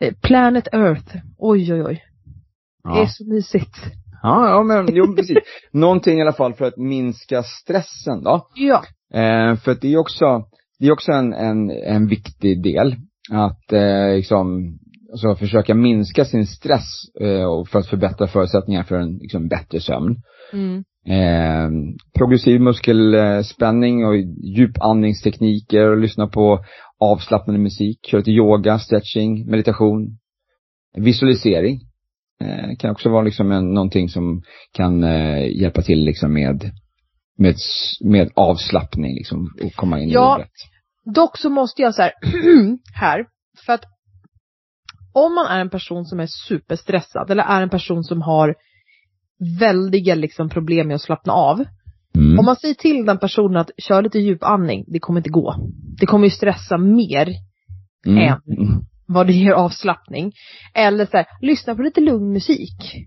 eh, 0.00 0.14
Planet 0.22 0.68
Earth. 0.74 1.16
Oj, 1.38 1.72
oj, 1.74 1.82
oj. 1.82 2.02
Det 2.84 2.90
är 2.90 2.96
Ja. 3.02 3.06
så 3.08 3.24
mysigt. 3.24 3.76
ja, 4.22 4.48
ja 4.48 4.62
men 4.62 4.86
jo 4.94 5.14
precis. 5.16 5.38
Någonting 5.72 6.18
i 6.18 6.22
alla 6.22 6.32
fall 6.32 6.54
för 6.54 6.64
att 6.64 6.76
minska 6.76 7.42
stressen 7.42 8.22
då. 8.24 8.48
Ja. 8.54 8.82
Eh, 9.20 9.56
för 9.56 9.72
att 9.72 9.80
det 9.80 9.92
är 9.92 9.98
också, 9.98 10.24
det 10.78 10.86
är 10.86 10.92
också 10.92 11.12
en, 11.12 11.32
en, 11.32 11.70
en 11.70 12.06
viktig 12.08 12.62
del. 12.62 12.96
Att 13.30 13.72
eh, 13.72 14.14
liksom, 14.16 14.78
alltså 15.12 15.34
försöka 15.34 15.74
minska 15.74 16.24
sin 16.24 16.46
stress 16.46 16.88
eh, 17.20 17.44
och 17.44 17.68
för 17.68 17.78
att 17.78 17.86
förbättra 17.86 18.26
förutsättningar 18.26 18.82
för 18.82 18.96
en 18.96 19.18
liksom, 19.18 19.48
bättre 19.48 19.80
sömn. 19.80 20.16
Mm. 20.52 20.84
Eh, 21.08 21.70
progressiv 22.18 22.60
muskelspänning 22.60 24.06
och 24.06 24.16
djupandningstekniker 24.56 25.90
och 25.90 25.98
lyssna 25.98 26.26
på 26.26 26.64
avslappnande 27.00 27.60
musik, 27.60 27.98
köra 28.06 28.18
lite 28.18 28.30
yoga, 28.30 28.78
stretching, 28.78 29.50
meditation, 29.50 30.18
visualisering. 30.96 31.80
Eh, 32.44 32.76
kan 32.78 32.90
också 32.90 33.08
vara 33.08 33.22
liksom 33.22 33.52
en, 33.52 33.74
någonting 33.74 34.08
som 34.08 34.42
kan 34.72 35.04
eh, 35.04 35.60
hjälpa 35.60 35.82
till 35.82 36.04
liksom 36.04 36.32
med, 36.32 36.70
med, 37.38 37.54
med 38.04 38.30
avslappning 38.34 39.14
liksom 39.14 39.50
och 39.64 39.72
komma 39.72 40.00
in 40.00 40.08
Ja. 40.08 40.38
i 40.40 40.42
det. 40.42 40.48
Dock 41.14 41.38
så 41.38 41.50
måste 41.50 41.82
jag 41.82 41.94
så 41.94 42.02
här, 42.02 42.12
här, 42.94 43.26
för 43.66 43.72
att 43.72 43.84
om 45.12 45.34
man 45.34 45.46
är 45.46 45.60
en 45.60 45.70
person 45.70 46.04
som 46.04 46.20
är 46.20 46.26
superstressad 46.48 47.30
eller 47.30 47.42
är 47.44 47.62
en 47.62 47.70
person 47.70 48.04
som 48.04 48.22
har 48.22 48.54
väldiga 49.60 50.14
liksom 50.14 50.48
problem 50.48 50.86
med 50.88 50.94
att 50.94 51.02
slappna 51.02 51.32
av. 51.32 51.64
Mm. 52.14 52.38
Om 52.38 52.44
man 52.44 52.56
säger 52.56 52.74
till 52.74 53.04
den 53.06 53.18
personen 53.18 53.56
att 53.56 53.70
kör 53.78 54.02
lite 54.02 54.18
djupandning, 54.18 54.84
det 54.88 54.98
kommer 54.98 55.20
inte 55.20 55.30
gå. 55.30 55.54
Det 56.00 56.06
kommer 56.06 56.24
ju 56.24 56.30
stressa 56.30 56.78
mer 56.78 57.34
Mm. 58.06 58.18
en. 58.18 58.40
Vad 59.08 59.26
det 59.26 59.32
ger 59.32 59.52
avslappning. 59.52 60.32
Eller 60.74 61.06
så 61.06 61.16
här, 61.16 61.26
lyssna 61.40 61.74
på 61.74 61.82
lite 61.82 62.00
lugn 62.00 62.32
musik. 62.32 63.06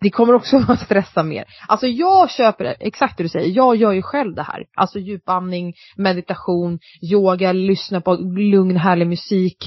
Det 0.00 0.10
kommer 0.10 0.34
också 0.34 0.56
att 0.68 0.80
stressa 0.80 1.22
mer. 1.22 1.44
Alltså 1.68 1.86
jag 1.86 2.30
köper 2.30 2.64
det, 2.64 2.76
exakt 2.80 3.16
det 3.16 3.22
du 3.22 3.28
säger, 3.28 3.56
jag 3.56 3.76
gör 3.76 3.92
ju 3.92 4.02
själv 4.02 4.34
det 4.34 4.42
här. 4.42 4.64
Alltså 4.76 4.98
djupandning, 4.98 5.74
meditation, 5.96 6.78
yoga, 7.12 7.52
lyssna 7.52 8.00
på 8.00 8.14
lugn 8.52 8.76
härlig 8.76 9.06
musik. 9.06 9.58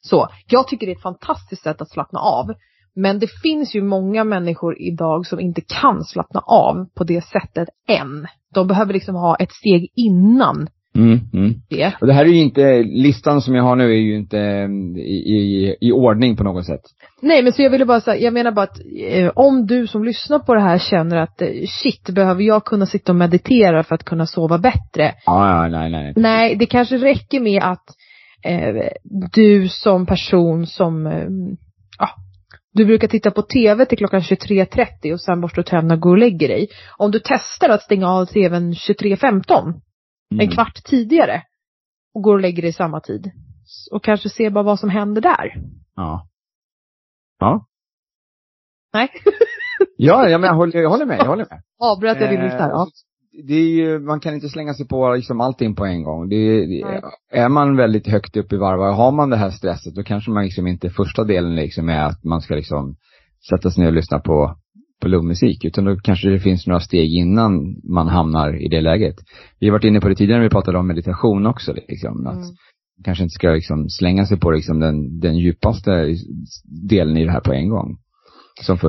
Så, 0.00 0.28
jag 0.46 0.68
tycker 0.68 0.86
det 0.86 0.92
är 0.92 0.96
ett 0.96 1.02
fantastiskt 1.02 1.62
sätt 1.62 1.80
att 1.80 1.90
slappna 1.90 2.20
av. 2.20 2.46
Men 2.94 3.18
det 3.18 3.40
finns 3.42 3.74
ju 3.74 3.82
många 3.82 4.24
människor 4.24 4.80
idag 4.80 5.26
som 5.26 5.40
inte 5.40 5.60
kan 5.60 6.04
slappna 6.04 6.40
av 6.40 6.86
på 6.94 7.04
det 7.04 7.24
sättet 7.24 7.68
än. 7.88 8.26
De 8.54 8.66
behöver 8.66 8.92
liksom 8.92 9.14
ha 9.14 9.36
ett 9.36 9.52
steg 9.52 9.92
innan 9.96 10.68
Mm. 10.96 11.20
Mm. 11.32 11.54
det. 11.68 11.92
Och 12.00 12.06
det 12.06 12.12
här 12.12 12.24
är 12.24 12.28
ju 12.28 12.40
inte, 12.40 12.82
listan 12.82 13.40
som 13.40 13.54
jag 13.54 13.62
har 13.62 13.76
nu 13.76 13.84
är 13.84 14.00
ju 14.00 14.16
inte 14.16 14.38
mm, 14.38 14.96
i, 14.96 15.00
i, 15.00 15.76
i 15.80 15.92
ordning 15.92 16.36
på 16.36 16.44
något 16.44 16.66
sätt. 16.66 16.80
Nej 17.22 17.42
men 17.42 17.52
så 17.52 17.62
jag 17.62 17.70
ville 17.70 17.84
bara 17.84 18.00
säga, 18.00 18.22
jag 18.24 18.34
menar 18.34 18.52
bara 18.52 18.62
att 18.62 18.80
eh, 19.10 19.30
om 19.34 19.66
du 19.66 19.86
som 19.86 20.04
lyssnar 20.04 20.38
på 20.38 20.54
det 20.54 20.60
här 20.60 20.78
känner 20.78 21.16
att 21.16 21.42
eh, 21.42 21.48
shit, 21.68 22.10
behöver 22.10 22.42
jag 22.42 22.64
kunna 22.64 22.86
sitta 22.86 23.12
och 23.12 23.16
meditera 23.16 23.82
för 23.82 23.94
att 23.94 24.04
kunna 24.04 24.26
sova 24.26 24.58
bättre? 24.58 25.14
Ja, 25.26 25.62
ja, 25.62 25.68
nej, 25.68 25.90
nej. 25.90 26.12
Nej, 26.16 26.56
det 26.56 26.66
kanske 26.66 26.96
räcker 26.96 27.40
med 27.40 27.62
att 27.62 27.84
eh, 28.44 28.88
du 29.32 29.68
som 29.68 30.06
person 30.06 30.66
som, 30.66 31.06
eh, 31.06 31.28
ja, 31.98 32.08
du 32.72 32.84
brukar 32.84 33.08
titta 33.08 33.30
på 33.30 33.42
TV 33.42 33.84
till 33.84 33.98
klockan 33.98 34.20
23.30 34.20 35.12
och 35.12 35.20
sen 35.20 35.40
borstar 35.40 35.62
du 35.62 35.66
tänderna 35.66 35.94
och 35.94 36.00
går 36.00 36.10
och 36.10 36.18
lägger 36.18 36.48
dig. 36.48 36.68
Om 36.96 37.10
du 37.10 37.20
testar 37.24 37.68
att 37.68 37.82
stänga 37.82 38.08
av 38.08 38.26
TVn 38.26 38.72
23.15, 38.72 39.74
en 40.30 40.40
Mm. 40.40 40.50
kvart 40.50 40.84
tidigare, 40.84 41.42
och 42.14 42.22
går 42.22 42.34
och 42.34 42.40
lägger 42.40 42.62
dig 42.62 42.72
samma 42.72 43.00
tid. 43.00 43.30
Och 43.92 44.04
kanske 44.04 44.28
ser 44.28 44.50
bara 44.50 44.64
vad 44.64 44.78
som 44.80 44.90
händer 44.90 45.20
där. 45.22 45.54
Ja. 45.96 46.28
Ja. 47.38 47.66
Nej. 48.92 49.08
Ja, 49.96 50.28
ja 50.28 50.38
men 50.38 50.48
jag 50.48 50.54
håller, 50.54 50.80
jag 50.80 50.90
håller 50.90 51.06
med, 51.06 51.18
jag 51.18 51.26
håller 51.26 51.46
med. 51.50 51.62
Avbröt 51.78 52.20
jag 52.20 52.30
din 52.30 52.40
lista? 52.40 52.58
Ja. 52.68 52.82
Eh, 52.82 53.44
Det 53.46 53.54
är 53.54 53.68
ju, 53.68 53.98
man 53.98 54.20
kan 54.20 54.34
inte 54.34 54.48
slänga 54.48 54.74
sig 54.74 54.88
på 54.88 55.14
liksom 55.14 55.40
allting 55.40 55.74
på 55.74 55.84
en 55.86 56.02
gång. 56.04 56.28
Det, 56.28 56.36
är- 56.36 56.66
det, 56.66 57.38
är 57.38 57.48
man 57.48 57.76
väldigt 57.76 58.06
högt 58.06 58.36
upp 58.36 58.52
i 58.52 58.56
varv 58.56 58.80
och 58.80 58.94
har 58.94 59.12
man 59.12 59.30
det 59.30 59.36
här 59.36 59.50
stresset 59.50 59.94
då 59.94 60.02
kanske 60.02 60.30
man 60.30 60.44
liksom 60.44 60.66
inte 60.66 60.90
första 60.90 61.24
delen 61.24 61.54
liksom 61.54 61.88
är 61.88 62.04
att 62.04 62.24
man 62.24 62.40
ska 62.40 62.54
liksom 62.54 62.96
sätta 63.50 63.70
sig 63.70 63.80
ner 63.82 63.88
och 63.90 63.94
lyssna 63.96 64.18
på, 64.20 64.56
på 65.00 65.08
lugn 65.08 65.28
musik. 65.28 65.64
Utan 65.64 65.84
då 65.84 65.96
kanske 65.96 66.28
det 66.28 66.40
finns 66.40 66.66
några 66.66 66.80
steg 66.80 67.12
innan 67.12 67.52
man 67.84 68.08
hamnar 68.08 68.62
i 68.64 68.68
det 68.68 68.80
läget. 68.80 69.16
Vi 69.60 69.66
har 69.66 69.72
varit 69.72 69.84
inne 69.84 70.00
på 70.00 70.08
det 70.08 70.14
tidigare 70.14 70.38
när 70.40 70.44
vi 70.46 70.50
pratade 70.50 70.78
om 70.78 70.86
meditation 70.86 71.46
också 71.46 71.72
liksom. 71.72 72.26
Att 72.26 72.34
Mm. 72.34 72.54
kanske 73.04 73.24
inte 73.24 73.32
ska 73.34 73.48
liksom 73.50 73.88
slänga 73.88 74.26
sig 74.26 74.38
på 74.40 74.50
liksom 74.50 74.80
den, 74.80 75.20
den 75.20 75.36
djupaste 75.38 76.14
delen 76.88 77.16
i 77.16 77.24
det 77.24 77.32
här 77.32 77.40
på 77.40 77.52
en 77.52 77.68
gång. 77.68 77.96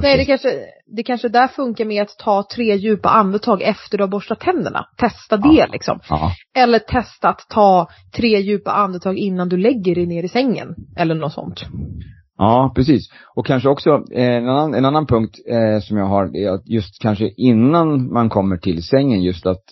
Nej, 0.04 0.18
det 0.18 0.26
kanske, 0.26 0.50
det 0.98 1.04
kanske 1.04 1.30
där 1.30 1.48
funkar 1.48 1.86
med 1.86 2.02
att 2.02 2.18
ta 2.20 2.44
tre 2.56 2.76
djupa 2.76 3.10
andetag 3.10 3.62
efter 3.62 3.98
du 3.98 4.04
har 4.04 4.10
borstat 4.10 4.40
tänderna. 4.40 4.86
Testa 4.98 5.38
det 5.38 5.54
Ja. 5.58 5.68
liksom. 5.72 6.00
Ja. 6.10 6.32
Eller 6.56 6.80
testa 6.80 7.30
att 7.30 7.46
ta 7.50 7.88
tre 8.16 8.40
djupa 8.42 8.72
andetag 8.72 9.18
innan 9.18 9.50
du 9.50 9.58
lägger 9.58 9.96
dig 9.96 10.06
ner 10.06 10.24
i 10.24 10.28
sängen. 10.28 10.76
Eller 10.98 11.16
något 11.16 11.34
sånt. 11.34 11.66
Ja, 12.42 12.72
precis. 12.76 13.10
Och 13.36 13.46
kanske 13.46 13.70
också 13.70 13.90
eh, 14.12 14.36
en, 14.36 14.50
annan, 14.50 14.74
en 14.74 14.86
annan 14.86 15.06
punkt 15.08 15.36
eh, 15.48 15.80
som 15.82 15.98
jag 15.98 16.06
har 16.06 16.36
är 16.36 16.50
att 16.52 16.70
just 16.70 17.02
kanske 17.02 17.30
innan 17.38 18.14
man 18.14 18.30
kommer 18.30 18.58
till 18.58 18.84
sängen 18.84 19.22
just 19.24 19.46
att 19.46 19.64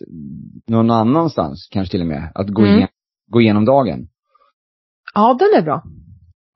någon 0.67 0.91
annanstans 0.91 1.69
kanske 1.71 1.91
till 1.91 2.01
och 2.01 2.07
med, 2.07 2.31
att 2.35 2.49
gå, 2.49 2.61
Mm. 2.61 2.77
igen, 2.77 2.87
gå 3.31 3.41
igenom 3.41 3.65
dagen. 3.65 4.07
Ja, 5.15 5.37
den 5.39 5.61
är 5.61 5.65
bra. 5.65 5.83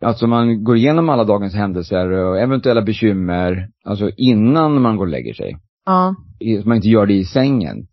Alltså 0.05 0.27
man 0.27 0.63
går 0.63 0.77
igenom 0.77 1.09
alla 1.09 1.23
dagens 1.23 1.53
händelser 1.55 2.11
och 2.11 2.39
eventuella 2.39 2.81
bekymmer, 2.81 3.67
alltså 3.85 4.09
innan 4.17 4.81
man 4.81 4.97
går 4.97 5.05
och 5.05 5.11
lägger 5.11 5.33
sig. 5.33 5.57
Ja. 5.85 6.15
Så 6.61 6.67
man 6.67 6.75
inte 6.75 6.89
gör 6.89 7.05
det 7.05 7.13
i 7.13 7.25
sängen. 7.25 7.87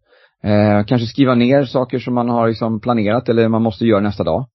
Eh, 0.44 0.84
kanske 0.86 1.06
skriva 1.06 1.34
ner 1.34 1.64
saker 1.64 1.98
som 1.98 2.14
man 2.14 2.28
har 2.28 2.48
liksom 2.48 2.80
planerat 2.80 3.28
eller 3.28 3.48
man 3.48 3.62
måste 3.62 3.86
göra 3.86 4.00
nästa 4.00 4.24
dag. 4.24 4.46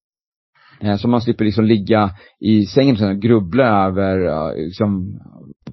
Eh, 0.82 0.96
så 0.98 1.08
man 1.08 1.22
slipper 1.22 1.46
liksom 1.46 1.66
ligga 1.66 2.10
i 2.40 2.66
sängen 2.66 3.10
och 3.10 3.22
grubbla 3.22 3.86
över 3.86 4.18
ja, 4.18 4.52
liksom, 4.56 5.20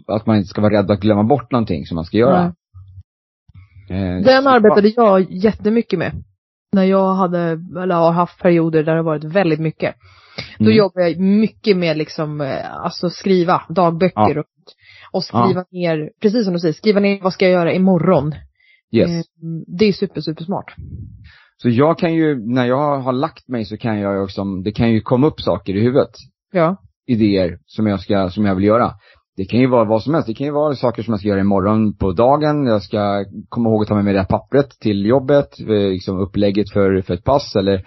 att 0.07 0.26
man 0.26 0.36
inte 0.36 0.48
ska 0.48 0.61
vara 0.61 0.74
rädd 0.78 0.90
att 0.90 1.00
glömma 1.00 1.22
bort 1.24 1.53
någonting 1.53 1.86
som 1.86 1.94
man 1.94 2.05
ska 2.05 2.16
göra. 2.16 2.55
Eh, 3.90 4.24
Den 4.24 4.46
arbetade 4.46 4.88
jag 4.96 5.32
jättemycket 5.32 5.98
med. 5.98 6.12
När 6.72 6.84
jag 6.84 7.14
hade, 7.14 7.38
eller 7.82 7.94
har 7.94 8.12
haft 8.12 8.42
perioder 8.42 8.82
där 8.82 8.92
det 8.92 8.98
har 8.98 9.05
varit 9.05 9.24
väldigt 9.24 9.61
mycket. 9.61 9.94
Då 10.59 10.64
Mm. 10.64 10.76
jobbar 10.76 11.03
jag 11.03 11.18
mycket 11.20 11.76
med 11.76 11.96
liksom, 11.96 12.40
eh, 12.40 12.74
alltså 12.76 13.11
skriva 13.11 13.62
dagböcker 13.68 14.34
Ja. 14.34 14.40
och, 14.40 14.46
och 15.12 15.24
skriva 15.24 15.64
ner, 15.70 16.11
precis 16.22 16.44
som 16.44 16.53
du 16.55 16.59
säger, 16.61 16.72
skriva 16.74 17.00
ner 17.00 17.20
vad 17.22 17.32
ska 17.32 17.44
jag 17.44 17.53
göra 17.53 17.72
imorgon. 17.72 18.34
Yes. 18.92 19.11
Det 19.78 19.84
är 19.84 19.92
super, 19.92 20.20
super 20.20 20.44
smart. 20.44 20.66
Så 21.63 21.69
jag 21.69 21.99
kan 21.99 22.15
ju, 22.15 22.55
när 22.55 22.67
jag 22.67 22.99
har 22.99 23.13
lagt 23.13 23.49
mig 23.49 23.65
så 23.65 23.77
kan 23.77 24.01
jag 24.01 24.15
ju 24.15 24.23
också, 24.23 24.45
det 24.45 24.73
kan 24.73 24.93
ju 24.93 25.01
komma 25.01 25.27
upp 25.27 25.41
saker 25.41 25.77
i 25.77 25.81
huvudet. 25.81 26.11
Ja. 26.53 26.77
idéer 27.07 27.59
som 27.67 27.87
jag 27.87 28.01
ska, 28.01 28.31
som 28.31 28.45
jag 28.45 28.55
vill 28.55 28.65
göra. 28.65 28.93
Det 29.37 29.45
kan 29.45 29.61
ju 29.61 29.67
vara 29.67 29.85
vad 29.85 30.03
som 30.03 30.15
helst. 30.15 30.27
Det 30.27 30.35
kan 30.35 30.47
ju 30.47 30.53
vara 30.53 30.75
saker 30.75 31.03
som 31.03 31.13
jag 31.13 31.21
ska 31.21 31.29
göra 31.29 31.41
imorgon 31.41 31.97
på 31.97 32.13
dagen. 32.13 32.67
Jag 32.67 32.83
ska 32.83 33.25
komma 33.49 33.69
ihåg 33.69 33.83
att 33.83 33.89
ta 33.89 33.95
med 33.95 34.05
mig 34.05 34.13
det 34.13 34.19
här 34.19 34.27
pappret 34.27 34.69
till 34.81 35.07
jobbet, 35.07 35.61
eh, 35.61 35.67
liksom 35.67 36.19
upplägget 36.19 36.73
för, 36.73 37.03
för 37.03 37.15
ett 37.15 37.25
pass 37.25 37.57
eller 37.57 37.87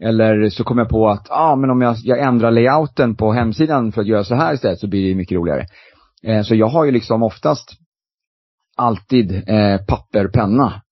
eller 0.00 0.50
så 0.50 0.64
kommer 0.64 0.82
jag 0.82 0.90
på 0.90 1.08
att, 1.08 1.26
ja 1.28 1.36
ah, 1.36 1.56
men 1.56 1.70
om 1.70 1.80
jag, 1.80 1.96
jag 2.02 2.18
ändrar 2.18 2.50
layouten 2.50 3.16
på 3.16 3.32
hemsidan 3.32 3.92
för 3.92 4.00
att 4.00 4.06
göra 4.06 4.24
så 4.24 4.34
här 4.34 4.54
istället 4.54 4.78
så 4.78 4.88
blir 4.88 5.08
det 5.08 5.14
mycket 5.14 5.36
roligare. 5.36 5.66
Eh, 6.22 6.42
så 6.42 6.54
jag 6.54 6.66
har 6.66 6.84
ju 6.84 6.90
liksom 6.90 7.22
oftast 7.22 7.70
alltid 8.76 9.32
eh, 9.48 9.78
papper, 9.88 10.28
penna. 10.28 10.82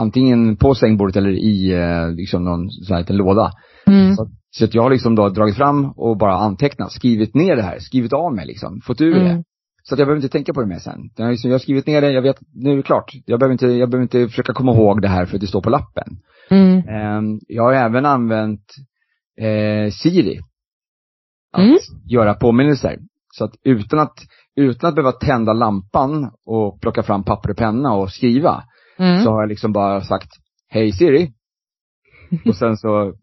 Antingen 0.00 0.56
på 0.56 0.74
sängbordet 0.74 1.16
eller 1.16 1.30
i 1.30 1.72
eh, 1.72 2.10
liksom 2.10 2.44
någon 2.44 2.70
sån 2.70 2.94
här 2.94 3.02
liten 3.02 3.16
låda. 3.16 3.52
Mm. 3.86 4.14
Så, 4.16 4.28
så 4.50 4.64
att 4.64 4.74
jag 4.74 4.82
har 4.82 4.90
liksom 4.90 5.14
då 5.14 5.28
dragit 5.28 5.56
fram 5.56 5.92
och 5.96 6.16
bara 6.18 6.34
antecknat, 6.36 6.92
skrivit 6.92 7.34
ner 7.34 7.56
det 7.56 7.62
här, 7.62 7.78
skrivit 7.78 8.12
av 8.12 8.34
mig 8.34 8.46
liksom, 8.46 8.80
fått 8.80 9.00
ur 9.00 9.14
det. 9.14 9.30
Mm. 9.30 9.42
Så 9.82 9.94
att 9.94 9.98
jag 9.98 10.06
behöver 10.08 10.22
inte 10.24 10.32
tänka 10.32 10.54
på 10.54 10.60
det 10.60 10.66
mer 10.66 10.78
sen. 10.78 11.10
Jag 11.16 11.24
har, 11.24 11.30
liksom, 11.30 11.50
jag 11.50 11.54
har 11.54 11.60
skrivit 11.60 11.86
ner 11.86 12.00
det, 12.00 12.10
jag 12.12 12.22
vet, 12.22 12.36
nu 12.54 12.72
är 12.72 12.76
det 12.76 12.82
klart. 12.82 13.12
Jag 13.26 13.40
behöver 13.40 13.52
inte, 13.52 13.66
jag 13.66 13.90
behöver 13.90 14.02
inte 14.02 14.28
försöka 14.28 14.52
komma 14.52 14.72
ihåg 14.72 15.02
det 15.02 15.08
här 15.08 15.26
för 15.26 15.34
att 15.34 15.40
det 15.40 15.46
står 15.46 15.62
på 15.62 15.70
lappen. 15.70 16.18
Mm. 16.50 16.88
Ehm, 16.88 17.40
jag 17.48 17.62
har 17.62 17.72
även 17.72 18.06
använt 18.06 18.64
eh, 19.40 19.90
Siri. 19.90 20.38
Att 21.52 21.62
Mm. 21.62 21.78
göra 22.06 22.34
påminnelser. 22.34 22.98
Så 23.34 23.44
att 23.44 23.52
utan 23.64 23.98
att, 23.98 24.14
utan 24.56 24.88
att 24.88 24.94
behöva 24.94 25.12
tända 25.12 25.52
lampan 25.52 26.30
och 26.46 26.80
plocka 26.80 27.02
fram 27.02 27.24
papper 27.24 27.50
och 27.50 27.56
penna 27.56 27.92
och 27.94 28.10
skriva, 28.12 28.62
Mm. 28.98 29.24
så 29.24 29.30
har 29.30 29.40
jag 29.40 29.48
liksom 29.48 29.72
bara 29.72 30.00
sagt, 30.00 30.28
hej 30.68 30.92
Siri. 30.92 31.32
och 32.46 32.56
sen 32.56 32.76
så 32.76 33.14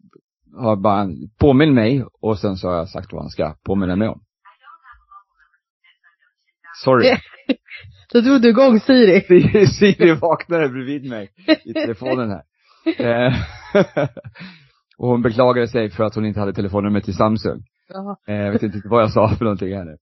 har 0.56 0.76
bara 0.76 1.08
påminn 1.38 1.74
mig 1.74 2.04
och 2.20 2.38
sen 2.38 2.56
så 2.56 2.68
har 2.68 2.76
jag 2.76 2.88
sagt 2.88 3.12
vad 3.12 3.22
han 3.22 3.30
ska 3.30 3.54
påminna 3.64 3.96
mig 3.96 4.08
om. 4.08 4.20
Sorry. 6.84 7.16
Så 8.12 8.20
drog 8.20 8.42
du 8.42 8.48
igång 8.48 8.80
Siri. 8.80 9.20
Siri, 9.28 9.66
Siri 9.66 10.14
vaknade 10.14 10.68
bredvid 10.68 11.08
mig 11.10 11.30
i 11.64 11.72
telefonen 11.72 12.30
här. 12.30 12.42
Eh, 12.98 13.34
och 14.98 15.08
hon 15.08 15.22
beklagade 15.22 15.68
sig 15.68 15.90
för 15.90 16.04
att 16.04 16.14
hon 16.14 16.24
inte 16.26 16.40
hade 16.40 16.52
telefonnummer 16.52 17.00
till 17.00 17.14
Samsung. 17.14 17.62
Jaha. 17.88 18.16
Eh, 18.28 18.34
jag 18.34 18.52
vet 18.52 18.62
inte 18.62 18.80
vad 18.84 19.02
jag 19.02 19.12
sa 19.12 19.28
för 19.28 19.44
någonting 19.44 19.74
här 19.74 19.84
nu. 19.84 19.96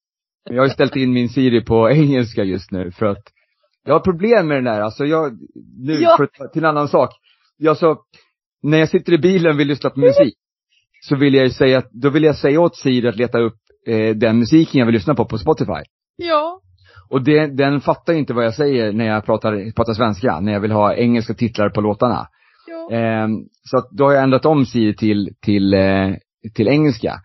Men 0.44 0.54
jag 0.54 0.62
har 0.62 0.66
ju 0.66 0.74
ställt 0.74 0.96
in 0.96 1.12
min 1.12 1.28
Siri 1.28 1.64
på 1.64 1.90
engelska 1.90 2.44
just 2.44 2.70
nu 2.70 2.90
för 2.90 3.06
att 3.06 3.22
jag 3.84 3.94
har 3.94 4.00
problem 4.00 4.48
med 4.48 4.56
den 4.56 4.64
där, 4.64 4.80
alltså 4.80 5.04
jag, 5.04 5.32
nu 5.78 5.92
Ja. 5.92 6.16
för, 6.16 6.48
till 6.48 6.64
en 6.64 6.68
annan 6.68 6.88
sak. 6.88 7.10
Jag 7.56 7.76
så, 7.76 7.96
när 8.62 8.78
jag 8.78 8.88
sitter 8.88 9.12
i 9.12 9.18
bilen 9.18 9.52
och 9.52 9.60
vill 9.60 9.68
lyssna 9.68 9.90
på 9.90 10.00
musik, 10.00 10.34
så 11.02 11.16
vill 11.16 11.34
jag 11.34 11.44
ju 11.44 11.50
säga, 11.50 11.82
då 11.90 12.10
vill 12.10 12.24
jag 12.24 12.36
säga 12.36 12.60
åt 12.60 12.76
Siri 12.76 13.08
att 13.08 13.16
leta 13.16 13.38
upp 13.38 13.56
eh, 13.86 14.16
den 14.16 14.38
musiken 14.38 14.78
jag 14.78 14.86
vill 14.86 14.94
lyssna 14.94 15.14
på 15.14 15.24
på 15.24 15.38
Spotify. 15.38 15.82
Ja. 16.16 16.60
Och 17.10 17.22
det, 17.24 17.46
den 17.46 17.80
fattar 17.80 18.12
ju 18.12 18.18
inte 18.18 18.32
vad 18.34 18.44
jag 18.44 18.54
säger 18.54 18.92
när 18.92 19.04
jag 19.04 19.24
pratar, 19.24 19.72
pratar 19.72 19.92
svenska, 19.94 20.40
när 20.40 20.52
jag 20.52 20.60
vill 20.60 20.72
ha 20.72 20.94
engelska 20.94 21.34
titlar 21.34 21.70
på 21.70 21.80
låtarna. 21.80 22.28
Ja. 22.66 22.96
Ehm, 22.96 23.30
så 23.62 23.76
att 23.78 23.90
då 23.90 24.04
har 24.04 24.12
jag 24.12 24.22
ändrat 24.22 24.46
om 24.46 24.66
Siri 24.66 24.96
till, 24.96 25.34
till, 25.42 25.74
eh, 25.74 26.10
till 26.54 26.68
engelska. 26.68 27.20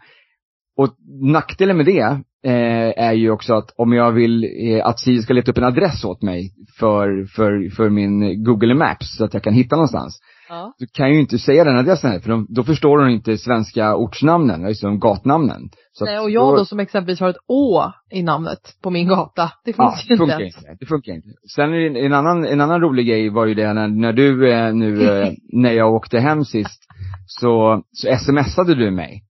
Och 0.78 0.96
nackdelen 1.22 1.78
med 1.78 1.86
det 1.86 2.22
eh, 2.46 3.04
är 3.06 3.14
ju 3.14 3.32
också 3.32 3.54
att 3.54 3.74
om 3.78 3.94
jag 3.94 4.12
vill 4.12 4.44
eh, 4.44 4.86
att 4.86 5.00
Siri 5.00 5.22
ska 5.22 5.34
leta 5.34 5.52
upp 5.52 5.58
en 5.58 5.64
adress 5.64 6.04
åt 6.06 6.22
mig 6.22 6.52
för, 6.80 7.26
för, 7.36 7.76
för 7.76 7.90
min 7.90 8.44
Google 8.44 8.74
Maps 8.76 9.18
så 9.18 9.26
att 9.26 9.34
jag 9.34 9.44
kan 9.44 9.54
hitta 9.54 9.76
någonstans. 9.76 10.20
Ja. 10.50 10.74
Så 10.80 10.86
kan 10.94 11.14
ju 11.14 11.20
inte 11.20 11.40
säga 11.40 11.64
den 11.64 11.78
adressen 11.78 12.12
här, 12.12 12.20
för 12.20 12.30
de, 12.30 12.48
då 12.50 12.64
förstår 12.64 13.00
hon 13.00 13.10
inte 13.10 13.38
svenska 13.38 13.96
ortsnamnen, 13.96 14.64
liksom 14.64 15.00
gatnamnen. 15.00 15.70
Så 15.92 16.06
Nej, 16.06 16.20
och 16.20 16.30
jag 16.30 16.58
då 16.58 16.66
som 16.66 16.80
exempelvis 16.80 17.20
har 17.20 17.30
ett 17.30 17.38
Å 17.48 17.84
i 18.12 18.24
namnet 18.24 18.60
på 18.84 18.90
min 18.90 19.08
gata. 19.08 19.52
Det 19.66 19.74
Ja, 19.78 19.92
finns 19.92 20.08
det 20.08 20.14
ju 20.14 20.14
inte 20.14 20.26
funkar 20.26 20.40
ens. 20.40 20.58
inte. 20.58 20.78
Det 20.80 20.86
funkar 20.86 21.14
inte. 21.14 21.28
Sen 21.56 21.74
en 21.96 22.14
annan, 22.14 22.46
en 22.46 22.62
annan 22.62 22.82
rolig 22.82 23.08
grej 23.08 23.30
var 23.30 23.46
ju 23.46 23.54
det 23.54 23.74
när, 23.74 23.88
när 23.88 24.14
du 24.14 24.52
eh, 24.52 24.74
nu, 24.74 25.22
eh, 25.22 25.32
när 25.54 25.72
jag 25.72 25.94
åkte 25.94 26.20
hem 26.20 26.46
sist, 26.46 26.84
så, 27.28 27.84
så 27.92 28.16
smsade 28.18 28.76
du 28.76 28.92
mig. 28.92 29.24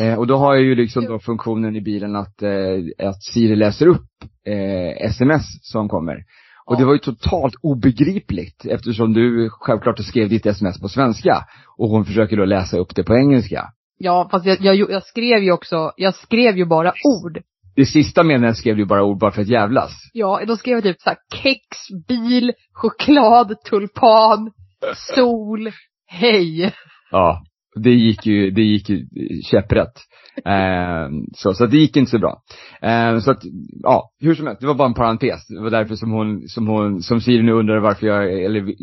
Eh, 0.00 0.18
och 0.18 0.26
då 0.26 0.36
har 0.36 0.54
jag 0.54 0.64
ju 0.64 0.74
liksom 0.74 1.04
då 1.04 1.18
funktionen 1.18 1.76
i 1.76 1.80
bilen 1.80 2.16
att, 2.16 2.42
eh, 2.42 3.08
att 3.08 3.22
Siri 3.22 3.56
läser 3.56 3.86
upp 3.86 4.08
eh, 4.46 5.06
sms 5.06 5.42
som 5.62 5.88
kommer. 5.88 6.24
Och 6.66 6.76
det 6.76 6.84
var 6.84 6.92
ju 6.92 6.98
totalt 6.98 7.54
obegripligt 7.62 8.64
eftersom 8.64 9.12
du 9.12 9.50
självklart 9.50 9.98
skrev 9.98 10.28
ditt 10.28 10.46
sms 10.46 10.80
på 10.80 10.88
svenska. 10.88 11.44
Och 11.78 11.88
hon 11.88 12.04
försöker 12.04 12.36
då 12.36 12.44
läsa 12.44 12.76
upp 12.76 12.94
det 12.94 13.04
på 13.04 13.16
engelska. 13.16 13.68
Ja, 13.98 14.28
fast 14.30 14.46
jag, 14.46 14.60
jag, 14.60 14.90
jag 14.90 15.02
skrev 15.02 15.42
ju 15.42 15.52
också, 15.52 15.92
jag 15.96 16.14
skrev 16.14 16.56
ju 16.56 16.64
bara 16.64 16.92
ord. 17.04 17.38
Det 17.76 17.86
sista 17.86 18.22
meningen 18.22 18.54
skrev 18.54 18.76
du 18.76 18.84
bara 18.84 19.04
ord 19.04 19.18
bara 19.18 19.30
för 19.30 19.42
att 19.42 19.48
jävlas. 19.48 19.92
Ja, 20.12 20.40
då 20.46 20.56
skrev 20.56 20.74
jag 20.74 20.82
typ 20.82 21.00
såhär 21.00 21.18
kex, 21.34 21.66
bil, 22.08 22.52
choklad, 22.72 23.54
tulpan, 23.70 24.50
sol, 25.14 25.70
hej. 26.06 26.72
Ja, 27.10 27.42
det 27.74 27.90
gick 27.90 28.26
ju, 28.26 28.50
det 28.50 28.62
gick 28.62 28.88
ju 28.88 29.06
käpprätt. 29.50 29.92
Eh, 30.44 31.08
så, 31.34 31.54
så 31.54 31.66
det 31.66 31.76
gick 31.76 31.96
inte 31.96 32.10
så 32.10 32.18
bra. 32.18 32.42
Eh, 32.82 33.18
så 33.18 33.30
att, 33.30 33.42
ja, 33.82 34.10
hur 34.20 34.34
som 34.34 34.46
helst, 34.46 34.60
det 34.60 34.66
var 34.66 34.74
bara 34.74 34.88
en 34.88 34.94
parentes. 34.94 35.46
Det 35.48 35.60
var 35.60 35.70
därför 35.70 35.94
som 35.94 36.10
hon, 36.10 36.48
som 36.48 36.66
hon, 36.66 37.02
som 37.02 37.20
Siri 37.20 37.42
nu 37.42 37.52
undrar 37.52 37.80
varför 37.80 38.06
jag, 38.06 38.42
eller 38.44 38.60
vi 38.60 38.76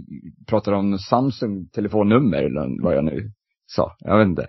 pratar 0.47 0.71
om 0.71 0.97
Samsung 0.97 1.69
telefonnummer 1.69 2.37
eller 2.37 2.83
vad 2.83 2.95
jag 2.95 3.03
nu 3.03 3.31
sa. 3.67 3.95
Jag 3.99 4.17
vet 4.17 4.27
inte. 4.27 4.47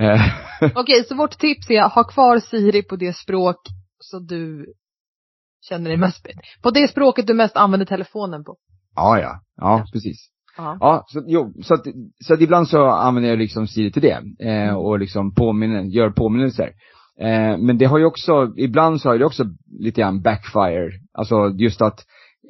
Eh, 0.00 0.20
Okej, 0.74 1.04
så 1.08 1.14
vårt 1.14 1.38
tips 1.38 1.70
är 1.70 1.88
ha 1.88 2.04
kvar 2.04 2.38
Siri 2.38 2.82
på 2.82 2.96
det 2.96 3.16
språk 3.16 3.56
så 3.98 4.18
du 4.18 4.66
känner 5.68 5.90
dig 5.90 5.98
mest, 5.98 6.26
på 6.62 6.70
det 6.70 6.88
språket 6.88 7.26
du 7.26 7.34
mest 7.34 7.56
använder 7.56 7.86
telefonen 7.86 8.44
på. 8.44 8.56
ja, 8.94 9.20
ja, 9.20 9.40
ja, 9.56 9.84
precis. 9.92 10.28
Ja. 10.58 10.76
Ja, 10.80 11.04
så, 11.08 11.22
jo, 11.26 11.52
så 11.62 11.74
att, 11.74 11.86
så 12.24 12.34
att 12.34 12.40
ibland 12.40 12.68
så 12.68 12.86
använder 12.86 13.30
jag 13.30 13.38
liksom 13.38 13.66
Siri 13.66 13.92
till 13.92 14.02
det. 14.02 14.22
Eh, 14.48 14.74
och 14.74 14.98
liksom 14.98 15.34
påminner, 15.34 15.82
gör 15.82 16.10
påminnelser. 16.10 16.70
Eh, 17.20 17.58
men 17.58 17.78
det 17.78 17.84
har 17.84 17.98
ju 17.98 18.04
också, 18.04 18.52
ibland 18.56 19.00
så 19.00 19.08
har 19.08 19.18
det 19.18 19.24
också 19.24 19.44
lite 19.80 20.00
grann 20.00 20.22
backfire. 20.22 20.90
Alltså 21.18 21.48
just 21.58 21.82
att 21.82 22.04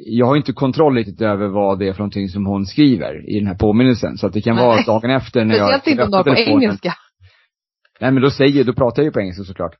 jag 0.07 0.27
har 0.27 0.37
inte 0.37 0.53
kontroll 0.53 0.95
riktigt 0.95 1.21
över 1.21 1.49
vad 1.49 1.79
det 1.79 1.89
är 1.89 1.93
för 1.93 1.99
någonting 2.01 2.29
som 2.29 2.47
hon 2.47 2.67
skriver 2.67 3.31
i 3.31 3.39
den 3.39 3.47
här 3.47 3.55
påminnelsen. 3.55 4.19
Så 4.19 4.27
att 4.27 4.33
det 4.33 4.41
kan 4.41 4.57
vara 4.57 4.75
Nej. 4.75 4.85
dagen 4.87 5.11
efter 5.11 5.45
när 5.45 5.57
jag 5.57 5.81
Speciellt 5.81 5.87
inte 5.87 6.05
om 6.05 6.11
du 6.11 6.17
har 6.17 6.25
på 6.25 6.51
engelska. 6.51 6.95
Nej 8.01 8.13
men 8.13 8.23
då 8.23 8.31
säger, 8.31 8.65
då 8.65 8.73
pratar 8.73 9.03
jag 9.03 9.05
ju 9.07 9.13
på 9.13 9.21
engelska 9.21 9.45
såklart. 9.45 9.73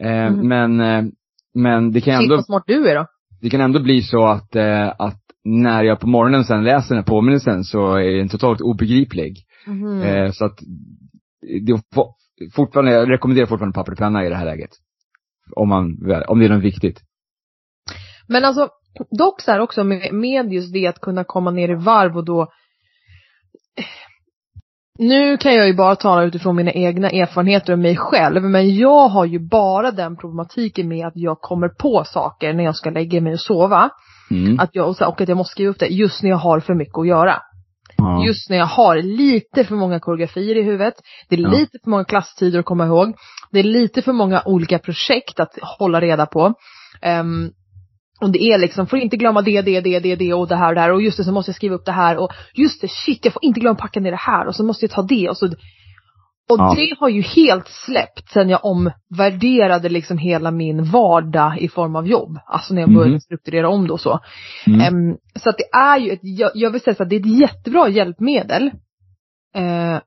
Eh, 0.00 0.26
Mm. 0.26 0.48
Men, 0.48 0.80
eh, 0.80 1.12
men 1.54 1.92
det 1.92 2.00
kan 2.00 2.14
Shit 2.14 2.22
ändå 2.22 2.36
vad 2.36 2.44
smart 2.44 2.64
du 2.66 2.88
är 2.88 2.94
då. 2.94 3.06
det 3.40 3.50
kan 3.50 3.60
ändå 3.60 3.80
bli 3.80 4.02
så 4.02 4.26
att, 4.26 4.56
eh, 4.56 4.88
att 4.98 5.20
när 5.46 5.84
jag 5.84 6.00
på 6.00 6.06
morgonen 6.06 6.44
sen 6.44 6.64
läser 6.64 6.88
den 6.88 7.04
här 7.04 7.08
påminnelsen 7.08 7.64
så 7.64 7.94
är 7.94 8.18
den 8.18 8.28
totalt 8.28 8.60
obegriplig. 8.60 9.36
Mhm. 9.66 10.02
Eh, 10.02 10.30
så 10.30 10.44
att, 10.44 10.58
det, 11.66 11.82
fortfarande, 12.54 12.92
jag 12.92 13.10
rekommenderar 13.10 13.46
fortfarande 13.46 13.74
papper 13.74 13.92
och 13.92 13.98
penna 13.98 14.24
i 14.24 14.28
det 14.28 14.36
här 14.36 14.44
läget. 14.44 14.70
Om 15.56 15.68
man, 15.68 15.84
om 16.28 16.38
det 16.38 16.44
är 16.44 16.48
något 16.48 16.64
viktigt. 16.64 17.00
Men 18.28 18.44
alltså, 18.44 18.68
dock 19.18 19.40
så 19.40 19.50
här 19.50 19.60
också 19.60 19.84
med, 19.84 20.14
med 20.14 20.52
just 20.52 20.72
det 20.72 20.86
att 20.86 21.00
kunna 21.00 21.24
komma 21.24 21.50
ner 21.50 21.68
i 21.68 21.74
varv 21.74 22.16
och 22.16 22.24
då 22.24 22.52
nu 24.98 25.36
kan 25.36 25.54
jag 25.54 25.66
ju 25.66 25.74
bara 25.74 25.96
tala 25.96 26.22
utifrån 26.22 26.56
mina 26.56 26.72
egna 26.72 27.10
erfarenheter 27.10 27.72
och 27.72 27.78
mig 27.78 27.96
själv, 27.96 28.42
men 28.42 28.76
jag 28.76 29.08
har 29.08 29.24
ju 29.24 29.38
bara 29.38 29.90
den 29.90 30.16
problematiken 30.16 30.88
med 30.88 31.06
att 31.06 31.16
jag 31.16 31.40
kommer 31.40 31.68
på 31.68 32.04
saker 32.04 32.52
när 32.52 32.64
jag 32.64 32.76
ska 32.76 32.90
lägga 32.90 33.20
mig 33.20 33.32
och 33.32 33.40
sova. 33.40 33.90
Mm. 34.30 34.60
Att 34.60 34.70
jag, 34.72 34.88
och 34.88 34.96
så- 34.96 35.06
och 35.06 35.20
att 35.20 35.28
jag 35.28 35.36
måste 35.36 35.52
skriva 35.52 35.70
upp 35.70 35.78
det 35.78 35.86
just 35.86 36.22
när 36.22 36.30
jag 36.30 36.36
har 36.36 36.60
för 36.60 36.74
mycket 36.74 36.98
att 36.98 37.06
göra. 37.06 37.42
Ja. 37.96 38.24
Just 38.26 38.50
när 38.50 38.56
jag 38.56 38.66
har 38.66 38.96
lite 39.02 39.64
för 39.64 39.74
många 39.74 40.00
koreografier 40.00 40.56
i 40.56 40.62
huvudet, 40.62 40.94
det 41.28 41.36
är 41.36 41.40
Ja. 41.40 41.48
lite 41.48 41.78
för 41.84 41.90
många 41.90 42.04
klasstider 42.04 42.58
att 42.58 42.64
komma 42.64 42.86
ihåg, 42.86 43.14
det 43.52 43.58
är 43.58 43.62
lite 43.64 44.02
för 44.02 44.12
många 44.12 44.42
olika 44.44 44.78
projekt 44.78 45.40
att 45.40 45.58
hålla 45.78 46.00
reda 46.00 46.26
på. 46.26 46.54
Ehm, 47.02 47.50
och 48.20 48.30
det 48.30 48.42
är 48.42 48.58
liksom, 48.58 48.86
får 48.86 48.98
inte 48.98 49.16
glömma 49.16 49.42
det, 49.42 49.62
det, 49.62 49.80
det, 49.80 50.00
det, 50.00 50.16
det 50.16 50.34
och 50.34 50.48
det 50.48 50.56
här 50.56 50.68
och 50.68 50.74
det 50.74 50.80
här 50.80 50.92
och 50.92 51.02
just 51.02 51.16
det 51.16 51.24
så 51.24 51.32
måste 51.32 51.48
jag 51.50 51.56
skriva 51.56 51.74
upp 51.74 51.84
det 51.86 51.92
här 51.92 52.16
och 52.16 52.30
just 52.54 52.80
det, 52.80 52.88
shit 52.88 53.24
jag 53.24 53.32
får 53.32 53.44
inte 53.44 53.60
glömma 53.60 53.76
packa 53.78 54.00
ner 54.00 54.10
det 54.10 54.16
här 54.16 54.46
och 54.46 54.56
så 54.56 54.64
måste 54.64 54.84
jag 54.84 54.90
ta 54.90 55.02
det 55.02 55.28
och 55.28 55.36
så 55.36 55.48
och 56.48 56.58
Ja. 56.58 56.74
det 56.76 56.94
har 57.00 57.08
ju 57.08 57.20
helt 57.22 57.68
släppt 57.68 58.30
sen 58.32 58.48
jag 58.48 58.60
omvärderade 58.64 59.88
liksom 59.88 60.18
hela 60.18 60.50
min 60.50 60.84
vardag 60.84 61.58
i 61.58 61.68
form 61.68 61.96
av 61.96 62.06
jobb. 62.08 62.38
Alltså 62.46 62.74
när 62.74 62.80
jag 62.82 62.90
började 62.90 63.10
Mhm. 63.10 63.20
strukturera 63.20 63.68
om 63.68 63.90
och 63.90 64.00
så. 64.00 64.20
Mm. 64.66 64.80
Ehm, 64.80 65.16
så 65.34 65.48
att 65.50 65.58
det 65.58 65.76
är 65.78 65.98
ju 65.98 66.10
ett, 66.10 66.20
jag, 66.22 66.50
jag 66.54 66.70
vill 66.70 66.80
säga 66.80 66.94
så 66.94 67.02
att 67.02 67.08
det 67.10 67.16
är 67.16 67.20
ett 67.20 67.38
jättebra 67.40 67.88
hjälpmedel. 67.88 68.70
Eh, 69.56 69.98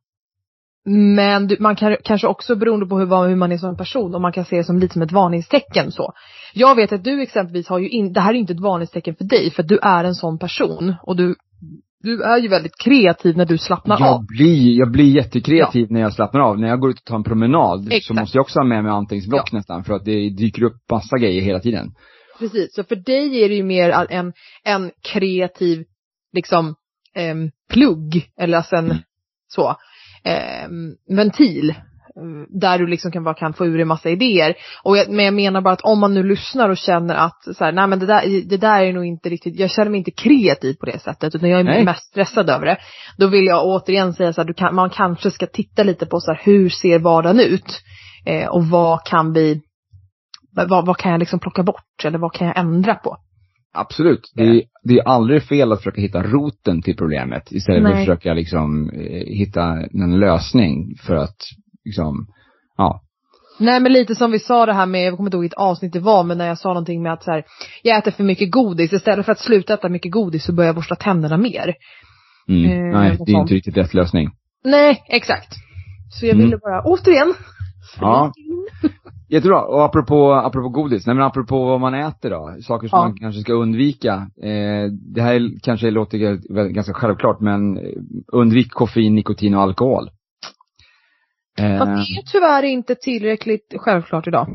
men 0.86 1.48
du, 1.48 1.58
man 1.60 1.76
kan 1.76 1.98
kanske 2.04 2.28
också 2.28 2.56
beroende 2.56 2.86
på 2.86 3.00
hur, 3.00 3.28
hur 3.28 3.36
man 3.36 3.52
är 3.52 3.58
som 3.58 3.78
person, 3.78 4.16
och 4.16 4.22
man 4.22 4.32
kan 4.34 4.46
se 4.46 4.58
det 4.58 4.64
som 4.64 4.80
lite 4.80 4.94
som 4.94 5.02
ett 5.02 5.12
varningstecken 5.12 5.92
så. 5.92 6.14
Jag 6.54 6.76
vet 6.76 6.92
att 6.92 7.04
du 7.04 7.22
exempelvis 7.22 7.68
har 7.68 7.80
ju 7.80 7.90
in, 7.90 8.14
det 8.14 8.20
här 8.22 8.34
är 8.34 8.38
inte 8.38 8.54
ett 8.54 8.60
varningstecken 8.60 9.16
för 9.16 9.24
dig, 9.24 9.52
för 9.52 9.64
du 9.64 9.80
är 9.82 10.04
en 10.04 10.16
sån 10.16 10.40
person 10.40 10.96
och 11.04 11.16
du, 11.16 11.36
du 12.04 12.24
är 12.24 12.38
ju 12.38 12.48
väldigt 12.48 12.78
kreativ 12.84 13.38
när 13.38 13.46
du 13.46 13.58
slappnar 13.58 13.96
av. 13.96 14.02
Jag 14.02 14.26
blir, 14.26 14.80
jag 14.80 14.92
blir 14.92 15.16
jättekreativ 15.16 15.88
när 15.92 16.02
jag 16.02 16.14
slappnar 16.14 16.42
av. 16.42 16.60
När 16.60 16.68
jag 16.68 16.80
går 16.80 16.90
ut 16.90 17.00
och 17.00 17.06
tar 17.06 17.16
en 17.16 17.24
promenad 17.24 17.84
så 17.84 17.92
Exakt. 17.92 18.20
måste 18.20 18.38
jag 18.38 18.42
också 18.42 18.60
ha 18.60 18.66
med 18.66 18.84
mig 18.84 18.92
anteckningsblock 18.92 19.52
nästan 19.52 19.84
för 19.84 19.94
att 19.94 20.06
det 20.06 20.30
dyker 20.30 20.64
upp 20.64 20.90
massa 20.92 21.18
grejer 21.18 21.42
hela 21.42 21.60
tiden. 21.60 21.92
Precis, 22.40 22.76
så 22.76 22.84
för 22.84 22.96
dig 22.96 23.44
är 23.44 23.50
det 23.50 23.56
ju 23.56 23.64
mer 23.64 23.90
en, 24.10 24.34
en 24.64 24.92
kreativ, 25.02 25.84
liksom, 26.34 26.76
em, 27.16 27.52
plugg, 27.70 28.30
eller 28.38 28.58
alltså 28.58 28.76
en, 28.76 28.98
så, 29.48 29.76
em, 30.24 30.96
ventil. 31.18 31.74
Där 32.60 32.80
du 32.80 32.88
liksom 32.88 33.12
kan, 33.12 33.24
bara 33.24 33.34
kan 33.34 33.54
få 33.54 33.66
ur 33.66 33.80
en 33.80 33.88
massa 33.88 34.10
idéer. 34.10 34.54
Och 34.84 34.98
jag, 34.98 35.10
men 35.10 35.26
jag 35.26 35.34
menar 35.34 35.62
bara 35.62 35.74
att 35.74 35.82
om 35.82 36.00
man 36.00 36.14
nu 36.14 36.24
lyssnar 36.24 36.70
och 36.70 36.78
känner 36.78 37.16
att 37.16 37.44
så 37.44 37.64
här, 37.64 37.72
nej 37.72 37.88
men 37.88 38.00
det 38.00 38.06
där, 38.06 38.50
det 38.50 38.58
där 38.58 38.84
är 38.84 38.94
nog 38.94 39.06
inte 39.06 39.30
riktigt, 39.30 39.60
jag 39.60 39.72
känner 39.72 39.92
mig 39.92 39.98
inte 39.98 40.12
kreativ 40.12 40.74
på 40.74 40.86
det 40.86 41.00
sättet 41.00 41.36
utan 41.36 41.50
jag 41.50 41.60
är 41.60 41.64
Nej. 41.64 41.86
mest 41.86 42.04
stressad 42.04 42.50
över 42.50 42.66
det. 42.66 42.78
Då 43.18 43.28
vill 43.28 43.46
jag 43.46 43.66
återigen 43.66 44.14
säga 44.14 44.34
så 44.34 44.42
här, 44.42 44.54
kan, 44.54 44.76
man 44.76 44.90
kanske 44.90 45.32
ska 45.32 45.46
titta 45.46 45.84
lite 45.84 46.06
på 46.06 46.20
så 46.20 46.32
här, 46.32 46.42
hur 46.44 46.70
ser 46.70 47.00
vardagen 47.00 47.40
ut? 47.40 47.82
Eh, 48.26 48.48
och 48.48 48.66
vad 48.66 49.04
kan 49.04 49.34
vi, 49.34 49.62
vad, 50.56 50.86
vad 50.86 50.98
kan 50.98 51.12
jag 51.12 51.20
liksom 51.20 51.40
plocka 51.40 51.64
bort 51.64 52.06
eller 52.06 52.18
vad 52.18 52.34
kan 52.34 52.48
jag 52.48 52.58
ändra 52.58 52.96
på? 52.96 53.18
Absolut. 53.74 54.32
Det 54.36 54.44
är, 54.44 54.64
det 54.84 54.94
är 54.94 55.08
aldrig 55.08 55.44
fel 55.44 55.72
att 55.72 55.80
försöka 55.80 56.02
hitta 56.02 56.24
roten 56.24 56.82
till 56.82 56.98
problemet 56.98 57.52
istället 57.52 57.82
för 57.82 57.90
att 57.90 57.96
Nej. 57.96 58.06
försöka 58.06 58.34
liksom 58.34 58.90
eh, 58.90 59.38
hitta 59.38 59.64
en 59.94 60.20
lösning 60.20 60.96
för 61.08 61.16
att 61.16 61.38
liksom, 61.86 62.28
ja. 62.78 63.02
Nej 63.60 63.80
men 63.80 63.94
lite 63.94 64.16
som 64.16 64.32
vi 64.32 64.40
sa 64.40 64.66
det 64.66 64.74
här 64.74 64.86
med, 64.86 65.06
jag 65.06 65.18
kommer 65.18 65.28
inte 65.28 65.36
ihåg 65.38 65.42
vilket 65.42 65.60
avsnitt 65.60 65.94
det 65.94 66.00
var, 66.00 66.24
men 66.24 66.38
när 66.38 66.48
jag 66.48 66.58
sa 66.58 66.70
någonting 66.70 67.02
med 67.04 67.14
att 67.14 67.24
så 67.24 67.32
här, 67.32 67.44
jag 67.84 67.98
äter 67.98 68.12
för 68.12 68.24
mycket 68.24 68.52
godis, 68.52 68.94
istället 68.94 69.26
för 69.26 69.32
att 69.32 69.40
sluta 69.40 69.74
äta 69.74 69.90
mycket 69.90 70.12
godis 70.12 70.46
så 70.46 70.54
börjar 70.54 70.68
jag 70.68 70.76
borsta 70.76 70.96
tänderna 70.96 71.38
mer. 71.38 71.74
Mm. 72.48 72.64
Eh, 72.72 73.00
Nej, 73.00 73.10
det 73.10 73.14
är 73.14 73.18
sånt. 73.18 73.30
inte 73.30 73.54
riktigt 73.54 73.78
rätt 73.78 73.94
lösning. 73.94 74.30
Nej, 74.64 75.04
exakt. 75.10 75.54
Så 76.20 76.26
jag 76.26 76.34
Mm. 76.34 76.46
ville 76.46 76.58
bara, 76.58 76.84
återigen, 76.86 77.34
Ja. 78.02 78.32
Jättebra. 79.30 79.62
Och 79.62 79.84
apropå, 79.86 80.34
apropå 80.34 80.70
godis, 80.70 81.06
nej 81.08 81.16
men 81.16 81.26
apropå 81.26 81.66
vad 81.66 81.80
man 81.82 81.94
äter 81.94 82.30
då, 82.30 82.56
saker 82.62 82.88
som 82.88 82.98
Ja. 83.00 83.04
man 83.06 83.18
kanske 83.18 83.42
ska 83.42 83.54
undvika. 83.54 84.14
Eh, 84.44 84.92
det 85.16 85.22
här 85.22 85.60
kanske 85.64 85.92
låter 85.92 86.18
ganska 86.74 86.94
självklart, 86.94 87.40
men 87.40 87.78
eh, 87.78 87.84
undvik 88.34 88.72
koffein, 88.72 89.16
nikotin 89.16 89.56
och 89.56 89.62
alkohol. 89.62 90.10
Eh, 91.60 91.78
Fast 91.78 91.92
det 91.92 92.20
är 92.20 92.32
tyvärr 92.32 92.64
inte 92.64 92.96
tillräckligt 92.96 93.74
självklart 93.78 94.28
idag. 94.28 94.48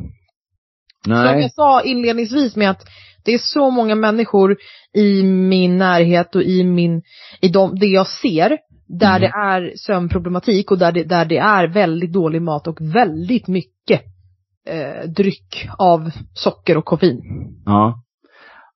Som 1.05 1.13
nej. 1.13 1.43
jag 1.43 1.53
sa 1.53 1.83
inledningsvis 1.83 2.57
med 2.57 2.71
att 2.71 2.83
det 3.25 3.35
är 3.35 3.39
så 3.39 3.71
många 3.71 3.95
människor 3.95 4.57
i 4.95 5.23
min 5.23 5.79
närhet 5.79 6.35
och 6.35 6.43
i 6.43 6.65
min, 6.65 7.03
i 7.41 7.49
de, 7.49 7.79
det 7.79 7.87
jag 7.87 8.07
ser, 8.07 8.59
där 8.89 9.17
Mm. 9.17 9.21
det 9.21 9.27
är 9.27 9.73
sömnproblematik 9.77 10.71
och 10.71 10.79
där 10.79 10.93
det, 10.93 11.05
där 11.05 11.25
det 11.25 11.39
är 11.39 11.69
väldigt 11.69 12.13
dryck 12.13 12.41
mat 12.41 12.67
och 12.67 12.81
väldigt 12.81 13.49
mycket 13.49 14.03
eh, 14.69 15.11
dryck 15.11 15.69
av 15.79 16.11
socker 16.35 16.77
och 16.77 16.85
koffein. 16.85 17.21
Ja. 17.65 18.03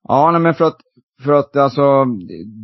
Ja, 0.02 0.30
nej 0.30 0.40
men 0.40 0.54
för 0.54 0.64
att, 0.64 0.76
för 1.24 1.32
att 1.32 1.56
alltså, 1.56 2.04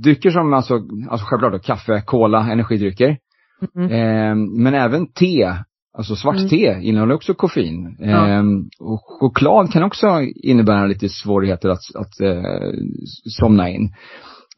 drycker 0.03 0.31
som 0.31 0.53
alltså, 0.53 0.75
alltså 1.11 1.27
självklart 1.27 1.53
då, 1.53 1.59
kaffe, 1.59 2.03
cola, 2.07 2.53
energidrycker. 2.53 3.19
Mm. 3.77 3.91
Eh, 3.91 4.35
men 4.63 4.75
även 4.75 5.07
te, 5.07 5.55
alltså 5.99 6.17
svart 6.17 6.37
Mm. 6.37 6.49
te 6.49 6.79
innehåller 6.83 7.15
också 7.15 7.35
koffein. 7.35 7.97
Ja. 7.99 8.29
Eh, 8.29 8.43
och 8.81 9.01
choklad 9.21 9.73
kan 9.73 9.83
också 9.83 10.07
innebära 10.43 10.87
lite 10.87 11.09
svårigheter 11.09 11.69
att, 11.69 11.97
att 11.97 12.21
eh, 12.21 12.71
somna 13.39 13.71
in. 13.71 13.93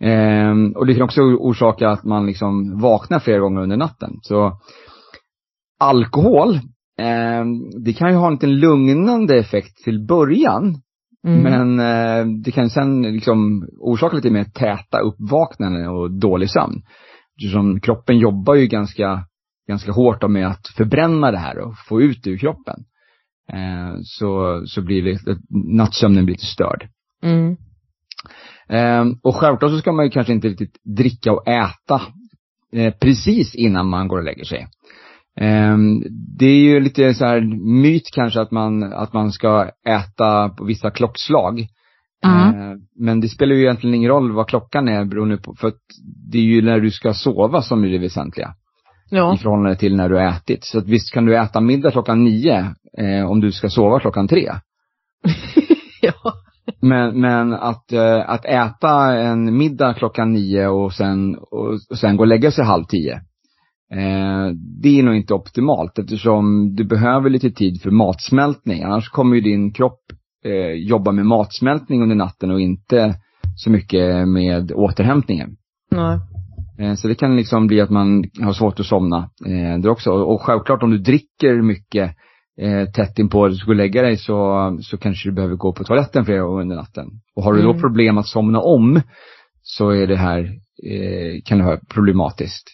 Eh, 0.01 0.53
och 0.77 0.87
det 0.87 0.95
kan 0.95 1.03
också 1.03 1.21
orsaka 1.23 1.89
att 1.89 2.05
man 2.05 2.27
liksom 2.27 2.81
vaknar 2.81 3.19
flera 3.19 3.39
gånger 3.41 3.61
under 3.63 3.77
natten. 3.77 4.11
Så 4.23 4.53
alkohol, 5.81 6.55
eh, 6.99 7.45
det 7.85 7.93
kan 7.93 8.11
ju 8.11 8.17
ha 8.17 8.27
en 8.27 8.33
liten 8.33 8.61
lugnande 8.61 9.39
effekt 9.39 9.85
till 9.85 10.07
början. 10.07 10.81
Mm. 11.27 11.43
Men 11.43 11.81
eh, 11.81 12.27
det 12.45 12.51
kan 12.51 12.71
sen 12.71 13.03
liksom 13.03 13.69
orsaka 13.81 14.17
lite 14.17 14.31
mer 14.31 14.45
täta 14.45 14.99
uppvaknanden 15.01 15.89
och 15.89 16.11
dålig 16.21 16.51
sömn. 16.51 16.83
Eftersom 17.37 17.81
kroppen 17.81 18.19
jobbar 18.19 18.55
ju 18.55 18.67
ganska, 18.67 19.27
ganska 19.69 19.93
hårt 19.93 20.31
med 20.31 20.47
att 20.47 20.69
förbränna 20.77 21.31
det 21.31 21.39
här 21.39 21.59
och 21.59 21.75
få 21.89 22.03
ut 22.03 22.23
det 22.23 22.31
ur 22.31 22.39
kroppen. 22.39 22.85
Eh, 23.53 23.97
så, 24.03 24.63
så 24.67 24.83
blir 24.83 25.03
det, 25.03 25.39
nattsömnen 25.77 26.25
blir 26.25 26.35
lite 26.35 26.47
störd. 26.47 26.89
Mm. 27.23 27.57
Eh, 28.69 29.17
och 29.23 29.37
självklart 29.37 29.71
så 29.71 29.79
ska 29.79 29.93
man 29.93 30.05
ju 30.05 30.11
kanske 30.11 30.33
inte 30.33 30.49
riktigt 30.49 30.81
dricka 30.97 31.33
och 31.33 31.49
äta 31.49 32.03
eh, 32.73 32.95
precis 32.95 33.55
innan 33.55 33.89
man 33.89 34.09
går 34.09 34.19
och 34.19 34.25
lägger 34.25 34.45
sig. 34.45 34.67
Eh, 35.41 35.77
det 36.39 36.47
är 36.47 36.61
ju 36.61 36.81
lite 36.81 37.15
så 37.15 37.25
här 37.25 37.41
myt 37.83 38.11
kanske 38.13 38.41
att 38.41 38.51
man, 38.51 38.83
att 38.83 39.13
man 39.13 39.33
ska 39.33 39.71
äta 39.89 40.49
på 40.49 40.65
vissa 40.65 40.91
klockslag. 40.91 41.67
Mm. 42.27 42.71
Eh, 42.71 42.77
men 42.99 43.21
det 43.21 43.29
spelar 43.29 43.55
ju 43.55 43.63
egentligen 43.63 43.95
ingen 43.95 44.11
roll 44.11 44.33
vad 44.33 44.49
klockan 44.49 44.89
är 44.89 45.05
beroende 45.05 45.37
på, 45.37 45.55
för 45.55 45.69
att 45.69 45.81
det 46.33 46.39
är 46.39 46.43
ju 46.43 46.63
när 46.63 46.81
du 46.81 46.91
ska 46.91 47.15
sova 47.15 47.63
som 47.63 47.85
är 47.85 47.89
det 47.89 47.99
väsentliga. 47.99 48.55
Ja. 49.11 49.35
I 49.35 49.39
förhållande 49.39 49.77
till 49.77 49.97
när 49.97 50.09
du 50.09 50.15
har 50.15 50.23
ätit. 50.23 50.65
Så 50.65 50.79
att 50.79 50.89
visst 50.89 51.13
kan 51.13 51.25
du 51.25 51.37
äta 51.37 51.61
middag 51.61 51.91
klockan 51.91 52.25
nio, 52.25 52.75
eh, 52.99 53.31
om 53.31 53.41
du 53.41 53.53
ska 53.53 53.69
sova 53.69 54.01
klockan 54.01 54.29
tre. 54.29 54.53
ja. 56.03 56.13
Men, 56.81 57.21
men 57.21 57.53
att, 57.53 57.93
eh, 57.93 58.31
att 58.31 58.45
äta 58.45 59.15
en 59.15 59.57
middag 59.57 59.95
klockan 59.95 60.33
nio 60.33 60.67
och 60.69 60.93
sen, 60.93 61.37
och, 61.37 61.73
och 61.91 61.99
sen 61.99 62.17
gå 62.17 62.23
och 62.23 62.27
lägga 62.27 62.51
sig 62.51 62.65
halv 62.65 62.85
tio. 62.85 63.15
Eh, 63.93 64.51
det 64.83 64.99
är 64.99 65.03
nog 65.03 65.17
inte 65.17 65.35
optimalt 65.35 65.99
eftersom 65.99 66.75
du 66.77 66.85
behöver 66.85 67.31
lite 67.31 67.51
tid 67.51 67.83
för 67.83 67.91
matsmältning. 67.91 68.83
Annars 68.83 69.09
kommer 69.09 69.37
ju 69.37 69.43
din 69.43 69.73
kropp 69.73 70.01
eh, 70.45 70.73
jobba 70.73 71.13
med 71.13 71.27
matsmältning 71.27 72.03
under 72.03 72.17
natten 72.17 72.51
och 72.51 72.61
inte 72.61 73.15
så 73.57 73.71
mycket 73.71 74.29
med 74.29 74.73
återhämtningen. 74.73 75.57
Nej. 75.91 76.19
Eh, 76.79 76.95
Så 76.95 77.09
det 77.09 77.15
kan 77.15 77.37
liksom 77.37 77.67
bli 77.67 77.81
att 77.81 77.91
man 77.91 78.25
har 78.43 78.53
svårt 78.53 78.81
att 78.81 78.87
somna 78.87 79.31
eh, 79.47 79.79
det 79.83 79.91
också. 79.91 80.11
Och 80.11 80.43
självklart 80.43 80.83
om 80.83 80.91
du 80.91 80.99
dricker 80.99 81.63
mycket 81.63 82.17
eh, 82.61 82.89
tätt 82.91 83.19
inpå 83.19 83.49
du 83.49 83.55
ska 83.55 83.71
och 83.71 83.77
lägga 83.77 84.03
dig 84.03 84.17
så, 84.17 84.79
så 84.83 84.99
kanske 84.99 85.29
du 85.29 85.33
behöver 85.35 85.55
gå 85.57 85.73
på 85.73 85.85
toaletten 85.85 86.25
flera 86.25 86.43
gånger 86.43 86.63
under 86.63 86.77
natten. 86.77 87.07
Och 87.37 87.43
har 87.43 87.53
du 87.55 87.63
då 87.63 87.71
Mm. 87.71 87.81
problem 87.81 88.19
att 88.19 88.27
somna 88.27 88.61
om 88.61 89.01
så 89.63 89.91
är 89.91 90.07
det 90.07 90.17
här, 90.17 90.39
eh, 90.91 91.43
kan 91.45 91.59
det 91.59 91.65
vara 91.65 91.81
problematiskt. 91.95 92.65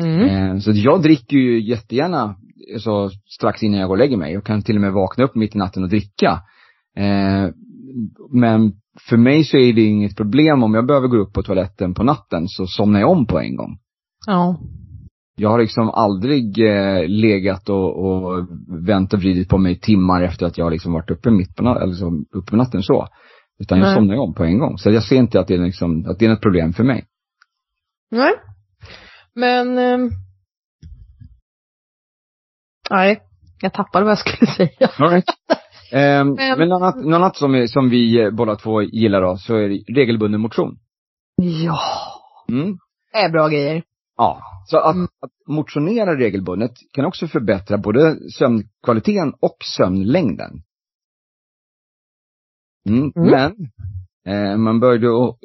Mm. 0.00 0.20
Eh, 0.28 0.58
så 0.58 0.70
att 0.70 0.76
jag 0.76 1.02
dricker 1.02 1.36
ju 1.36 1.60
jättegärna 1.68 2.36
så 2.78 3.10
strax 3.38 3.62
innan 3.62 3.80
jag 3.80 3.88
går 3.88 3.94
och 3.94 3.98
lägger 3.98 4.16
mig. 4.16 4.32
Jag 4.32 4.44
kan 4.44 4.62
till 4.62 4.74
och 4.76 4.80
med 4.80 4.92
vakna 4.92 5.24
upp 5.24 5.34
mitt 5.34 5.54
i 5.54 5.58
natten 5.58 5.82
och 5.82 5.88
dricka. 5.88 6.40
Eh, 6.98 7.50
men 8.30 8.72
för 9.08 9.16
mig 9.16 9.44
så 9.44 9.56
är 9.56 9.72
det 9.72 9.82
inget 9.82 10.16
problem 10.16 10.62
om 10.62 10.74
jag 10.74 10.86
behöver 10.86 11.08
gå 11.08 11.16
upp 11.16 11.32
på 11.32 11.42
toaletten 11.42 11.94
på 11.94 12.02
natten 12.02 12.48
så 12.48 12.66
somnar 12.66 13.00
jag 13.00 13.10
om 13.10 13.26
på 13.26 13.40
en 13.40 13.56
gång. 13.56 13.78
Ja. 14.26 14.58
Jag 15.36 15.50
har 15.50 15.58
liksom 15.58 15.90
aldrig 15.90 16.58
eh, 16.58 17.08
legat 17.08 17.68
och, 17.68 18.06
och 18.06 18.46
vänt 18.88 19.12
och 19.12 19.20
vridit 19.20 19.48
på 19.48 19.58
mig 19.58 19.80
timmar 19.80 20.22
efter 20.22 20.46
att 20.46 20.58
jag 20.58 20.64
har 20.64 20.70
liksom 20.70 20.92
varit 20.92 21.10
uppe 21.10 21.30
mitt 21.30 21.56
på 21.56 21.62
natten, 21.62 21.82
eller 21.82 21.92
liksom 21.92 22.26
uppe 22.32 22.50
på 22.50 22.56
natten 22.56 22.82
så. 22.82 23.08
Utan 23.60 23.78
jag 23.78 23.86
Nej. 23.86 23.94
somnar 23.94 24.16
om 24.16 24.34
på 24.34 24.44
en 24.44 24.58
gång. 24.58 24.78
Så 24.78 24.90
jag 24.90 25.02
ser 25.02 25.16
inte 25.16 25.40
att 25.40 25.48
det 25.48 25.54
är 25.54 25.58
liksom, 25.58 26.06
att 26.10 26.18
det 26.18 26.24
är 26.24 26.30
något 26.30 26.42
problem 26.42 26.72
för 26.72 26.84
mig. 26.84 27.04
Nej. 28.10 28.32
Men 29.34 29.78
ehm, 29.78 30.10
Nej, 32.90 33.22
jag 33.60 33.72
tappade 33.72 34.04
vad 34.04 34.10
jag 34.10 34.18
skulle 34.18 34.52
säga. 34.56 34.90
All 34.98 35.10
right. 35.10 35.28
Ehm, 35.92 36.32
Men- 36.34 36.58
men 36.58 36.68
något 36.68 36.82
annat, 36.82 36.96
något 36.96 37.14
annat 37.14 37.36
som, 37.36 37.68
som 37.68 37.90
vi 37.90 38.20
eh, 38.20 38.30
båda 38.30 38.56
två 38.56 38.82
gillar 38.82 39.22
då, 39.22 39.36
så 39.36 39.54
är 39.56 39.68
det 39.68 39.82
regelbunden 40.00 40.40
motion. 40.40 40.78
Ja, 41.64 41.78
Mm. 42.48 42.78
det 43.12 43.18
är 43.18 43.30
bra 43.30 43.48
grejer. 43.48 43.82
Ja. 44.16 44.42
Så 44.66 44.78
att, 44.78 44.94
Mm. 44.94 45.04
att 45.20 45.30
motionera 45.54 46.16
regelbundet 46.18 46.72
kan 46.92 47.04
också 47.04 47.26
förbättra 47.28 47.78
både 47.78 48.30
sömnkvaliteten 48.30 49.32
och 49.40 49.56
sömnlängden. 49.76 50.62
Mm. 52.88 53.12
Mm. 53.16 53.30
Men 53.30 53.52
eh, 54.52 54.56
man 54.56 54.80
bör 54.80 54.98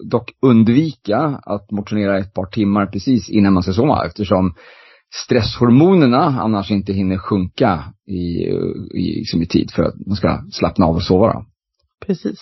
dock 0.09 0.31
undvika 0.41 1.17
att 1.45 1.71
motionera 1.71 2.17
ett 2.19 2.33
par 2.33 2.45
timmar 2.45 2.85
precis 2.85 3.29
innan 3.29 3.53
man 3.53 3.63
ska 3.63 3.73
sova 3.73 4.05
eftersom 4.05 4.55
stresshormonerna 5.13 6.41
annars 6.41 6.71
inte 6.71 6.93
hinner 6.93 7.17
sjunka 7.17 7.83
i, 8.07 8.47
i, 8.99 9.19
liksom 9.19 9.41
i 9.41 9.45
tid 9.45 9.71
för 9.71 9.83
att 9.83 10.07
man 10.07 10.15
ska 10.15 10.43
slappna 10.51 10.85
av 10.85 10.95
och 10.95 11.03
sova. 11.03 11.33
Då. 11.33 11.45
Precis. 12.05 12.39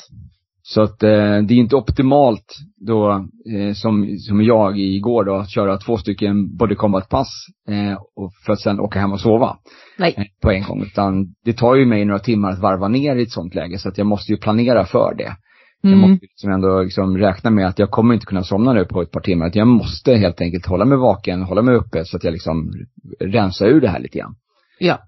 Så 0.63 0.81
att 0.81 1.03
eh, 1.03 1.09
det 1.47 1.53
är 1.53 1.57
inte 1.57 1.75
optimalt 1.75 2.55
då, 2.87 3.11
eh, 3.55 3.73
som, 3.73 4.17
som 4.19 4.43
jag 4.43 4.79
igår 4.79 5.23
då, 5.25 5.35
att 5.35 5.51
köra 5.51 5.77
två 5.77 5.97
stycken 5.97 6.57
body 6.57 6.75
combat-pass 6.75 7.27
eh, 7.67 8.01
och 8.15 8.31
för 8.45 8.53
att 8.53 8.59
sen 8.59 8.79
åka 8.79 8.99
hem 8.99 9.11
och 9.11 9.19
sova 9.19 9.57
Nej. 9.97 10.13
eh, 10.17 10.23
på 10.41 10.51
en 10.51 10.63
gång. 10.63 10.83
Utan 10.83 11.33
det 11.45 11.53
tar 11.53 11.75
ju 11.75 11.85
mig 11.85 12.05
några 12.05 12.19
timmar 12.19 12.51
att 12.51 12.59
varva 12.59 12.87
ner 12.87 13.15
i 13.15 13.23
ett 13.23 13.31
sånt 13.31 13.55
läge 13.55 13.77
så 13.77 13.89
att 13.89 13.97
jag 13.97 14.07
måste 14.07 14.31
ju 14.31 14.37
planera 14.37 14.85
för 14.85 15.15
det. 15.17 15.35
Jag 15.81 15.93
Mm. 15.93 16.09
måste 16.09 16.25
liksom 16.25 16.51
ändå 16.51 16.81
liksom 16.81 17.17
räkna 17.17 17.49
med 17.49 17.67
att 17.67 17.79
jag 17.79 17.91
kommer 17.91 18.13
inte 18.13 18.25
kunna 18.25 18.43
somna 18.43 18.73
nu 18.73 18.85
på 18.85 19.01
ett 19.01 19.11
par 19.11 19.21
timmar. 19.21 19.51
Jag 19.53 19.67
måste 19.67 20.13
helt 20.15 20.41
enkelt 20.41 20.65
hålla 20.65 20.85
mig 20.85 20.97
vaken, 20.97 21.41
hålla 21.43 21.61
mig 21.61 21.75
uppe 21.75 22.05
så 22.05 22.17
att 22.17 22.23
jag 22.23 22.31
liksom 22.33 22.71
rensar 23.19 23.65
ur 23.65 23.81
det 23.81 23.89
här 23.89 23.99
lite 23.99 24.17
grann. 24.17 24.35
Ja. 24.79 24.99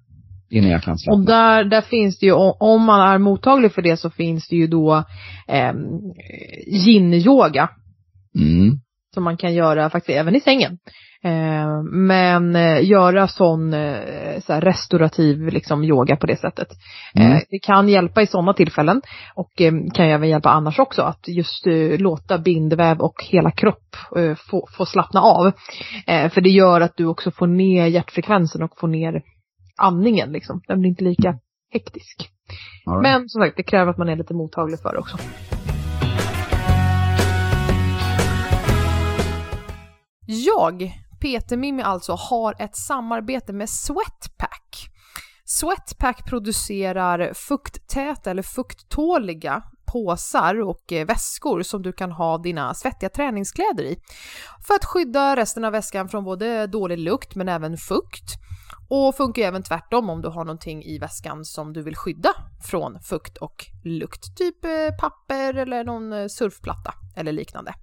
Innan 0.49 0.69
jag 0.69 0.83
kan 0.83 0.97
slappna. 0.97 1.19
Och 1.19 1.25
där, 1.25 1.63
där 1.63 1.81
finns 1.81 2.19
det 2.19 2.25
ju, 2.25 2.33
om 2.59 2.81
man 2.85 3.09
är 3.13 3.17
mottaglig 3.17 3.71
för 3.71 3.81
det 3.81 3.97
så 3.97 4.09
finns 4.09 4.47
det 4.47 4.55
ju 4.55 4.67
då 4.67 5.03
eh, 5.47 5.73
yin-yoga. 6.87 7.69
Mm. 8.39 8.79
Som 9.13 9.23
man 9.23 9.37
kan 9.37 9.53
göra 9.53 9.89
faktiskt 9.89 10.19
även 10.19 10.35
i 10.35 10.39
sängen. 10.39 10.77
Eh, 11.23 11.83
men 11.91 12.55
eh, 12.55 12.89
göra 12.89 13.27
sån 13.27 13.73
eh, 13.73 14.39
så 14.39 14.53
restaurativ 14.53 15.47
liksom 15.47 15.83
yoga 15.83 16.15
på 16.15 16.27
det 16.27 16.35
sättet. 16.35 16.67
Mm. 17.15 17.31
Eh, 17.31 17.39
det 17.49 17.59
kan 17.59 17.89
hjälpa 17.89 18.21
i 18.21 18.27
sådana 18.27 18.53
tillfällen 18.53 19.01
och 19.35 19.51
kan 19.93 20.05
även 20.05 20.29
hjälpa 20.29 20.49
annars 20.49 20.79
också 20.79 21.01
att 21.01 21.27
just 21.27 21.65
låta 21.99 22.37
bindväv 22.37 22.99
och 22.99 23.23
hela 23.23 23.51
kropp 23.51 23.95
få, 24.49 24.67
få 24.77 24.85
slappna 24.85 25.21
av. 25.21 25.51
För 26.05 26.41
det 26.41 26.49
gör 26.49 26.81
att 26.81 26.97
du 26.97 27.05
också 27.05 27.31
får 27.31 27.47
ner 27.47 27.87
hjärtfrekvensen 27.87 28.63
och 28.63 28.79
får 28.79 28.87
ner 28.87 29.21
andningen 29.77 30.31
liksom. 30.31 30.61
Den 30.67 30.79
blir 30.79 30.89
inte 30.89 31.03
lika 31.03 31.39
hektisk. 31.73 32.29
Right. 32.87 33.01
Men 33.01 33.29
som 33.29 33.41
sagt, 33.41 33.57
det 33.57 33.63
kräver 33.63 33.91
att 33.91 33.97
man 33.97 34.09
är 34.09 34.15
lite 34.15 34.33
mottaglig 34.33 34.79
för 34.79 34.93
det 34.93 34.99
också. 34.99 35.17
Jag, 40.25 40.93
Peter 41.21 41.57
Mimmi 41.57 41.83
alltså, 41.83 42.13
har 42.13 42.55
ett 42.59 42.75
samarbete 42.75 43.53
med 43.53 43.69
Sweatpack. 43.69 44.89
Sweatpack 45.45 46.29
producerar 46.29 47.33
fukttäta 47.33 48.31
eller 48.31 48.41
fukttåliga 48.41 49.63
påsar 49.85 50.61
och 50.61 50.93
eh, 50.93 51.05
väskor 51.05 51.61
som 51.61 51.81
du 51.81 51.93
kan 51.93 52.11
ha 52.11 52.37
dina 52.37 52.73
svettiga 52.73 53.09
träningskläder 53.09 53.83
i. 53.83 53.97
För 54.67 54.73
att 54.73 54.85
skydda 54.85 55.35
resten 55.35 55.65
av 55.65 55.71
väskan 55.71 56.09
från 56.09 56.23
både 56.23 56.67
dålig 56.67 56.97
lukt 56.99 57.35
men 57.35 57.49
även 57.49 57.77
fukt. 57.77 58.33
Och 58.89 59.15
funkar 59.15 59.41
ju 59.41 59.47
även 59.47 59.63
tvärtom 59.63 60.09
om 60.09 60.21
du 60.21 60.29
har 60.29 60.45
någonting 60.45 60.83
i 60.83 60.97
väskan 60.97 61.45
som 61.45 61.73
du 61.73 61.81
vill 61.81 61.95
skydda 61.95 62.29
från 62.63 62.99
fukt 62.99 63.37
och 63.37 63.65
lukt. 63.83 64.37
Typ 64.37 64.65
eh, 64.65 64.95
papper 64.99 65.53
eller 65.53 65.83
någon 65.83 66.13
eh, 66.13 66.27
surfplatta 66.27 66.93
eller 67.15 67.31
liknande. 67.31 67.73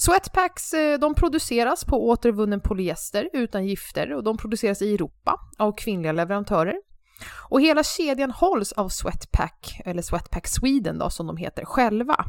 Sweatpacks 0.00 0.74
eh, 0.74 0.98
de 0.98 1.14
produceras 1.14 1.84
på 1.84 2.08
återvunnen 2.08 2.60
polyester 2.60 3.30
utan 3.32 3.66
gifter 3.66 4.14
och 4.14 4.24
de 4.24 4.36
produceras 4.36 4.82
i 4.82 4.94
Europa 4.94 5.40
av 5.58 5.72
kvinnliga 5.72 6.12
leverantörer. 6.12 6.76
Och 7.50 7.60
hela 7.60 7.82
kedjan 7.82 8.30
hålls 8.30 8.72
av 8.72 8.88
Sweatpack, 8.88 9.80
eller 9.84 10.02
Sweatpack 10.02 10.46
Sweden 10.46 10.98
då 10.98 11.10
som 11.10 11.26
de 11.26 11.36
heter 11.36 11.64
själva. 11.64 12.24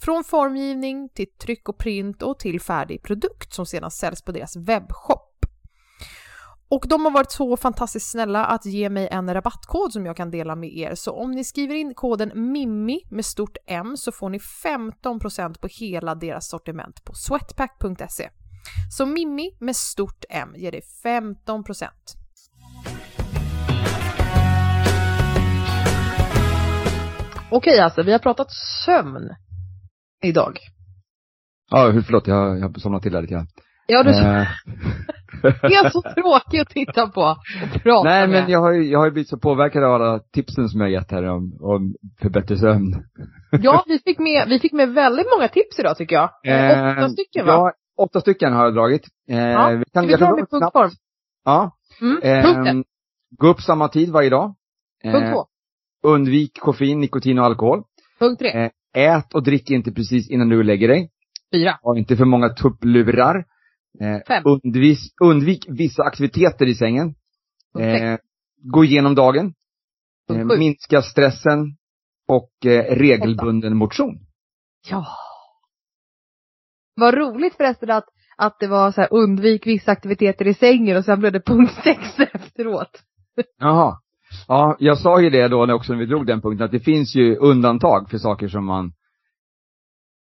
Från 0.00 0.24
formgivning 0.24 1.08
till 1.08 1.26
tryck 1.42 1.68
och 1.68 1.78
print 1.78 2.22
och 2.22 2.38
till 2.38 2.60
färdig 2.60 3.02
produkt 3.02 3.54
som 3.54 3.66
sedan 3.66 3.90
säljs 3.90 4.22
på 4.22 4.32
deras 4.32 4.56
webbshop. 4.56 5.29
Och 6.70 6.84
de 6.88 7.04
har 7.04 7.10
varit 7.12 7.30
så 7.32 7.56
fantastiskt 7.56 8.10
snälla 8.10 8.44
att 8.46 8.66
ge 8.66 8.88
mig 8.90 9.08
en 9.10 9.34
rabattkod 9.34 9.92
som 9.92 10.06
jag 10.06 10.16
kan 10.16 10.30
dela 10.30 10.56
med 10.56 10.76
er. 10.76 10.94
Så 10.94 11.12
om 11.12 11.30
ni 11.30 11.44
skriver 11.44 11.74
in 11.74 11.94
koden 11.94 12.32
MIMMI 12.52 13.00
med 13.10 13.24
stort 13.24 13.56
M 13.66 13.96
så 13.96 14.12
får 14.12 14.28
ni 14.30 14.38
15% 14.38 15.60
på 15.60 15.68
hela 15.70 16.14
deras 16.14 16.48
sortiment 16.48 17.04
på 17.04 17.14
sweatpack.se. 17.14 18.30
Så 18.90 19.06
Mimmi 19.06 19.50
med 19.60 19.76
stort 19.76 20.24
M 20.30 20.54
ger 20.56 20.72
dig 20.72 20.82
15%. 21.04 21.84
Okej 27.50 27.78
alltså, 27.80 28.02
vi 28.02 28.12
har 28.12 28.18
pratat 28.18 28.46
sömn 28.86 29.34
idag. 30.22 30.58
Ja, 31.70 31.90
hur- 31.90 32.02
förlåt, 32.02 32.26
jag, 32.26 32.58
jag 32.58 32.68
har 32.68 32.78
somnat 32.80 33.02
till 33.02 33.12
där 33.12 33.20
lite 33.22 33.34
grann. 33.34 33.46
Ja, 33.86 34.02
du 34.02 34.10
Eh, 34.10 34.46
är 35.62 35.90
så 35.90 36.02
tråkig 36.02 36.58
att 36.60 36.68
titta 36.68 37.06
på 37.06 37.20
och 37.20 37.82
prata 37.82 38.08
Nej, 38.08 38.28
med. 38.28 38.42
men 38.42 38.50
jag 38.50 38.60
har 38.60 38.72
ju, 38.72 38.82
jag 38.90 38.98
har 38.98 39.06
ju 39.06 39.12
blivit 39.12 39.28
så 39.28 39.38
påverkad 39.38 39.84
av 39.84 39.92
alla 39.94 40.18
tipsen 40.18 40.68
som 40.68 40.80
jag 40.80 40.86
har 40.86 40.92
gett 40.92 41.10
här 41.10 41.24
om, 41.24 41.58
om 41.60 41.94
för 42.22 42.28
bättre 42.30 42.56
sömn. 42.56 43.04
Ja, 43.50 43.84
vi 43.88 43.98
fick, 43.98 44.18
med, 44.18 44.48
vi 44.48 44.58
fick 44.60 44.72
med 44.72 44.88
väldigt 44.94 45.26
många 45.36 45.48
tips 45.48 45.78
idag 45.78 45.96
tycker 45.96 46.16
jag. 46.16 46.30
Eh, 46.46 46.92
åtta 46.98 47.08
stycken 47.08 47.46
va? 47.46 47.52
Ja, 47.52 47.72
åtta 48.04 48.20
stycken 48.20 48.52
har 48.52 48.64
jag 48.64 48.74
dragit. 48.74 49.02
Eh, 49.30 49.38
Ja, 49.38 49.68
vi 49.68 49.84
Ska 49.84 50.00
vi 50.00 50.06
dra 50.14 50.26
kan 50.26 50.34
med 50.36 50.50
punktform? 50.50 50.90
Ja. 51.44 51.76
Mm. 52.00 52.18
Eh, 52.22 52.42
Punkt 52.64 52.86
gå 53.38 53.46
upp 53.48 53.60
samma 53.60 53.88
tid 53.88 54.10
varje 54.10 54.30
dag. 54.30 54.54
Punkt 55.04 55.22
Eh, 55.24 55.32
två. 55.32 55.44
undvik 56.02 56.58
koffein, 56.60 57.00
nikotin 57.00 57.38
och 57.38 57.44
alkohol. 57.44 57.82
Punkt 58.18 58.38
tre. 58.38 58.50
Eh, 58.50 58.70
ät 58.94 59.34
och 59.34 59.42
drick 59.42 59.70
inte 59.70 59.92
precis 59.92 60.30
innan 60.30 60.48
du 60.48 60.62
lägger 60.62 60.88
dig. 60.88 61.10
Fyra. 61.54 61.78
Ha 61.82 61.98
inte 61.98 62.16
för 62.16 62.24
många 62.24 62.48
tupplurar. 62.48 63.44
Eh, 64.00 64.18
Fem. 64.26 64.42
undvis, 64.46 64.98
undvik 65.22 65.66
vissa 65.68 66.02
aktiviteter 66.02 66.66
i 66.66 66.74
sängen. 66.74 67.14
Eh, 67.78 68.18
gå 68.62 68.84
igenom 68.84 69.14
dagen. 69.14 69.54
Eh, 70.30 70.58
minska 70.58 71.02
stressen. 71.02 71.76
Och 72.28 72.66
eh, 72.66 72.96
regelbunden 72.96 73.76
motion. 73.76 74.18
Ja. 74.90 75.06
Vad 76.96 77.14
roligt 77.14 77.54
förresten 77.54 77.90
att, 77.90 78.04
att 78.36 78.60
det 78.60 78.66
var 78.66 78.92
så 78.92 79.00
här 79.00 79.12
undvik 79.12 79.66
vissa 79.66 79.92
aktiviteter 79.92 80.46
i 80.46 80.54
sängen 80.54 80.96
och 80.96 81.04
sen 81.04 81.20
blev 81.20 81.32
det 81.32 81.40
punkt 81.40 81.72
sex 81.84 82.18
efteråt. 82.18 83.02
Jaha. 83.58 83.98
Ja, 84.48 84.76
jag 84.78 84.98
sa 84.98 85.20
ju 85.20 85.30
det 85.30 85.48
då 85.48 85.74
också 85.74 85.92
när 85.92 86.00
vi 86.00 86.06
drog 86.06 86.26
den 86.26 86.40
punkten, 86.40 86.64
att 86.64 86.70
det 86.70 86.80
finns 86.80 87.16
ju 87.16 87.36
undantag 87.36 88.10
för 88.10 88.18
saker 88.18 88.48
som 88.48 88.64
man 88.64 88.92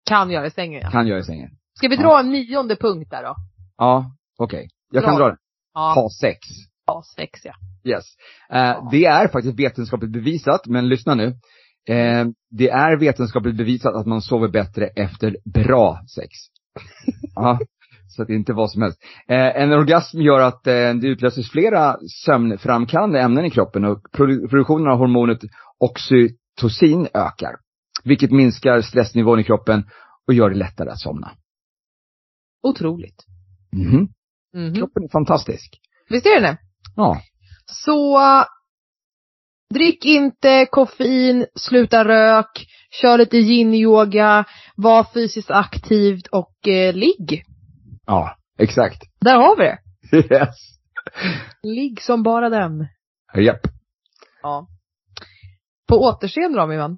Kan 0.05 0.31
göra 0.31 0.45
i 0.45 0.51
sängen 0.51 0.81
ja. 0.83 0.89
kan 0.89 1.07
göra 1.07 1.19
i 1.19 1.23
sängen. 1.23 1.49
Ska 1.73 1.87
vi 1.87 1.95
dra 1.95 2.19
en 2.19 2.31
nionde 2.31 2.75
punkt 2.75 3.09
där 3.11 3.23
då? 3.23 3.35
Ja, 3.81 4.11
okej. 4.37 4.67
Jag 4.91 5.03
kan 5.03 5.15
dra 5.15 5.27
den. 5.27 5.37
Ja. 5.73 5.93
Ha 5.95 6.09
sex. 6.21 6.39
Ja, 6.87 7.03
sex 7.15 7.39
ja. 7.43 7.53
Yes. 7.83 8.03
Eh, 8.53 8.89
Det 8.91 9.05
är 9.05 9.27
faktiskt 9.27 9.59
vetenskapligt 9.59 10.11
bevisat, 10.11 10.67
men 10.67 10.89
lyssna 10.89 11.15
nu. 11.15 11.25
Eh, 11.87 12.25
det 12.51 12.69
är 12.69 12.97
vetenskapligt 12.99 13.57
bevisat 13.57 13.95
att 13.95 14.05
man 14.07 14.21
sover 14.21 14.47
bättre 14.47 14.87
efter 14.87 15.37
bra 15.53 15.99
sex. 16.15 16.29
ja, 17.35 17.59
så 18.07 18.21
att 18.21 18.27
det 18.27 18.35
inte 18.35 18.51
är 18.51 18.55
vad 18.55 18.71
som 18.71 18.81
helst. 18.81 18.99
Eh, 19.27 19.61
en 19.61 19.71
orgasm 19.73 20.21
gör 20.21 20.39
att 20.39 20.67
eh, 20.67 20.73
det 20.93 21.07
utlöses 21.07 21.51
flera 21.51 21.97
sömnframkallande 22.25 23.19
ämnen 23.21 23.45
i 23.45 23.49
kroppen 23.49 23.85
och 23.85 23.99
produ- 24.13 24.49
produktionen 24.49 24.87
av 24.87 24.97
hormonet 24.97 25.39
oxytocin 25.79 27.07
ökar. 27.13 27.55
Vilket 28.03 28.31
minskar 28.31 28.81
stressnivån 28.81 29.39
i 29.39 29.43
kroppen 29.43 29.83
och 30.27 30.33
gör 30.33 30.49
det 30.49 30.55
lättare 30.57 30.89
att 30.89 30.99
somna. 30.99 31.31
Otroligt. 32.63 33.25
Mhm. 33.71 34.07
Mhm. 34.53 34.75
Kroppen 34.75 35.03
är 35.03 35.11
fantastisk. 35.11 35.79
Visst 36.09 36.25
är 36.25 36.41
det 36.41 36.47
det? 36.47 36.57
Ja. 36.95 37.21
Så 37.65 38.19
drick 39.73 40.05
inte 40.05 40.67
koffein, 40.71 41.45
sluta 41.55 42.05
rök, 42.05 42.65
kör 43.01 43.17
lite 43.17 43.37
yin-yoga, 43.37 44.45
var 44.75 45.03
fysiskt 45.13 45.51
aktivt 45.51 46.27
och 46.27 46.67
eh, 46.67 46.93
ligg. 46.93 47.43
Ja, 48.05 48.37
exakt. 48.59 49.01
Där 49.21 49.35
har 49.37 49.57
vi 49.57 49.63
det. 49.63 49.77
Yes. 50.35 50.55
Ligg 51.63 52.01
som 52.01 52.23
bara 52.23 52.49
den. 52.49 52.87
Japp. 53.37 53.61
Ja. 54.41 54.67
På 55.87 55.95
återseende 55.95 56.57
då 56.59 56.67
min 56.67 56.77
vän. 56.77 56.97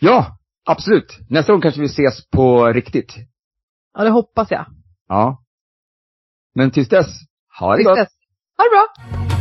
Ja, 0.00 0.38
absolut. 0.64 1.18
Nästa 1.30 1.52
gång 1.52 1.60
kanske 1.62 1.80
vi 1.80 1.86
ses 1.86 2.30
på 2.30 2.66
riktigt. 2.72 3.14
Ja 3.94 4.04
det 4.04 4.10
hoppas 4.10 4.50
jag. 4.50 4.66
Ja. 5.08 5.43
Men 6.54 6.70
tills 6.70 6.88
dess, 6.88 7.06
ha 7.58 7.72
det 7.72 7.76
Tills 7.78 7.86
gott. 7.88 7.98
dess. 7.98 8.12
Ha 8.56 8.64
det 8.64 8.70
bra! 8.70 9.33